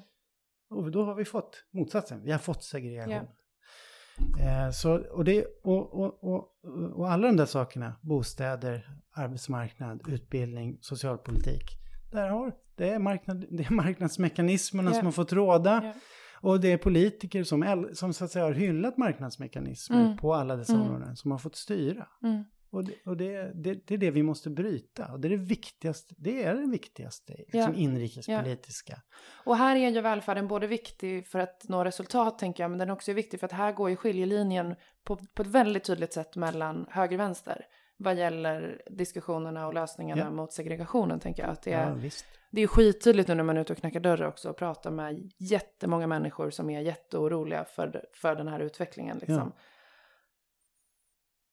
Och 0.70 0.92
då 0.92 1.04
har 1.04 1.16
vi 1.16 1.26
fått 1.26 1.66
motsatsen, 1.74 2.24
vi 2.24 2.32
har 2.32 2.40
fått 2.40 2.64
segregation. 2.64 3.12
Yeah. 3.12 4.66
Eh, 4.66 4.72
så, 4.72 4.98
och, 4.98 5.24
det, 5.24 5.46
och, 5.64 5.94
och, 5.94 6.24
och, 6.24 6.52
och, 6.96 7.12
alla 7.12 7.28
de 7.28 7.38
där 7.38 7.46
sakerna, 7.46 8.00
bostäder, 8.02 9.00
arbetsmarknad, 9.12 10.02
utbildning, 10.08 10.78
socialpolitik, 10.82 11.64
där 12.12 12.30
har, 12.30 12.54
det, 12.76 12.90
är 12.90 13.00
marknad, 13.00 13.46
det 13.50 13.64
är 13.64 13.74
marknadsmekanismerna 13.74 14.90
yeah. 14.90 15.00
som 15.00 15.06
har 15.06 15.12
fått 15.12 15.34
råda. 15.34 15.82
Yeah. 15.84 15.96
Och 16.42 16.60
det 16.60 16.72
är 16.72 16.78
politiker 16.78 17.44
som, 17.44 17.90
som 17.94 18.14
så 18.14 18.26
att 18.26 18.32
säga 18.32 18.46
har 18.46 18.52
hyllat 18.52 18.98
marknadsmekanismer 18.98 20.02
mm. 20.02 20.18
på 20.18 20.34
alla 20.34 20.56
dessa 20.56 20.74
mm. 20.74 20.86
områden 20.86 21.16
som 21.16 21.32
har 21.32 21.38
fått 21.38 21.56
styra. 21.56 22.08
Mm. 22.24 22.44
Och, 22.70 22.84
det, 22.84 22.94
och 23.06 23.18
det, 23.18 23.52
det, 23.56 23.88
det, 23.88 23.94
är 23.94 23.98
det 23.98 24.12
vi 24.12 24.24
måste 24.24 24.50
bryta. 24.50 25.12
Och 25.12 25.20
det 25.20 25.28
är 25.28 25.30
det 25.30 25.38
viktigaste, 25.38 26.16
det 26.18 26.44
är 26.44 26.56
det 26.56 26.68
viktigaste 26.68 27.34
liksom 27.38 27.60
ja. 27.60 27.74
inrikespolitiska. 27.74 28.94
Ja. 28.94 29.18
Och 29.46 29.58
här 29.58 29.76
är 29.76 29.90
ju 29.90 30.02
välfärden 30.02 30.48
både 30.48 30.68
viktig 30.68 31.28
för 31.28 31.40
att 31.40 31.66
nå 31.68 31.84
resultat 31.84 32.40
tänker 32.40 32.64
jag, 32.64 32.70
men 32.70 32.80
den 32.80 32.90
är 32.90 32.94
också 32.94 33.14
viktig 33.14 33.40
för 33.40 33.46
att 33.46 33.52
här 33.52 33.74
går 33.74 33.90
ju 33.90 33.96
skiljelinjen 33.96 34.76
på, 35.04 35.16
på 35.34 35.42
ett 35.42 35.48
väldigt 35.48 35.84
tydligt 35.84 36.14
sätt 36.14 36.36
mellan 36.36 36.86
höger 36.90 37.18
och 37.18 37.20
vänster. 37.20 37.66
Vad 37.98 38.16
gäller 38.16 38.82
diskussionerna 38.90 39.68
och 39.68 39.74
lösningarna 39.74 40.22
Ja. 40.22 40.32
mot 40.32 40.54
segregationen 40.54 41.20
tänker 41.20 41.44
jag. 41.44 41.52
Att 41.52 41.62
det, 41.62 41.74
är, 41.74 41.90
Ja, 41.90 42.10
det 42.52 42.62
är 42.62 42.68
skittydligt 42.68 43.28
nu 43.28 43.36
när 43.36 43.44
man 43.44 43.58
är 43.58 43.62
ute 43.62 43.74
och 43.74 43.80
knackar 43.80 44.00
dörr 44.00 44.24
också 44.24 44.50
och 44.50 44.58
pratar 44.58 44.92
med 44.92 45.32
jättemånga 45.38 46.08
människor 46.08 46.50
som 46.50 46.70
är 46.70 46.82
jätteoroliga 46.82 47.66
för, 47.66 48.06
för 48.14 48.36
den 48.36 48.48
här 48.48 48.60
utvecklingen. 48.60 49.18
Liksom. 49.18 49.52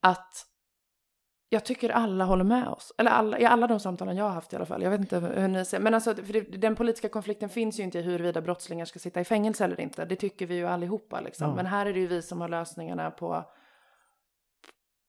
Att 0.03 0.47
jag 1.49 1.65
tycker 1.65 1.91
alla 1.91 2.25
håller 2.25 2.45
med 2.45 2.69
oss. 2.69 2.93
Eller 2.99 3.11
alla, 3.11 3.39
i 3.39 3.45
alla 3.45 3.67
de 3.67 3.81
samtalen 3.81 4.17
jag 4.17 4.25
har 4.25 4.31
haft 4.31 4.53
i 4.53 4.57
alla 4.57 4.67
fall. 4.67 4.83
Jag 4.83 4.91
vet 4.91 5.01
inte 5.01 5.19
hur 5.19 5.49
ni 5.49 5.65
ser. 5.65 5.81
Men 5.81 5.95
alltså, 5.95 6.15
för 6.15 6.33
det, 6.33 6.41
den 6.41 6.77
politiska 6.77 7.09
konflikten 7.09 7.49
finns 7.49 7.79
ju 7.79 7.83
inte 7.83 7.99
i 7.99 8.03
huruvida 8.03 8.41
brottslingar 8.41 8.85
ska 8.85 8.99
sitta 8.99 9.21
i 9.21 9.25
fängelse 9.25 9.65
eller 9.65 9.81
inte. 9.81 10.05
Det 10.05 10.17
tycker 10.17 10.47
vi 10.47 10.55
ju 10.55 10.67
allihopa 10.67 11.21
liksom. 11.21 11.49
Ja. 11.49 11.55
Men 11.55 11.67
här 11.67 11.87
är 11.87 11.93
det 11.93 12.01
ju 12.01 12.07
vi 12.07 12.23
som 12.23 12.41
har 12.41 12.49
lösningarna 12.49 13.11
på, 13.11 13.45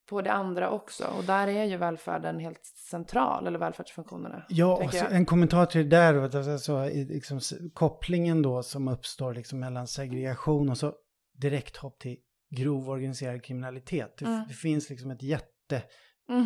på 0.09 0.21
det 0.21 0.31
andra 0.31 0.69
också. 0.69 1.03
Och 1.17 1.23
där 1.23 1.47
är 1.47 1.63
ju 1.63 1.77
välfärden 1.77 2.39
helt 2.39 2.65
central, 2.65 3.47
eller 3.47 3.59
välfärdsfunktionerna. 3.59 4.45
Ja, 4.49 4.73
och 4.73 4.79
tänker 4.79 4.97
så 4.97 5.03
jag. 5.05 5.15
en 5.15 5.25
kommentar 5.25 5.65
till 5.65 5.89
det 5.89 5.97
där, 5.97 6.37
alltså, 6.53 6.85
liksom, 6.89 7.39
kopplingen 7.73 8.41
då 8.41 8.63
som 8.63 8.87
uppstår 8.87 9.33
liksom, 9.33 9.59
mellan 9.59 9.87
segregation 9.87 10.69
och 10.69 10.77
så 10.77 10.93
direkt 11.41 11.77
hopp 11.77 11.99
till 11.99 12.17
grov 12.55 12.89
organiserad 12.89 13.43
kriminalitet. 13.43 14.17
Det, 14.17 14.25
Mm. 14.25 14.45
det 14.47 14.53
finns 14.53 14.89
liksom 14.89 15.11
ett 15.11 15.21
Mm. 15.21 15.29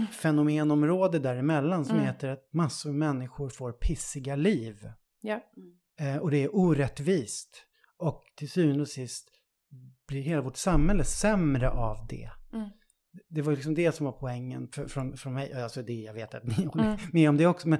jättefenomenområde 0.03 1.19
däremellan 1.19 1.85
som 1.85 1.95
Mm. 1.95 2.07
heter 2.07 2.29
att 2.29 2.53
massor 2.53 2.89
av 2.89 2.95
människor 2.95 3.49
får 3.49 3.71
pissiga 3.71 4.35
liv. 4.35 4.91
Ja. 5.21 5.39
Eh, 5.99 6.17
och 6.17 6.31
det 6.31 6.43
är 6.43 6.55
orättvist. 6.55 7.65
Och 7.97 8.23
till 8.37 8.49
syvende 8.49 8.81
och 8.81 8.87
sist 8.87 9.29
blir 10.07 10.21
hela 10.21 10.41
vårt 10.41 10.57
samhälle 10.57 11.03
sämre 11.03 11.69
av 11.69 12.07
det. 12.09 12.29
Mm. 12.53 12.69
Det 13.29 13.41
var 13.41 13.53
liksom 13.53 13.73
det 13.75 13.91
som 13.91 14.05
var 14.05 14.13
poängen 14.13 14.67
för, 14.67 14.87
från, 14.87 15.17
från 15.17 15.33
mig. 15.33 15.53
Alltså 15.53 15.81
det, 15.81 15.93
jag 15.93 16.13
vet 16.13 16.33
att 16.33 16.43
ni 16.43 16.65
håller 16.65 16.85
Mm. 16.85 16.99
med 17.13 17.29
om 17.29 17.37
det 17.37 17.45
också. 17.47 17.67
Men, 17.67 17.79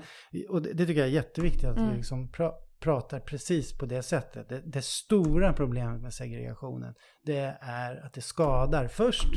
och 0.50 0.62
det, 0.62 0.74
det 0.74 0.86
tycker 0.86 1.00
jag 1.00 1.10
är 1.10 1.14
jätteviktigt 1.14 1.64
att 1.64 1.78
Mm. 1.78 1.90
vi 1.90 1.96
liksom 1.98 2.32
pra, 2.32 2.52
pratar 2.80 3.20
precis 3.20 3.78
på 3.78 3.86
det 3.86 4.04
sättet. 4.04 4.50
Det, 4.50 4.62
det 4.66 4.82
stora 4.86 5.54
problemet 5.54 6.02
med 6.02 6.14
segregationen 6.14 6.94
det 7.26 7.58
är 7.62 8.06
att 8.06 8.14
det 8.14 8.22
skadar 8.22 8.88
först 8.88 9.34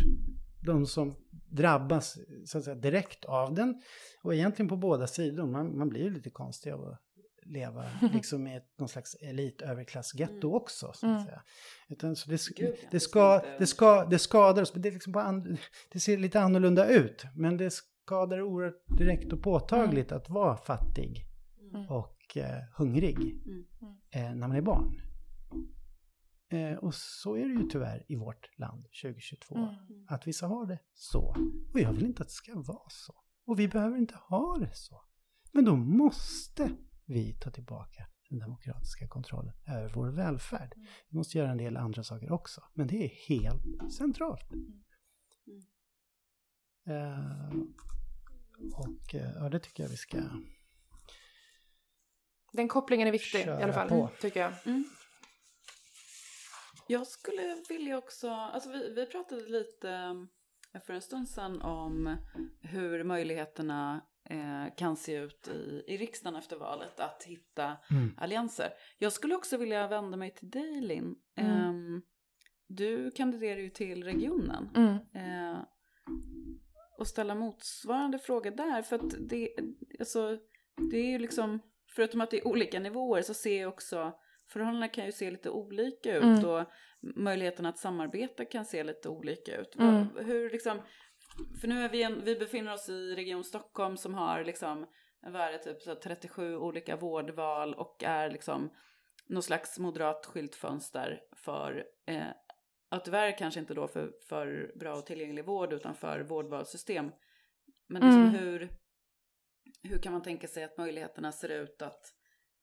de 0.64 0.86
som 0.86 1.14
drabbas 1.51 2.18
så 2.47 2.59
att 2.59 2.64
säga, 2.64 2.76
direkt 2.76 3.24
av 3.24 3.55
den. 3.55 3.82
Och 4.22 4.34
egentligen 4.34 4.68
på 4.68 4.76
båda 4.76 5.07
sidor. 5.07 5.47
Man, 5.47 5.78
man 5.78 5.88
blir 5.88 6.03
ju 6.03 6.11
lite 6.11 6.30
konstig 6.30 6.70
av 6.72 6.80
att 6.84 6.99
leva 7.47 7.84
liksom 8.12 8.47
i 8.47 8.57
ett, 8.57 8.78
någon 8.78 8.88
slags 8.88 9.14
elit-överklassgetto 9.20 10.47
Mm. 10.49 10.55
också. 10.55 10.93
Så 10.95 11.07
att 11.07 11.12
Mm. 11.12 11.24
säga. 11.24 11.43
Utan, 11.88 12.16
så 12.16 12.30
det, 12.30 12.49
Gud, 12.57 12.74
det, 12.90 13.01
ska, 13.01 13.43
det, 13.59 13.66
ska, 13.66 14.05
det 14.05 14.18
skadar 14.18 14.62
oss. 14.62 14.72
men 14.74 14.82
Det, 14.82 14.88
är 14.88 14.93
liksom 14.93 15.16
an, 15.16 15.57
det 15.93 16.01
ser 16.01 16.16
lite 16.18 16.40
annorlunda 16.40 16.88
ut. 16.88 17.24
Men 17.36 17.57
det 17.57 17.70
skadar 17.70 18.40
oerhört 18.43 18.99
direkt 18.99 19.32
och 19.32 19.43
påtagligt 19.43 20.12
att 20.12 20.28
vara 20.30 20.57
fattig 20.57 21.26
Mm. 21.74 21.88
och 21.88 22.36
eh, 22.36 22.62
hungrig 22.76 23.16
Mm. 23.16 23.64
eh, 24.11 24.34
när 24.34 24.49
man 24.49 24.53
är 24.57 24.61
barn. 24.62 25.01
Eh, 26.49 26.78
och 26.78 26.95
så 26.95 27.36
är 27.36 27.49
det 27.49 27.55
ju 27.62 27.68
tyvärr 27.68 28.05
i 28.09 28.16
vårt 28.16 28.59
land 28.59 28.84
2022. 29.03 29.55
Mm. 29.57 29.74
Att 30.09 30.26
vissa 30.26 30.47
har 30.47 30.66
det 30.66 30.78
så. 30.95 31.36
Och 31.72 31.80
jag 31.80 31.93
vill 31.93 32.05
inte 32.05 32.22
att 32.22 32.28
det 32.28 32.34
ska 32.34 32.55
vara 32.55 32.88
så. 32.88 33.14
Och 33.47 33.59
vi 33.61 33.68
behöver 33.68 33.97
inte 33.97 34.14
ha 34.14 34.59
det 34.61 34.70
så. 34.74 35.03
Men 35.53 35.64
då 35.64 35.76
måste 35.76 36.70
vi 37.07 37.35
ta 37.41 37.51
tillbaka 37.51 38.07
den 38.29 38.39
demokratiska 38.39 39.09
kontrollen 39.09 39.55
över 39.67 39.89
vår 39.95 40.09
välfärd. 40.09 40.75
Vi 41.09 41.17
måste 41.17 41.39
göra 41.39 41.51
en 41.51 41.59
del 41.59 41.77
andra 41.77 42.05
saker 42.05 42.33
också. 42.33 42.63
Men 42.75 42.87
det 42.87 43.05
är 43.05 43.29
helt 43.29 43.93
centralt. 43.93 44.51
Eh, 46.87 47.49
och 48.75 49.15
eh, 49.15 49.33
ja, 49.35 49.49
det 49.49 49.59
tycker 49.59 49.83
jag 49.83 49.91
vi 49.91 49.97
ska... 49.97 50.19
Den 52.53 52.69
kopplingen 52.69 53.09
är 53.09 53.13
viktig 53.13 53.39
i 53.39 53.49
alla 53.49 53.73
fall, 53.73 53.89
på. 53.89 54.11
tycker 54.21 54.41
jag. 54.41 54.53
Jag 56.87 57.07
skulle 57.07 57.63
vilja 57.69 57.99
också, 57.99 58.31
alltså 58.31 58.71
vi, 58.71 58.95
vi 58.95 59.07
pratade 59.07 59.49
lite 59.49 59.91
eh, 60.73 60.81
för 60.81 60.93
en 60.93 61.03
stund 61.03 61.29
sedan 61.29 61.63
om 61.63 62.17
hur 62.61 63.05
möjligheterna 63.05 64.07
eh, 64.31 64.75
kan 64.77 64.97
se 64.97 65.14
ut 65.16 65.49
i, 65.49 65.85
i 65.87 65.97
riksdagen 65.97 66.37
efter 66.39 66.57
valet 66.57 67.01
att 67.01 67.23
hitta 67.27 67.77
Mm. 67.91 68.14
allianser. 68.16 68.73
Jag 68.99 69.12
skulle 69.12 69.35
också 69.35 69.57
vilja 69.57 69.89
vända 69.89 70.16
mig 70.16 70.35
till 70.35 70.51
dig 70.51 70.81
Linn. 70.81 71.14
Mm. 71.37 71.53
Ehm, 71.53 72.03
du 72.66 73.11
kandiderar 73.11 73.61
ju 73.61 73.70
till 73.70 74.05
regionen. 74.05 74.68
Mm. 74.77 74.95
Eh, 75.14 75.59
och 76.99 77.07
ställa 77.07 77.35
motsvarande 77.35 78.18
fråga 78.18 78.51
där. 78.51 78.83
För 78.83 78.97
att 78.97 79.14
det, 79.29 79.51
alltså, 79.99 80.39
det 80.91 80.97
är 80.97 81.11
ju 81.11 81.18
liksom, 81.18 81.61
förutom 81.97 82.20
att 82.20 82.31
det 82.31 82.39
är 82.39 82.47
olika 82.49 82.81
nivåer 82.81 83.23
så 83.23 83.35
ser 83.35 83.61
jag 83.61 83.73
också, 83.73 84.12
förhållandena 84.49 84.89
kan 84.89 85.07
ju 85.07 85.12
se 85.12 85.31
lite 85.31 85.51
olika 85.51 86.16
ut 86.16 86.23
Mm. 86.23 86.45
och 86.45 86.66
möjligheten 87.16 87.66
att 87.66 87.79
samarbeta 87.79 88.45
kan 88.45 88.64
se 88.64 88.85
lite 88.85 89.09
olika 89.09 89.57
ut. 89.57 89.77
Mm. 89.79 90.07
Hur 90.16 90.51
liksom, 90.51 90.81
för 91.61 91.68
nu 91.68 91.85
är 91.85 91.89
vi, 91.89 92.03
en, 92.03 92.24
vi 92.24 92.37
befinner 92.37 92.72
oss 92.74 92.89
i 92.89 93.14
Region 93.14 93.45
Stockholm 93.45 93.97
som 93.97 94.14
har 94.14 94.45
liksom, 94.45 94.87
vad 95.20 95.41
är 95.43 95.53
det, 95.53 95.59
typ 95.59 95.83
så 95.83 95.91
här 95.91 95.97
37 95.97 96.57
olika 96.57 96.97
vårdval 96.97 97.74
och 97.74 98.03
är 98.05 98.30
liksom 98.30 98.70
någon 99.26 99.43
slags 99.43 99.78
moderat 99.78 100.26
skyltfönster 100.26 101.20
för 101.37 101.85
eh, 102.07 102.26
att 102.89 103.05
tyvärr 103.05 103.39
kanske 103.39 103.61
inte 103.61 103.74
då 103.74 103.89
för, 103.89 104.12
för 104.28 104.72
bra 104.78 104.97
och 104.97 105.07
tillgänglig 105.07 105.45
vård 105.45 105.72
utan 105.72 105.95
för 105.95 106.20
vårdvalssystem. 106.20 107.12
Men 107.89 108.03
liksom 108.03 108.22
Mm. 108.22 108.35
hur, 108.35 108.68
hur 109.83 109.99
kan 109.99 110.12
man 110.12 110.22
tänka 110.22 110.49
sig 110.49 110.64
att 110.64 110.78
möjligheterna 110.78 111.33
ser 111.33 111.49
ut 111.49 111.83
att 111.83 112.14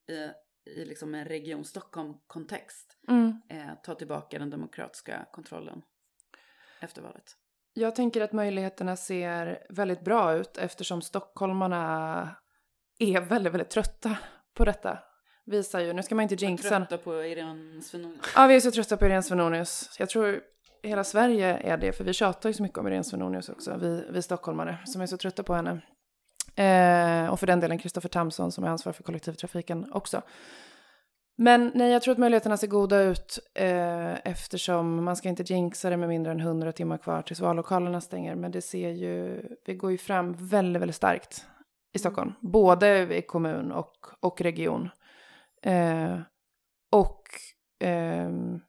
i, 0.08 0.30
i 0.70 0.84
liksom 0.84 1.14
en 1.14 1.24
Region 1.24 1.64
Stockholm-kontext 1.64 2.98
Mm. 3.08 3.40
eh, 3.48 3.70
ta 3.82 3.94
tillbaka 3.94 4.38
den 4.38 4.50
demokratiska 4.50 5.26
kontrollen 5.32 5.82
efter 6.80 7.02
valet? 7.02 7.36
Jag 7.72 7.94
tänker 7.94 8.20
att 8.20 8.32
möjligheterna 8.32 8.96
ser 8.96 9.58
väldigt 9.68 10.04
bra 10.04 10.34
ut 10.34 10.58
eftersom 10.58 11.02
stockholmarna 11.02 12.36
är 12.98 13.20
väldigt, 13.20 13.52
väldigt 13.52 13.70
trötta 13.70 14.16
på 14.54 14.64
detta. 14.64 14.98
Visar 15.46 15.80
ju, 15.80 15.92
nu 15.92 16.02
ska 16.02 16.14
man 16.14 16.22
inte 16.22 16.34
jinxa. 16.34 16.68
Trötta 16.68 16.98
på 16.98 17.24
Irene 17.24 17.82
Svenonius. 17.82 18.20
Ja, 18.36 18.46
vi 18.46 18.56
är 18.56 18.60
så 18.60 18.70
trötta 18.70 18.96
på 18.96 19.06
Irene 19.06 19.22
Svenonius. 19.22 19.96
Jag 19.98 20.08
tror 20.08 20.40
hela 20.82 21.04
Sverige 21.04 21.56
är 21.56 21.76
det, 21.76 21.92
för 21.92 22.04
vi 22.04 22.12
tjatar 22.12 22.48
ju 22.48 22.54
så 22.54 22.62
mycket 22.62 22.78
om 22.78 22.88
Irene 22.88 23.04
Svenonius 23.04 23.48
också, 23.48 23.76
vi, 23.80 24.04
vi 24.10 24.22
stockholmare 24.22 24.78
som 24.86 25.00
är 25.02 25.06
så 25.06 25.16
trötta 25.16 25.42
på 25.42 25.54
henne. 25.54 25.80
Eh, 26.56 27.32
och 27.32 27.40
för 27.40 27.46
den 27.46 27.60
delen 27.60 27.78
Kristoffer 27.78 28.08
Tamsson 28.08 28.52
som 28.52 28.64
är 28.64 28.68
ansvarig 28.68 28.96
för 28.96 29.02
kollektivtrafiken 29.02 29.92
också. 29.92 30.22
Men 31.42 31.70
nej, 31.74 31.92
jag 31.92 32.02
tror 32.02 32.12
att 32.12 32.18
möjligheterna 32.18 32.56
ser 32.56 32.66
goda 32.66 33.00
ut 33.00 33.38
eh, 33.54 34.14
eftersom 34.14 35.04
man 35.04 35.16
ska 35.16 35.28
inte 35.28 35.42
jinxa 35.42 35.90
det 35.90 35.96
med 35.96 36.08
mindre 36.08 36.32
än 36.32 36.40
100 36.40 36.72
timmar 36.72 36.98
kvar 36.98 37.22
tills 37.22 37.40
vallokalerna 37.40 38.00
stänger. 38.00 38.34
Men 38.34 38.50
det 38.50 38.62
ser 38.62 38.90
ju, 38.90 39.42
vi 39.66 39.74
går 39.74 39.90
ju 39.90 39.98
fram 39.98 40.32
väldigt, 40.38 40.82
väldigt 40.82 40.96
starkt 40.96 41.46
i 41.92 41.98
Stockholm. 41.98 42.32
Både 42.40 43.16
i 43.16 43.22
kommun 43.22 43.72
och, 43.72 43.92
och 44.20 44.40
region. 44.40 44.88
Eh, 45.62 46.18
och 46.92 47.22
ehm, 47.80 48.60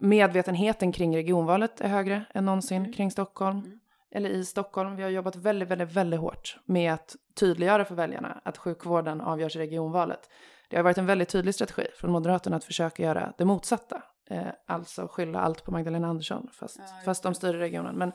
medvetenheten 0.00 0.92
kring 0.92 1.16
regionvalet 1.16 1.80
är 1.80 1.88
högre 1.88 2.24
än 2.34 2.44
någonsin 2.44 2.82
Mm. 2.82 2.92
kring 2.92 3.10
Stockholm. 3.10 3.58
Mm. 3.58 3.78
Eller 4.14 4.30
i 4.30 4.44
Stockholm. 4.44 4.96
Vi 4.96 5.02
har 5.02 5.10
jobbat 5.10 5.36
väldigt, 5.36 5.68
väldigt, 5.68 5.92
väldigt 5.92 6.20
hårt 6.20 6.56
med 6.64 6.92
att 6.92 7.16
tydliggöra 7.40 7.84
för 7.84 7.94
väljarna 7.94 8.40
att 8.44 8.58
sjukvården 8.58 9.20
avgörs 9.20 9.56
i 9.56 9.58
regionvalet. 9.58 10.28
Det 10.72 10.78
har 10.78 10.84
varit 10.84 10.98
en 10.98 11.06
väldigt 11.06 11.28
tydlig 11.28 11.54
strategi 11.54 11.86
från 11.96 12.10
Moderaterna 12.10 12.56
att 12.56 12.64
försöka 12.64 13.02
göra 13.02 13.32
det 13.38 13.44
motsatta. 13.44 14.02
Eh, 14.30 14.46
alltså 14.66 15.08
skylla 15.10 15.40
allt 15.40 15.64
på 15.64 15.70
Magdalena 15.70 16.08
Andersson 16.08 16.48
fast, 16.52 16.78
Ja, 16.78 16.84
fast 17.04 17.22
de 17.22 17.34
styr 17.34 17.52
regionen. 17.52 17.94
Men, 17.94 18.12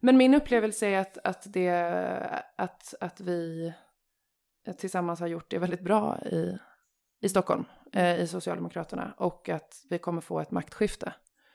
men 0.00 0.16
min 0.16 0.34
upplevelse 0.34 0.86
är 0.86 0.98
att, 0.98 1.18
att, 1.24 1.52
det, 1.52 1.70
att, 2.56 2.94
att 3.00 3.20
vi 3.20 3.72
tillsammans 4.78 5.20
har 5.20 5.26
gjort 5.26 5.50
det 5.50 5.58
väldigt 5.58 5.80
bra 5.80 6.18
i, 6.18 6.58
i 7.20 7.28
Stockholm, 7.28 7.64
eh, 7.92 8.20
i 8.20 8.26
Socialdemokraterna. 8.26 9.14
Och 9.16 9.48
att 9.48 9.84
vi 9.90 9.98
kommer 9.98 10.20
få 10.20 10.40
ett 10.40 10.50
maktskifte. 10.50 11.12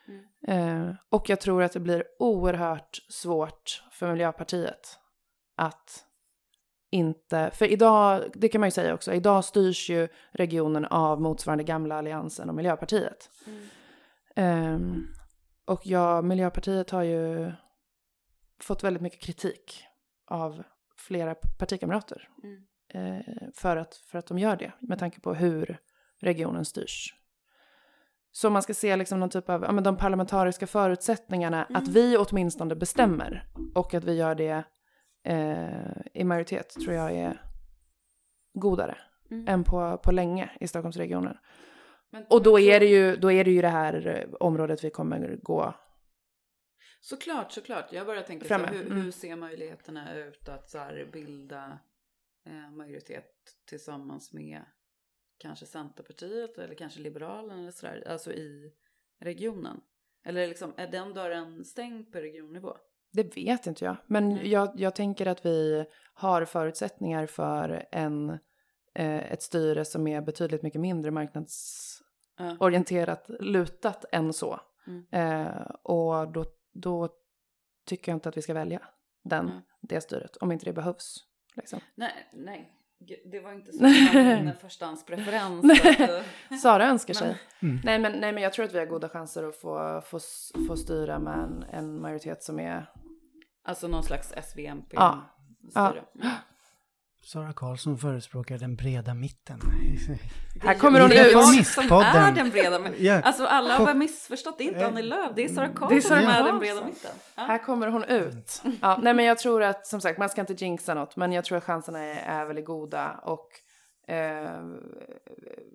Mm. 0.08 0.90
Eh, 0.90 0.96
och 1.10 1.30
jag 1.30 1.42
tror 1.42 1.64
att 1.64 1.72
det 1.72 1.80
blir 1.80 2.04
oerhört 2.20 2.98
svårt 3.10 3.84
för 3.92 4.12
Miljöpartiet 4.12 5.00
att 5.56 6.06
inte, 6.94 7.52
för 7.54 7.66
idag, 7.66 8.24
det 8.34 8.50
kan 8.50 8.62
man 8.62 8.68
ju 8.68 8.72
säga 8.72 8.94
också, 8.94 9.14
idag 9.14 9.46
styrs 9.46 9.90
ju 9.90 10.08
regionen 10.32 10.86
av 10.86 11.22
motsvarande 11.22 11.64
gamla 11.64 11.96
alliansen 11.96 12.50
och 12.50 12.56
Miljöpartiet. 12.56 13.30
Mm. 13.48 13.68
Ehm, 14.36 15.08
och 15.66 15.82
ja, 15.84 16.22
Miljöpartiet 16.22 16.90
har 16.90 17.04
ju 17.04 17.52
fått 18.62 18.84
väldigt 18.84 19.02
mycket 19.02 19.22
kritik 19.22 19.84
av 20.28 20.64
flera 20.98 21.36
partikamrater 21.36 22.30
Mm. 22.44 22.64
eh, 22.94 23.26
för, 23.54 23.78
att, 23.78 23.96
för 23.96 24.20
att 24.20 24.28
de 24.28 24.40
gör 24.40 24.56
det, 24.56 24.72
med 24.80 25.00
tanke 25.00 25.20
på 25.20 25.34
hur 25.34 25.78
regionen 26.20 26.66
styrs. 26.66 27.14
Så 28.32 28.50
man 28.50 28.64
ska 28.64 28.74
se 28.74 28.96
liksom 28.96 29.20
någon 29.20 29.30
typ 29.30 29.50
av, 29.50 29.64
ja 29.64 29.72
men 29.72 29.84
de 29.84 29.98
parlamentariska 29.98 30.68
förutsättningarna, 30.68 31.68
att 31.74 31.88
vi 31.88 32.18
åtminstone 32.18 32.76
bestämmer 32.76 33.44
och 33.76 33.94
att 33.94 34.04
vi 34.04 34.14
gör 34.14 34.36
det 34.36 34.64
eh, 35.24 35.92
i 36.14 36.24
majoritet 36.24 36.70
tror 36.70 36.94
jag 36.94 37.12
är 37.12 37.42
godare 38.54 38.98
Mm. 39.32 39.48
än 39.48 39.64
på, 39.64 39.98
på 39.98 40.12
länge 40.12 40.52
i 40.60 40.68
Stockholmsregionen. 40.68 41.38
Men- 42.10 42.26
Och 42.30 42.44
då 42.44 42.60
är, 42.60 42.80
det 42.80 42.86
ju, 42.86 43.16
då 43.16 43.32
är 43.32 43.44
det 43.44 43.52
ju 43.52 43.62
det 43.62 43.68
här 43.68 44.08
eh, 44.08 44.34
området 44.40 44.84
vi 44.84 44.90
kommer 44.90 45.36
gå. 45.42 45.74
Såklart, 47.02 47.52
såklart. 47.52 47.94
Jag 47.94 48.06
bara 48.08 48.22
tänker 48.22 48.46
så, 48.46 48.48
Framme. 48.48 48.68
hur, 48.68 48.86
Mm. 48.86 49.02
hur 49.02 49.12
ser 49.12 49.36
möjligheterna 49.36 50.16
ut 50.16 50.50
att 50.50 50.70
så 50.70 50.78
här, 50.78 51.10
bilda 51.14 51.80
eh, 52.46 52.72
majoritet 52.72 53.32
tillsammans 53.70 54.34
med 54.34 54.62
kanske 55.38 55.66
Centerpartiet 55.66 56.58
eller 56.58 56.76
kanske 56.76 57.00
Liberalerna 57.00 57.60
eller 57.60 57.72
sådär, 57.72 58.04
alltså 58.08 58.32
i 58.34 58.74
regionen? 59.20 59.82
Eller 60.26 60.48
liksom, 60.48 60.74
är 60.78 60.88
den 60.88 61.14
dörren 61.14 61.66
stängd 61.66 62.12
på 62.12 62.18
regionnivå? 62.18 62.78
Det 63.14 63.38
vet 63.38 63.68
inte 63.68 63.86
jag. 63.86 63.96
Men 64.08 64.50
jag, 64.50 64.72
jag 64.76 64.96
tänker 64.96 65.26
att 65.26 65.46
vi 65.46 65.86
har 66.14 66.46
förutsättningar 66.46 67.26
för 67.26 67.86
en, 67.92 68.30
eh, 68.96 69.32
ett 69.32 69.42
styre 69.42 69.86
som 69.86 70.08
är 70.08 70.22
betydligt 70.22 70.64
mycket 70.64 70.82
mindre 70.82 71.12
marknadsorienterat 71.12 73.24
Ja. 73.28 73.36
lutat 73.40 74.06
än 74.12 74.34
så. 74.34 74.60
Mm. 74.88 75.06
Eh, 75.12 75.62
och 75.84 76.32
då, 76.32 76.46
då 76.74 77.10
tycker 77.86 78.12
jag 78.12 78.16
inte 78.16 78.30
att 78.30 78.38
vi 78.38 78.42
ska 78.42 78.54
välja 78.54 78.82
den, 79.24 79.46
Mm. 79.50 79.62
det 79.82 80.02
styret, 80.02 80.38
om 80.38 80.52
inte 80.52 80.66
det 80.66 80.74
behövs. 80.74 81.16
Liksom. 81.56 81.80
Nej, 81.96 82.30
nej. 82.34 82.80
Det 83.26 83.40
var 83.40 83.52
inte 83.54 83.72
så 83.74 83.84
min 83.84 84.52
förstahandspreferens. 84.62 85.86
eh, 86.00 86.24
Sara 86.62 86.88
önskar 86.88 87.14
sig. 87.14 87.28
Men- 87.28 87.38
Mm. 87.70 87.82
Nej, 87.86 88.00
men, 88.00 88.12
nej, 88.12 88.34
men 88.34 88.44
jag 88.44 88.54
tror 88.54 88.66
att 88.66 88.74
vi 88.74 88.80
har 88.80 88.86
goda 88.86 89.10
chanser 89.10 89.44
att 89.44 89.56
få, 89.56 90.02
få, 90.02 90.20
få 90.68 90.78
styra 90.78 91.20
med 91.20 91.40
en, 91.40 91.64
en 91.72 92.02
majoritet 92.02 92.44
som 92.44 92.60
är... 92.60 92.92
Alltså 93.64 93.88
någon 93.88 94.04
slags 94.04 94.32
SVMP. 94.32 94.88
Ja. 94.92 95.22
styre. 95.70 96.04
Mm. 96.22 96.32
Sara 97.26 97.54
Karlsson 97.54 97.98
förespråkar 97.98 98.58
den 98.58 98.76
breda 98.76 99.14
mitten. 99.14 99.60
Det 100.56 100.68
Här 100.68 100.76
är 100.76 100.80
kommer 100.80 101.00
hon 101.00 101.10
det 101.10 101.18
är 101.18 101.26
ut. 101.26 101.32
jag 101.32 101.66
som 101.66 101.84
är 101.92 102.32
den 102.36 102.50
breda 102.50 102.80
mitten. 102.80 103.06
Ja. 103.06 103.22
Alltså 103.22 103.46
alla 103.46 103.78
har 103.78 103.86
bara 103.86 103.96
missförstått, 103.96 104.58
det 104.58 104.64
är 104.64 104.68
inte 104.68 104.88
Annie 104.88 105.02
Lööf, 105.02 105.32
det 105.36 105.44
är 105.46 105.50
Sara 105.50 105.68
Karlsson 105.68 105.88
Det 105.90 105.96
är 105.96 106.02
Sara 106.02 106.20
som 106.22 106.30
är 106.30 106.34
den 106.34 106.42
Karlsson. 106.44 106.60
breda 106.60 106.86
mitten. 106.86 107.12
Ja. 107.36 107.44
Här 107.44 107.58
kommer 107.58 107.88
hon 107.88 108.04
ut. 108.04 108.62
Ja, 108.82 109.00
nej, 109.02 109.14
men 109.14 109.26
jag 109.26 109.38
tror 109.38 109.64
att, 109.64 109.88
som 109.88 110.02
sagt, 110.02 110.20
man 110.20 110.30
ska 110.30 110.42
inte 110.42 110.54
jinxa 110.54 110.94
något, 110.94 111.16
men 111.16 111.32
jag 111.32 111.46
tror 111.46 111.58
att 111.58 111.64
chanserna 111.64 112.00
är, 112.00 112.42
är 112.42 112.46
väldigt 112.46 112.66
goda. 112.66 113.20
Och 113.24 113.48
eh, 114.08 114.62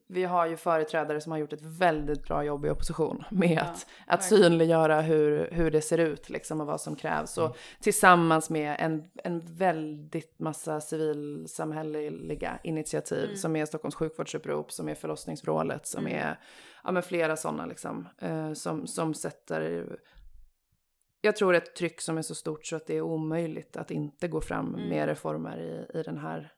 vi 0.06 0.24
har 0.24 0.46
ju 0.46 0.56
företrädare 0.56 1.20
som 1.20 1.32
har 1.32 1.38
gjort 1.38 1.52
ett 1.52 1.62
väldigt 1.62 2.22
bra 2.22 2.44
jobb 2.44 2.66
i 2.66 2.70
opposition 2.70 3.24
med 3.30 3.50
Ja, 3.50 3.62
att, 3.62 3.86
att 4.06 4.24
synliggöra 4.24 5.00
hur, 5.00 5.48
hur 5.52 5.70
det 5.70 5.80
ser 5.80 5.98
ut 5.98 6.30
liksom, 6.30 6.60
och 6.60 6.66
vad 6.66 6.80
som 6.80 6.96
krävs. 6.96 7.38
Och 7.38 7.56
tillsammans 7.80 8.50
med 8.50 8.76
en, 8.78 9.10
en 9.24 9.40
väldigt 9.56 10.38
massa 10.38 10.80
civilsamhälleliga 10.80 12.58
initiativ 12.64 13.24
Mm. 13.24 13.36
som 13.36 13.56
är 13.56 13.66
Stockholms 13.66 13.94
sjukvårdsupprop, 13.94 14.72
som 14.72 14.88
är 14.88 14.94
förlossningsvrålet, 14.94 15.86
som 15.86 16.06
Mm. 16.06 16.18
är 16.18 16.38
ja, 16.84 16.92
men 16.92 17.02
flera 17.02 17.36
sådana 17.36 17.66
liksom, 17.66 18.08
eh, 18.18 18.52
som, 18.52 18.86
som 18.86 19.14
sätter 19.14 19.86
jag 21.20 21.36
tror 21.36 21.54
ett 21.54 21.74
tryck 21.76 22.00
som 22.00 22.18
är 22.18 22.22
så 22.22 22.34
stort 22.34 22.66
så 22.66 22.76
att 22.76 22.86
det 22.86 22.96
är 22.96 23.00
omöjligt 23.02 23.76
att 23.76 23.90
inte 23.90 24.28
gå 24.28 24.40
fram 24.40 24.74
Mm. 24.74 24.88
med 24.88 25.06
reformer 25.06 25.58
i, 25.58 25.98
i 25.98 26.02
den 26.02 26.18
här 26.18 26.52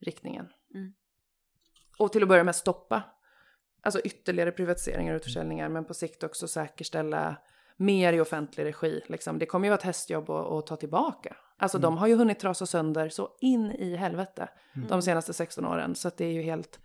riktningen. 0.00 0.46
Mm. 0.74 0.92
Och 1.98 2.12
till 2.12 2.22
att 2.22 2.28
börja 2.28 2.44
med 2.44 2.56
stoppa 2.56 3.02
alltså 3.84 4.00
ytterligare 4.00 4.52
privatiseringar 4.52 5.14
och 5.14 5.16
utförsäljningar 5.16 5.68
men 5.68 5.84
på 5.84 5.94
sikt 5.94 6.22
också 6.22 6.48
säkerställa 6.48 7.36
mer 7.76 8.12
i 8.12 8.20
offentlig 8.20 8.64
regi. 8.64 9.00
Liksom. 9.06 9.38
Det 9.38 9.46
kommer 9.46 9.66
ju 9.66 9.70
vara 9.70 9.78
ett 9.78 9.84
hästjobb 9.84 10.30
att, 10.30 10.46
att 10.46 10.66
ta 10.66 10.76
tillbaka. 10.76 11.36
Alltså 11.56 11.78
de 11.78 11.96
har 11.96 12.06
ju 12.06 12.16
hunnit 12.16 12.38
trasa 12.38 12.66
sönder 12.66 13.08
så 13.08 13.30
in 13.40 13.70
i 13.70 13.96
helvete 13.96 14.48
de 14.88 15.02
senaste 15.02 15.32
16 15.32 15.66
åren. 15.66 15.94
Så 15.94 16.08
att 16.08 16.16
det 16.16 16.24
är 16.24 16.32
ju 16.32 16.42
helt... 16.42 16.80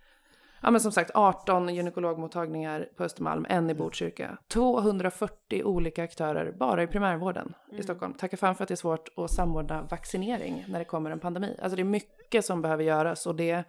Ja 0.62 0.70
men 0.70 0.80
som 0.80 0.92
sagt 0.92 1.10
18 1.14 1.74
gynekologmottagningar 1.74 2.88
på 2.96 3.04
Östermalm, 3.04 3.46
en 3.48 3.70
i 3.70 3.74
Botkyrka. 3.74 4.38
240 4.48 5.62
olika 5.64 6.04
aktörer 6.04 6.52
bara 6.52 6.82
i 6.82 6.86
primärvården 6.86 7.54
i 7.72 7.82
Stockholm. 7.82 8.14
Tacka 8.14 8.36
fan 8.36 8.54
för 8.54 8.64
att 8.64 8.68
det 8.68 8.74
är 8.74 8.76
svårt 8.76 9.08
att 9.16 9.30
samordna 9.30 9.82
vaccinering 9.82 10.64
när 10.68 10.78
det 10.78 10.84
kommer 10.84 11.10
en 11.10 11.20
pandemi. 11.20 11.56
Alltså 11.62 11.76
det 11.76 11.82
är 11.82 11.84
mycket 11.84 12.44
som 12.44 12.62
behöver 12.62 12.84
göras 12.84 13.26
och 13.26 13.34
det 13.34 13.48
Ja. 13.48 13.64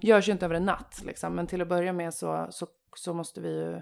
görs 0.00 0.28
ju 0.28 0.32
inte 0.32 0.44
över 0.44 0.54
en 0.54 0.64
natt 0.64 1.02
liksom. 1.06 1.34
Men 1.34 1.46
till 1.46 1.62
att 1.62 1.68
börja 1.68 1.92
med 1.92 2.14
så, 2.14 2.46
så, 2.50 2.66
så 2.96 3.14
måste 3.14 3.40
vi 3.40 3.48
ju 3.48 3.80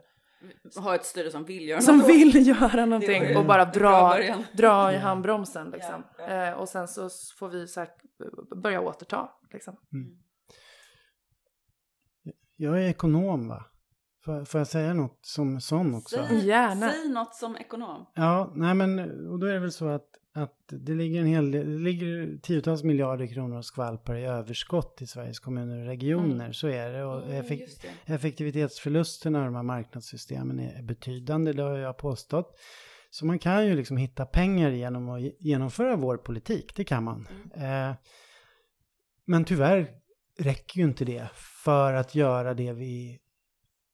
Ha 0.82 0.94
ett 0.94 1.04
styre 1.04 1.30
som 1.30 1.44
vill 1.44 1.68
göra 1.68 1.80
som 1.80 1.98
något. 1.98 2.08
vill 2.08 2.46
göra 2.48 2.68
Det 2.76 2.86
någonting 2.86 3.36
och 3.36 3.44
bara 3.44 3.64
dra, 3.64 4.18
dra 4.52 4.92
i 4.92 4.96
handbromsen 4.96 5.70
liksom. 5.70 6.02
Ja, 6.18 6.24
ja. 6.34 6.46
Eh, 6.48 6.52
och 6.52 6.68
sen 6.68 6.88
så 6.88 7.08
får 7.38 7.48
vi 7.48 7.66
så 7.68 7.80
här, 7.80 7.88
börja 8.56 8.80
återta 8.80 9.30
liksom. 9.52 9.76
Jag 12.62 12.82
är 12.84 12.88
ekonom 12.88 13.48
va? 13.48 13.64
Får, 14.24 14.44
får 14.44 14.60
jag 14.60 14.68
säga 14.68 14.94
något 14.94 15.18
som 15.22 15.60
sån 15.60 15.94
också? 15.94 16.24
Säg, 16.28 16.46
Gärna. 16.46 16.90
säg 16.90 17.08
något 17.08 17.34
som 17.34 17.56
ekonom. 17.56 18.06
Ja, 18.14 18.52
nej 18.56 18.74
men 18.74 18.98
och 19.28 19.38
då 19.38 19.46
är 19.46 19.52
det 19.52 19.58
väl 19.60 19.72
så 19.72 19.88
att, 19.88 20.06
att 20.34 20.56
det 20.68 20.92
ligger 20.94 21.20
en 21.20 21.26
hel 21.26 21.50
del, 21.50 21.72
det 21.72 21.78
ligger 21.78 22.38
tiotals 22.42 22.82
miljarder 22.82 23.26
kronor 23.26 23.56
och 23.58 23.64
skvalpar 23.64 24.14
i 24.16 24.24
överskott 24.24 25.02
i 25.02 25.06
Sveriges 25.06 25.40
kommuner 25.40 25.78
och 25.80 25.86
regioner. 25.86 26.52
Så 26.52 26.68
är 26.68 26.92
det. 26.92 27.04
Och 27.04 27.22
Mm, 27.24 27.42
effek- 27.42 27.60
just 27.60 27.82
det. 28.06 28.12
effektivitetsförlusterna 28.14 29.38
av 29.38 29.44
de 29.44 29.54
här 29.54 29.62
marknadssystemen 29.62 30.58
är 30.60 30.82
betydande, 30.82 31.52
det 31.52 31.62
har 31.62 31.78
jag 31.78 31.96
påstått. 31.98 32.58
Så 33.10 33.26
man 33.26 33.38
kan 33.38 33.66
ju 33.66 33.76
liksom 33.76 33.96
hitta 33.96 34.26
pengar 34.26 34.70
genom 34.70 35.08
att 35.08 35.22
ge- 35.22 35.36
genomföra 35.40 35.96
vår 35.96 36.16
politik, 36.16 36.72
det 36.76 36.84
kan 36.84 37.04
man. 37.04 37.28
Eh, 37.54 37.94
men 39.26 39.44
tyvärr 39.44 39.90
räcker 40.38 40.80
ju 40.80 40.84
inte 40.84 41.04
det 41.04 41.30
för 41.64 41.92
att 41.94 42.14
göra 42.14 42.54
det 42.54 42.72
vi 42.72 43.18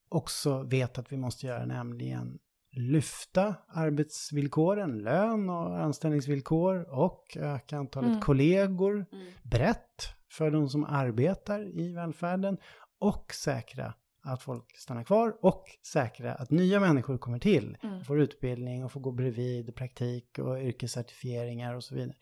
också 0.09 0.63
vet 0.63 0.99
att 0.99 1.13
vi 1.13 1.17
måste 1.17 1.47
göra, 1.47 1.67
nämligen 1.67 2.39
lyfta 2.73 3.55
arbetsvillkoren, 3.69 4.99
lön 4.99 5.51
och 5.51 5.79
anställningsvillkor 5.79 6.87
och 6.91 7.37
öka 7.41 7.77
antalet 7.79 8.09
Mm. 8.11 8.21
kollegor 8.21 9.07
Mm. 9.13 9.33
brett 9.43 10.15
för 10.31 10.51
de 10.51 10.69
som 10.69 10.85
arbetar 10.85 11.81
i 11.81 11.93
välfärden 11.93 12.59
och 12.99 13.33
säkra 13.35 13.95
att 14.23 14.43
folk 14.43 14.77
stannar 14.77 15.05
kvar 15.05 15.37
och 15.43 15.65
säkra 15.93 16.35
att 16.35 16.51
nya 16.51 16.81
människor 16.81 17.19
kommer 17.19 17.39
till, 17.39 17.77
Mm. 17.83 18.05
får 18.05 18.21
utbildning 18.21 18.85
och 18.85 18.93
får 18.93 19.01
gå 19.01 19.13
bredvid, 19.13 19.75
praktik 19.75 20.39
och 20.39 20.59
yrkescertifieringar 20.59 21.75
och 21.75 21.85
så 21.85 21.95
vidare. 21.95 22.17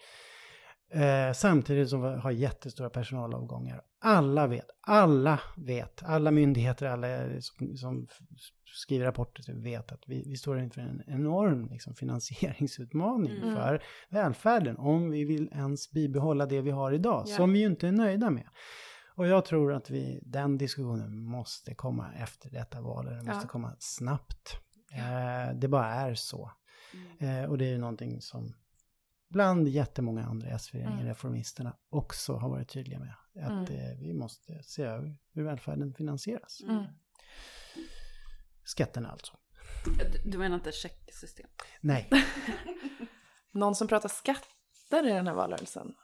Eh, 0.90 1.32
samtidigt 1.32 1.90
som 1.90 2.02
vi 2.02 2.08
har 2.08 2.30
jättestora 2.30 2.90
personalavgångar. 2.90 3.82
Alla 4.00 4.46
vet, 4.46 4.66
alla 4.80 5.40
vet, 5.56 6.02
alla 6.02 6.30
myndigheter, 6.30 6.86
alla 6.86 7.06
som, 7.40 7.76
som 7.76 8.06
skriver 8.74 9.04
rapporter 9.04 9.52
vet 9.62 9.92
att 9.92 10.02
vi, 10.06 10.24
vi 10.26 10.36
står 10.36 10.60
inför 10.60 10.80
en 10.80 11.02
enorm 11.06 11.68
liksom, 11.70 11.94
finansieringsutmaning 11.94 13.36
Mm. 13.42 13.54
för 13.54 13.82
välfärden 14.08 14.76
om 14.76 15.10
vi 15.10 15.24
vill 15.24 15.48
ens 15.52 15.90
bibehålla 15.90 16.46
det 16.46 16.60
vi 16.60 16.70
har 16.70 16.92
idag, 16.92 17.24
Ja. 17.28 17.36
som 17.36 17.52
vi 17.52 17.58
ju 17.58 17.66
inte 17.66 17.88
är 17.88 17.92
nöjda 17.92 18.30
med. 18.30 18.48
Och 19.14 19.26
jag 19.26 19.44
tror 19.44 19.72
att 19.72 19.90
vi, 19.90 20.20
den 20.22 20.58
diskussionen 20.58 21.18
måste 21.18 21.74
komma 21.74 22.12
efter 22.14 22.50
detta 22.50 22.80
val, 22.80 23.04
den 23.06 23.16
måste 23.24 23.44
Ja. 23.44 23.48
komma 23.48 23.76
snabbt. 23.78 24.56
Eh, 24.92 25.54
det 25.58 25.68
bara 25.68 25.86
är 25.94 26.14
så. 26.14 26.50
Mm. 27.20 27.44
Eh, 27.44 27.50
och 27.50 27.58
det 27.58 27.64
är 27.64 27.70
ju 27.70 27.78
någonting 27.78 28.20
som 28.20 28.52
bland 29.28 29.68
jättemånga 29.68 30.24
andra 30.24 30.48
S-föreningar, 30.48 30.92
Mm. 30.94 31.06
reformisterna, 31.06 31.76
också 31.88 32.36
har 32.36 32.48
varit 32.48 32.68
tydliga 32.68 32.98
med. 32.98 33.14
Att 33.44 33.68
Mm. 33.70 33.80
eh, 33.90 33.98
vi 34.00 34.14
måste 34.14 34.62
se 34.62 34.82
över 34.82 35.16
hur 35.32 35.44
välfärden 35.44 35.94
finansieras. 35.94 36.60
Mm. 36.68 36.84
Skatterna 38.64 39.08
alltså. 39.10 39.32
Du- 39.84 40.30
Du 40.30 40.38
menar 40.38 40.56
inte 40.56 40.72
checksystem? 40.72 41.46
Nej, 41.80 42.10
Någon 43.52 43.74
som 43.74 43.88
pratar 43.88 44.08
skatter 44.08 45.06
i 45.06 45.12
den 45.12 45.26
här 45.26 45.34
valrörelsen. 45.34 45.94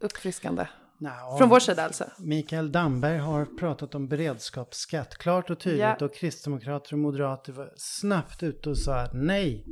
Uppfriskande. 0.00 0.66
Nja, 1.00 1.36
Från 1.38 1.48
vår 1.48 1.60
sida 1.60 1.84
alltså. 1.84 2.04
Mikael 2.18 2.72
Damberg 2.72 3.18
har 3.18 3.44
pratat 3.58 3.94
om 3.94 4.08
beredskapsskatt 4.08 5.14
klart 5.18 5.50
och 5.50 5.60
tydligt 5.60 5.80
Ja. 5.80 6.04
och 6.06 6.14
kristdemokrater 6.14 6.92
och 6.92 6.98
moderater 6.98 7.52
var 7.52 7.72
snabbt 7.76 8.42
ute 8.42 8.70
och 8.70 8.78
sa 8.78 9.00
att 9.00 9.10
nej, 9.14 9.66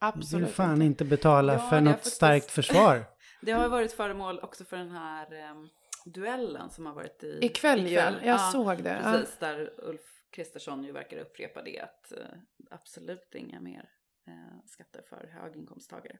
Absolut 0.00 0.48
vill 0.48 0.54
fan 0.54 0.82
inte 0.82 1.04
betala 1.04 1.52
Ja, 1.52 1.58
för 1.58 1.80
något 1.80 1.94
faktiskt- 1.94 2.16
starkt 2.16 2.50
försvar. 2.50 3.04
Det 3.42 3.52
har 3.52 3.62
ju 3.62 3.68
varit 3.68 3.92
föremål 3.92 4.38
också 4.42 4.64
för 4.64 4.76
den 4.76 4.90
här 4.90 5.32
em, 5.32 5.68
duellen 6.04 6.70
som 6.70 6.86
har 6.86 6.94
varit 6.94 7.22
i... 7.24 7.38
Ikväll 7.42 7.86
ju. 7.86 7.94
Jag 8.24 8.40
såg 8.40 8.82
det. 8.82 9.00
Ja. 9.04 9.12
Precis, 9.12 9.38
där 9.38 9.70
Ulf 9.78 10.00
Kristersson 10.30 10.84
ju 10.84 10.92
verkar 10.92 11.16
upprepa 11.18 11.62
det 11.62 11.80
att 11.80 12.12
eh, 12.12 12.18
absolut 12.70 13.34
inga 13.34 13.60
mer 13.60 13.88
eh, 14.28 14.64
skatter 14.66 15.02
för 15.08 15.30
höginkomsttagare. 15.42 16.16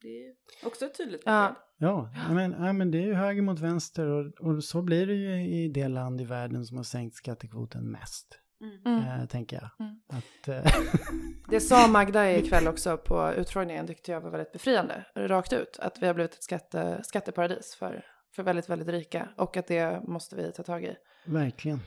Det 0.00 0.08
är 0.08 0.28
ju 0.28 0.34
också 0.64 0.84
ett 0.84 0.96
tydligt 0.96 1.24
besked. 1.24 1.34
Ja. 1.34 1.56
Ja, 1.76 2.10
ja, 2.28 2.34
men, 2.34 2.52
ja, 2.52 2.72
men 2.72 2.90
det 2.90 2.98
är 2.98 3.06
ju 3.06 3.14
höger 3.14 3.42
mot 3.42 3.60
vänster 3.60 4.06
och, 4.06 4.26
och 4.40 4.64
så 4.64 4.82
blir 4.82 5.06
det 5.06 5.14
ju 5.14 5.46
i 5.46 5.68
det 5.68 5.88
land 5.88 6.20
i 6.20 6.24
världen 6.24 6.64
som 6.66 6.76
har 6.76 6.84
sänkt 6.84 7.16
skattekvoten 7.16 7.90
mest. 7.90 8.40
Mm. 8.60 9.20
eh, 9.20 9.26
tänker 9.26 9.56
jag. 9.56 9.86
Mm. 9.86 10.00
Att, 10.08 10.48
eh, 10.48 10.82
Det 11.48 11.60
sa 11.60 11.88
Magda 11.88 12.32
ikväll 12.32 12.68
också 12.68 12.96
på 12.96 13.32
utfrågningen 13.32 13.86
tyckte 13.86 14.12
jag 14.12 14.20
var 14.20 14.30
väldigt 14.30 14.52
befriande, 14.52 15.04
rakt 15.14 15.52
ut. 15.52 15.78
Att 15.78 16.02
vi 16.02 16.06
har 16.06 16.14
blivit 16.14 16.34
ett 16.34 16.42
skatte, 16.42 17.00
skatteparadis 17.04 17.74
för, 17.74 18.04
för 18.34 18.42
väldigt, 18.42 18.68
väldigt 18.68 18.88
rika 18.88 19.28
och 19.36 19.56
att 19.56 19.66
det 19.66 20.08
måste 20.08 20.36
vi 20.36 20.52
ta 20.52 20.62
tag 20.62 20.84
i. 20.84 20.96
verkligen. 21.24 21.80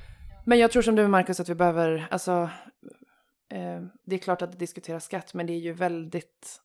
Men 0.46 0.60
jag 0.60 0.72
tror 0.72 0.82
som 0.82 0.96
du 0.96 1.08
Marcus 1.08 1.40
att 1.40 1.50
vi 1.50 1.56
behöver, 1.56 2.08
alltså, 2.12 2.50
eh, 3.52 3.82
det 4.06 4.16
är 4.16 4.20
klart 4.20 4.42
att 4.42 4.52
det 4.52 4.58
diskuteras 4.58 5.06
skatt 5.06 5.34
men 5.34 5.48
det 5.48 5.54
är 5.54 5.60
ju 5.60 5.74
väldigt, 5.74 6.62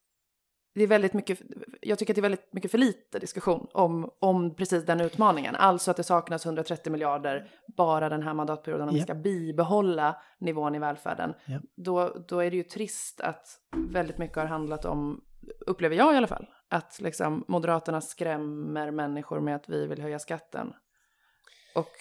det 0.75 0.83
är 0.83 0.87
väldigt 0.87 1.13
mycket, 1.13 1.41
jag 1.81 1.99
tycker 1.99 2.13
att 2.13 2.15
det 2.15 2.21
är 2.21 2.23
väldigt 2.23 2.53
mycket 2.53 2.71
för 2.71 2.79
lite 2.79 3.19
diskussion 3.19 3.67
om, 3.73 4.11
om 4.19 4.55
precis 4.55 4.85
den 4.87 5.01
utmaningen. 5.01 5.55
Alltså 5.55 5.91
att 5.91 5.97
det 5.97 6.03
saknas 6.03 6.47
130 6.47 6.93
miljarder 6.93 7.51
bara 7.77 8.09
den 8.09 8.23
här 8.23 8.35
mandatperioden 8.35 8.89
om 8.89 8.95
vi 8.95 9.01
Ja. 9.01 9.05
ska 9.05 9.15
bibehålla 9.15 10.23
nivån 10.39 10.75
i 10.75 10.79
välfärden. 10.79 11.35
Ja. 11.45 11.61
Då, 11.77 12.09
då 12.29 12.39
är 12.41 12.51
det 12.51 12.57
ju 12.57 12.63
trist 12.63 13.21
att 13.21 13.49
väldigt 13.77 14.19
mycket 14.19 14.37
har 14.37 14.45
handlat 14.47 14.85
om, 14.85 15.25
upplever 15.67 15.97
jag 15.97 16.15
i 16.15 16.17
alla 16.17 16.27
fall, 16.27 16.47
att 16.69 17.01
liksom 17.01 17.45
Moderaterna 17.49 18.01
skrämmer 18.01 18.91
människor 18.91 19.41
med 19.41 19.57
att 19.57 19.69
vi 19.69 19.87
vill 19.87 20.03
höja 20.03 20.19
skatten. 20.19 20.73
Och 21.75 21.93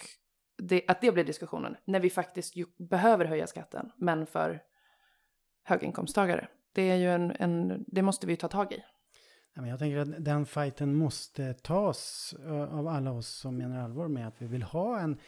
det, 0.58 0.84
att 0.88 1.00
det 1.00 1.12
blir 1.12 1.24
diskussionen, 1.24 1.76
när 1.84 2.00
vi 2.00 2.10
faktiskt 2.10 2.54
behöver 2.78 3.24
höja 3.24 3.46
skatten, 3.46 3.92
men 3.96 4.26
för 4.26 4.62
höginkomsttagare. 5.64 6.48
Det 6.72 6.90
är 6.90 6.96
ju 6.96 7.10
en, 7.10 7.30
en 7.38 7.84
det 7.86 8.02
måste 8.02 8.26
vi 8.26 8.32
ju 8.32 8.36
ta 8.36 8.48
tag 8.48 8.72
i. 8.72 8.82
Jag 9.54 9.78
tänker 9.78 9.98
att 9.98 10.24
den 10.24 10.46
fighten 10.46 10.94
måste 10.94 11.54
tas 11.54 12.34
eh, 12.44 12.78
av 12.78 12.88
alla 12.88 13.12
oss 13.12 13.28
som 13.28 13.56
menar 13.56 13.80
allvar 13.80 14.08
med 14.08 14.28
att 14.28 14.42
vi 14.42 14.46
vill 14.46 14.62
ha 14.62 15.00
en, 15.00 15.20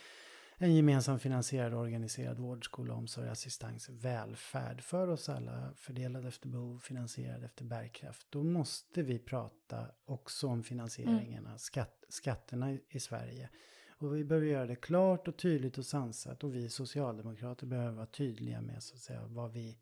en 0.56 0.74
gemensam 0.74 1.18
finansierad 1.18 1.74
och 1.74 1.80
organiserad 1.80 2.38
vård, 2.38 2.64
skola, 2.64 2.94
omsorg, 2.94 3.28
assistans, 3.28 3.88
välfärd 3.88 4.82
för 4.82 5.08
oss 5.08 5.28
alla, 5.28 5.72
fördelad 5.76 6.26
efter 6.26 6.48
behov, 6.48 6.78
finansierad 6.78 7.44
efter 7.44 7.64
bärkraft. 7.64 8.26
Då 8.30 8.42
måste 8.42 9.02
vi 9.02 9.18
prata 9.18 9.86
också 10.04 10.48
om 10.48 10.62
finansieringarna, 10.62 11.58
skatt, 11.58 12.04
skatterna 12.08 12.72
i, 12.72 12.80
i 12.88 13.00
Sverige. 13.00 13.50
Och 13.98 14.16
vi 14.16 14.24
behöver 14.24 14.46
göra 14.46 14.66
det 14.66 14.76
klart 14.76 15.28
och 15.28 15.36
tydligt 15.36 15.78
och 15.78 15.86
sansat 15.86 16.44
och 16.44 16.54
vi 16.54 16.68
socialdemokrater 16.68 17.66
behöver 17.66 17.92
vara 17.92 18.06
tydliga 18.06 18.60
med 18.60 18.82
så 18.82 18.94
att 18.94 19.00
säga 19.00 19.26
vad 19.26 19.52
vi, 19.52 19.78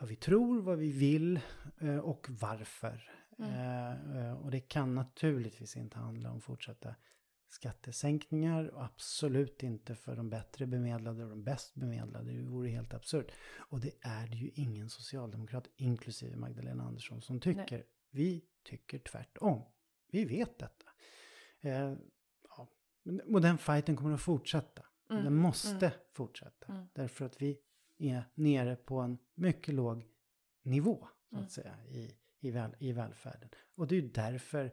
vad 0.00 0.08
vi 0.08 0.16
tror, 0.16 0.62
vad 0.62 0.78
vi 0.78 0.92
vill 0.92 1.40
eh, 1.80 1.96
och 1.96 2.26
varför. 2.30 3.10
Eh, 3.38 4.16
eh, 4.16 4.32
Och 4.32 4.50
det 4.50 4.60
kan 4.60 4.94
naturligtvis 4.94 5.76
inte 5.76 5.98
handla 5.98 6.30
om 6.30 6.40
fortsatta 6.40 6.94
skattesänkningar 7.48 8.68
och 8.68 8.84
absolut 8.84 9.62
inte 9.62 9.94
för 9.94 10.16
de 10.16 10.30
bättre 10.30 10.66
bemedlade 10.66 11.24
och 11.24 11.30
de 11.30 11.44
bäst 11.44 11.74
bemedlade. 11.74 12.32
Det 12.32 12.48
vore 12.48 12.68
helt 12.68 12.94
absurt. 12.94 13.32
Och 13.56 13.80
det 13.80 13.92
är 14.00 14.26
det 14.26 14.36
ju 14.36 14.50
ingen 14.54 14.90
socialdemokrat, 14.90 15.68
inklusive 15.76 16.36
Magdalena 16.36 16.84
Andersson, 16.84 17.22
som 17.22 17.40
tycker. 17.40 17.84
Vi 18.10 18.44
tycker 18.62 18.98
tvärtom. 18.98 19.62
Vi 20.10 20.24
vet 20.24 20.58
detta. 20.58 20.86
Eh, 21.60 21.94
ja. 22.48 22.68
Och 23.26 23.40
den 23.40 23.58
fighten 23.58 23.96
kommer 23.96 24.14
att 24.14 24.20
fortsätta. 24.20 24.82
Mm, 25.10 25.24
Den 25.24 25.34
måste 25.34 25.86
mm. 25.86 25.98
fortsätta. 26.12 26.72
Mm. 26.72 26.86
Därför 26.92 27.24
att 27.24 27.42
vi 27.42 27.58
är 28.00 28.24
nere 28.34 28.76
på 28.76 28.98
en 29.00 29.18
mycket 29.34 29.74
låg 29.74 30.06
nivå, 30.62 31.08
så 31.30 31.34
att 31.36 31.38
Mm. 31.40 31.48
säga, 31.48 31.84
i, 31.88 32.14
i, 32.40 32.50
väl, 32.50 32.76
i 32.78 32.92
välfärden. 32.92 33.48
Och 33.74 33.86
det 33.86 33.96
är 33.96 34.00
ju 34.02 34.08
därför 34.08 34.72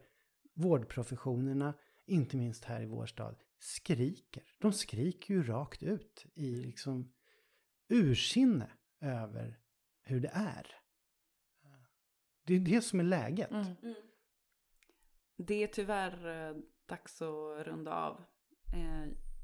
vårdprofessionerna, 0.54 1.74
inte 2.06 2.38
minst 2.38 2.66
här 2.66 2.82
i 2.82 2.86
vår 2.86 3.06
stad, 3.06 3.36
skriker. 3.60 4.44
De 4.60 4.74
skriker 4.74 5.34
ju 5.34 5.44
rakt 5.44 5.84
ut 5.84 6.26
i 6.34 6.56
liksom 6.56 7.14
ursinne 7.90 8.72
över 9.00 9.60
hur 10.02 10.20
det 10.20 10.32
är. 10.34 10.76
Det 12.44 12.54
är 12.56 12.60
det 12.60 12.82
som 12.82 13.00
är 13.00 13.04
läget. 13.04 13.52
Mm. 13.52 13.96
Det 15.38 15.64
är 15.64 15.68
tyvärr 15.68 16.50
eh, 16.50 16.58
dags 16.86 17.22
att 17.22 17.66
runda 17.68 17.94
av. 17.94 18.24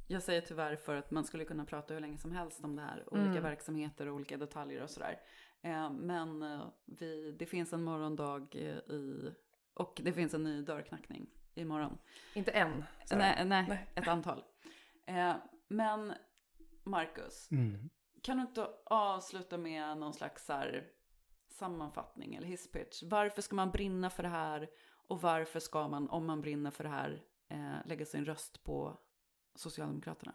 Jag 0.07 0.23
säger 0.23 0.41
tyvärr 0.41 0.75
för 0.75 0.95
att 0.95 1.11
man 1.11 1.23
skulle 1.23 1.45
kunna 1.45 1.65
prata 1.65 1.93
hur 1.93 2.01
länge 2.01 2.17
som 2.17 2.31
helst 2.31 2.63
om 2.63 2.75
det 2.75 2.81
här. 2.81 3.03
Olika 3.13 3.29
Mm. 3.29 3.43
verksamheter 3.43 4.07
och 4.07 4.15
olika 4.15 4.37
detaljer 4.37 4.83
och 4.83 4.89
sådär. 4.89 5.19
Eh, 5.61 5.91
men 5.91 6.41
eh, 6.41 6.67
vi, 6.85 7.31
det 7.31 7.45
finns 7.45 7.73
en 7.73 7.83
morgondag 7.83 8.47
eh, 8.55 8.93
i, 8.95 9.33
och 9.73 10.01
det 10.03 10.13
finns 10.13 10.33
en 10.33 10.43
ny 10.43 10.61
dörrknackning 10.61 11.29
imorgon. 11.53 11.97
Inte. 12.33 12.51
Sara. 13.05 13.19
Nej, 13.19 13.45
nej, 13.45 13.65
Nej. 13.69 13.87
ett 13.95 14.07
antal. 14.07 14.43
Men 15.67 16.13
Marcus, 16.83 17.51
Mm. 17.51 17.89
kan 18.21 18.37
du 18.37 18.41
inte 18.43 18.67
avsluta 18.85 19.57
med 19.57 19.97
någon 19.97 20.13
slags 20.13 20.45
så 20.45 20.53
här 20.53 20.87
sammanfattning 21.47 22.35
eller 22.35 22.47
hisspitch? 22.47 23.03
Varför 23.03 23.41
ska 23.41 23.55
man 23.55 23.71
brinna 23.71 24.09
för 24.09 24.23
det 24.23 24.29
här? 24.29 24.69
Och 25.07 25.21
varför 25.21 25.59
ska 25.59 25.87
man, 25.87 26.09
om 26.09 26.25
man 26.25 26.41
brinner 26.41 26.71
för 26.71 26.83
det 26.83 26.89
här, 26.89 27.23
lägga 27.85 28.05
sin 28.05 28.25
röst 28.25 28.63
på 28.63 28.99
Socialdemokraterna? 29.55 30.33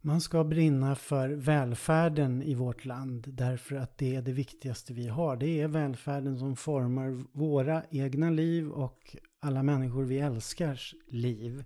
Man 0.00 0.20
ska 0.20 0.44
brinna 0.44 0.94
för 0.94 1.28
välfärden 1.28 2.42
i 2.42 2.54
vårt 2.54 2.84
land 2.84 3.24
därför 3.28 3.76
att 3.76 3.98
det 3.98 4.16
är 4.16 4.22
det 4.22 4.32
viktigaste 4.32 4.92
vi 4.92 5.08
har. 5.08 5.36
Det 5.36 5.60
är 5.60 5.68
välfärden 5.68 6.38
som 6.38 6.56
formar 6.56 7.24
våra 7.32 7.82
egna 7.90 8.30
liv 8.30 8.70
och 8.70 9.16
alla 9.40 9.62
människor 9.62 10.04
vi 10.04 10.18
älskars 10.18 10.94
liv. 11.06 11.64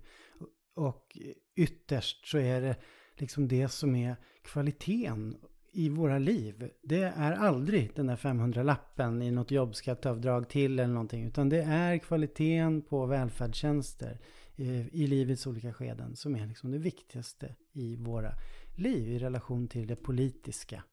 Och 0.75 1.17
ytterst 1.55 2.27
så 2.27 2.37
är 2.37 2.61
det 2.61 2.75
liksom 3.15 3.47
det 3.47 3.67
som 3.67 3.95
är 3.95 4.15
kvaliteten 4.43 5.37
i 5.71 5.89
våra 5.89 6.19
liv. 6.19 6.69
Det 6.81 7.03
är 7.03 7.31
aldrig 7.31 7.91
den 7.95 8.07
där 8.07 8.15
500-lappen 8.15 9.21
i 9.21 9.31
något 9.31 9.51
jobbskatteavdrag 9.51 10.49
till 10.49 10.79
eller 10.79 10.93
någonting. 10.93 11.27
Utan 11.27 11.49
det 11.49 11.61
är 11.61 11.97
kvaliteten 11.97 12.81
på 12.81 13.05
välfärdstjänster 13.05 14.19
Eh, 14.55 14.95
i, 14.95 15.07
livets 15.07 15.47
olika 15.47 15.73
skeden 15.73 16.15
som 16.15 16.35
är 16.35 16.47
liksom 16.47 16.71
det 16.71 16.77
viktigaste 16.77 17.55
i 17.71 17.95
våra 17.95 18.33
liv 18.75 19.07
i 19.07 19.19
relation 19.19 19.67
till 19.67 19.87
det 19.87 19.95
politiska. 19.95 20.83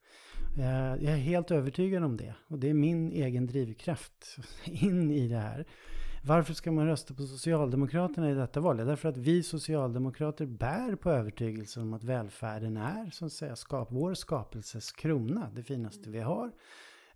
Eh, 0.59 1.05
jag 1.05 1.13
är 1.13 1.17
helt 1.17 1.51
övertygad 1.51 2.05
om 2.05 2.17
det 2.17 2.35
och 2.49 2.59
det 2.59 2.71
är 2.71 2.75
min 2.75 3.13
egen 3.13 3.47
drivkraft 3.47 4.37
in 4.65 5.11
i 5.11 5.29
det 5.29 5.39
här. 5.39 5.67
Varför 6.25 6.55
ska 6.55 6.73
man 6.73 6.87
rösta 6.87 7.15
på 7.15 7.27
Socialdemokraterna 7.27 8.31
i 8.31 8.35
detta 8.35 8.61
val? 8.61 8.77
Därför 8.77 9.09
att 9.09 9.17
vi 9.17 9.43
socialdemokrater 9.43 10.47
bär 10.47 10.95
på 10.97 11.11
övertygelsen 11.11 11.83
om 11.83 11.95
att 11.95 12.05
välfärden 12.05 12.77
är 12.77 13.11
så 13.11 13.27
att 13.27 13.33
säga 13.33 13.57
skap, 13.57 13.89
vår 13.93 14.15
skapelses 14.15 14.93
krona, 14.93 15.51
det 15.55 15.63
finaste 15.63 16.11
vi 16.11 16.21
har. 16.21 16.47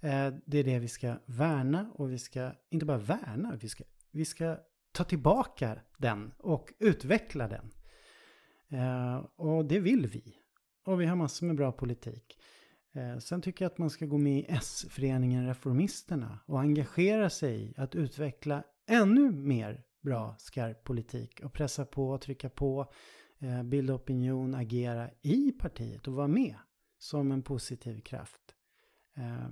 Eh, 0.01 0.35
det 0.47 0.59
är 0.59 0.65
det 0.65 0.79
vi 0.79 0.89
ska 0.89 1.15
värna 1.27 1.91
och 1.95 2.13
vi 2.13 2.19
ska 2.19 2.51
inte 2.71 2.87
bara 2.87 2.99
värna, 2.99 3.59
vi 3.61 3.69
ska, 3.69 3.85
vi 4.11 4.25
ska 4.25 4.57
ta 4.95 5.05
tillbaka 5.05 5.81
den 5.99 6.33
och 6.39 6.73
utveckla 6.79 7.49
den. 7.49 7.71
Eh, 8.69 9.17
Och 9.37 9.65
det 9.65 9.81
vill 9.81 10.07
vi. 10.07 10.37
Och 10.87 11.01
vi 11.01 11.07
har 11.07 11.17
massor 11.17 11.47
med 11.47 11.57
bra 11.57 11.73
politik. 11.73 12.39
Eh, 12.93 13.19
Sen 13.19 13.43
tycker 13.43 13.65
jag 13.65 13.73
att 13.73 13.79
man 13.79 13.91
ska 13.91 14.07
gå 14.07 14.19
med 14.19 14.39
i 14.39 14.47
S-föreningen 14.49 15.47
Reformisterna 15.47 16.39
och 16.47 16.61
engagera 16.61 17.31
sig 17.31 17.63
i 17.63 17.75
att 17.77 17.95
utveckla 17.95 18.65
ännu 18.87 19.31
mer 19.31 19.83
bra 20.03 20.35
skarp 20.39 20.85
politik 20.85 21.41
och 21.45 21.53
pressa 21.53 21.85
på 21.87 22.19
trycka 22.19 22.51
på, 22.51 22.93
eh, 23.39 23.63
bilda 23.63 23.95
opinion, 23.95 24.55
agera 24.55 25.11
i 25.23 25.53
partiet 25.53 26.09
och 26.09 26.15
vara 26.15 26.29
med 26.29 26.57
som 26.99 27.33
en 27.33 27.43
positiv 27.43 28.01
kraft. 28.01 28.55
Eh, 29.17 29.49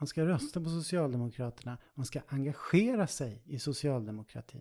Man 0.00 0.06
ska 0.06 0.26
rösta 0.26 0.60
på 0.60 0.68
Socialdemokraterna, 0.70 1.78
man 1.94 2.06
ska 2.06 2.20
engagera 2.28 3.06
sig 3.06 3.42
i 3.46 3.58
socialdemokratin. 3.58 4.60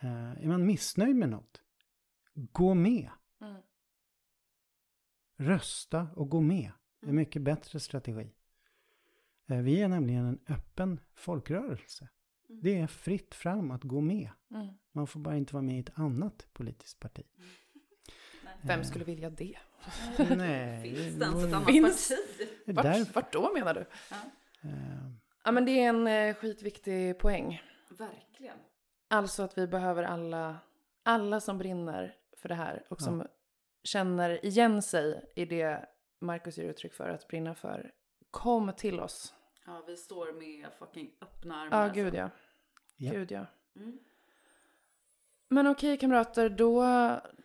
Eh, 0.00 0.30
Är 0.44 0.46
man 0.46 0.66
missnöjd 0.66 1.16
med 1.16 1.28
något, 1.28 1.62
gå 2.34 2.74
med. 2.74 3.10
Mm. 3.40 3.62
Rösta 5.36 6.08
och 6.16 6.28
gå 6.28 6.40
med. 6.40 6.70
Det 7.00 7.06
är 7.06 7.10
en 7.10 7.16
mycket 7.16 7.42
bättre 7.42 7.80
strategi. 7.80 8.32
Eh, 9.48 9.58
Vi 9.58 9.82
är 9.82 9.88
nämligen 9.88 10.24
en 10.26 10.38
öppen 10.48 11.00
folkrörelse. 11.14 12.08
Det 12.48 12.78
är 12.78 12.86
fritt 12.86 13.34
fram 13.34 13.70
att 13.70 13.82
gå 13.84 14.00
med. 14.00 14.30
Mm. 14.50 14.68
Man 14.92 15.06
får 15.06 15.20
bara 15.20 15.36
inte 15.36 15.52
vara 15.54 15.62
med 15.62 15.76
i 15.76 15.80
ett 15.80 15.98
annat 15.98 16.46
politiskt 16.52 17.00
parti. 17.00 17.22
Vem 18.62 18.84
skulle 18.84 19.04
vilja 19.04 19.30
det? 19.30 19.58
Nej. 20.36 20.82
Finns 20.94 21.14
det 21.18 21.24
ens 21.24 21.44
ett 21.44 21.52
annat 21.54 21.66
Finns- 21.68 22.08
parti? 22.08 22.48
Vart, 22.66 22.82
därför, 22.84 23.12
vart 23.14 23.32
då 23.32 23.52
menar 23.54 23.74
du? 23.74 23.80
eh, 24.68 25.10
Ja 25.44 25.52
men 25.52 25.64
det 25.64 25.70
är 25.82 25.88
en 25.88 26.06
eh, 26.06 26.34
skitviktig 26.34 27.18
poäng. 27.18 27.62
Verkligen. 27.98 28.56
Alltså 29.08 29.42
att 29.42 29.58
vi 29.58 29.66
behöver 29.66 30.02
alla, 30.02 30.58
alla 31.02 31.40
som 31.40 31.58
brinner 31.58 32.16
för 32.36 32.48
det 32.48 32.54
här 32.54 32.84
och 32.88 32.96
Ja. 33.00 33.04
som 33.04 33.26
känner 33.84 34.44
igen 34.44 34.82
sig 34.82 35.24
i 35.36 35.44
det 35.44 35.86
Marcus 36.20 36.58
ger 36.58 36.64
uttryck 36.64 36.92
för 36.94 37.08
att 37.08 37.28
brinna 37.28 37.54
för. 37.54 37.92
Kom 38.30 38.72
till 38.72 39.00
oss. 39.00 39.34
Ja, 39.66 39.82
vi 39.86 39.96
står 39.96 40.32
med 40.32 40.66
fucking 40.78 41.10
öppna 41.20 41.54
armar. 41.60 41.76
Ja, 41.76 41.82
alltså. 41.82 41.94
gud 41.94 42.14
ja. 42.14 42.30
Ja. 42.96 43.12
Gud 43.12 43.30
ja. 43.32 43.46
Mm. 43.76 43.98
Men 45.50 45.66
okej 45.66 45.96
kamrater, 45.96 46.48
då, 46.48 46.84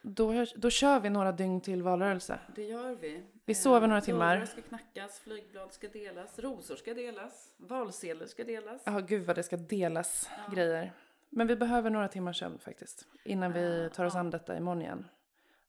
då, 0.02 0.46
då 0.56 0.70
kör 0.70 1.00
vi 1.00 1.10
några 1.10 1.32
dygn 1.32 1.62
till 1.62 1.84
valrörelse. 1.84 2.40
Det 2.56 2.64
gör 2.64 2.96
vi. 2.96 3.24
Vi 3.46 3.56
sover 3.56 3.88
några 3.88 3.98
Eh, 4.00 4.04
timmar. 4.06 4.36
Dörrar 4.36 4.46
ska 4.46 4.62
knackas, 4.62 5.20
flygblad 5.20 5.74
ska 5.74 5.88
delas, 5.88 6.40
rosor 6.40 6.76
ska 6.76 6.94
delas, 6.94 7.54
valsedlar 7.58 8.26
ska 8.26 8.44
delas. 8.44 8.82
Ja, 8.86 9.00
gud 9.00 9.26
vad 9.26 9.36
det 9.36 9.44
ska 9.44 9.58
delas 9.58 10.30
Ja. 10.48 10.54
grejer. 10.54 10.94
Men 11.36 11.48
vi 11.48 11.56
behöver 11.56 11.90
några 11.90 12.08
timmar 12.08 12.34
sömn 12.34 12.60
faktiskt. 12.60 13.08
Innan 13.26 13.54
vi 13.54 13.90
tar 13.94 14.06
oss 14.06 14.14
Ja. 14.14 14.20
an 14.20 14.30
detta 14.30 14.58
imorgon 14.58 14.82
igen. 14.82 15.06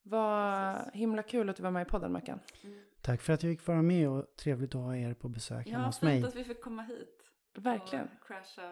Vad 0.02 0.76
himla 0.94 1.22
kul 1.22 1.50
att 1.50 1.56
du 1.56 1.62
var 1.62 1.70
med 1.70 1.86
i 1.86 1.90
podden 1.90 2.12
Mackan. 2.12 2.40
Tack 3.00 3.22
för 3.22 3.32
att 3.32 3.42
jag 3.42 3.52
fick 3.58 3.66
vara 3.66 3.82
med 3.82 4.08
och 4.08 4.36
trevligt 4.36 4.74
att 4.74 4.80
ha 4.80 4.96
er 4.96 5.14
på 5.14 5.28
besök 5.28 5.66
Ja, 5.66 5.78
hos 5.78 5.98
fint 5.98 6.02
mig. 6.12 6.24
att 6.24 6.34
vi 6.34 6.44
fick 6.44 6.60
komma 6.62 6.82
hit. 6.82 7.30
Verkligen. 7.54 8.08
Och 8.20 8.26
crasha 8.26 8.62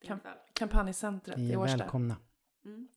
din 0.00 0.08
Kan- 0.08 0.20
kväll. 0.20 0.36
Kampanjcentret 0.52 1.36
Ni 1.38 1.48
i 1.48 1.52
är 1.52 1.56
Årsta. 1.58 1.76
välkomna. 1.76 2.16
Mm. 2.64 2.88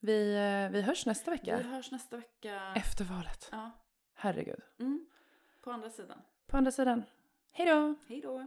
Vi, 0.00 0.34
eh, 0.36 0.72
vi 0.72 0.82
hörs 0.82 1.06
nästa 1.06 1.30
vecka. 1.30 1.56
Vi 1.56 1.62
hörs 1.62 1.90
nästa 1.90 2.16
vecka. 2.16 2.72
Efter 2.76 3.04
valet. 3.04 3.48
Ja. 3.52 3.70
Herregud. 4.14 4.60
Mm. 4.78 5.06
På 5.64 5.70
andra 5.70 5.90
sidan. 5.90 6.18
På 6.46 6.56
andra 6.56 6.70
sidan. 6.70 7.02
Hej 7.52 7.66
då! 7.66 7.94
Hej 8.08 8.20
då. 8.20 8.46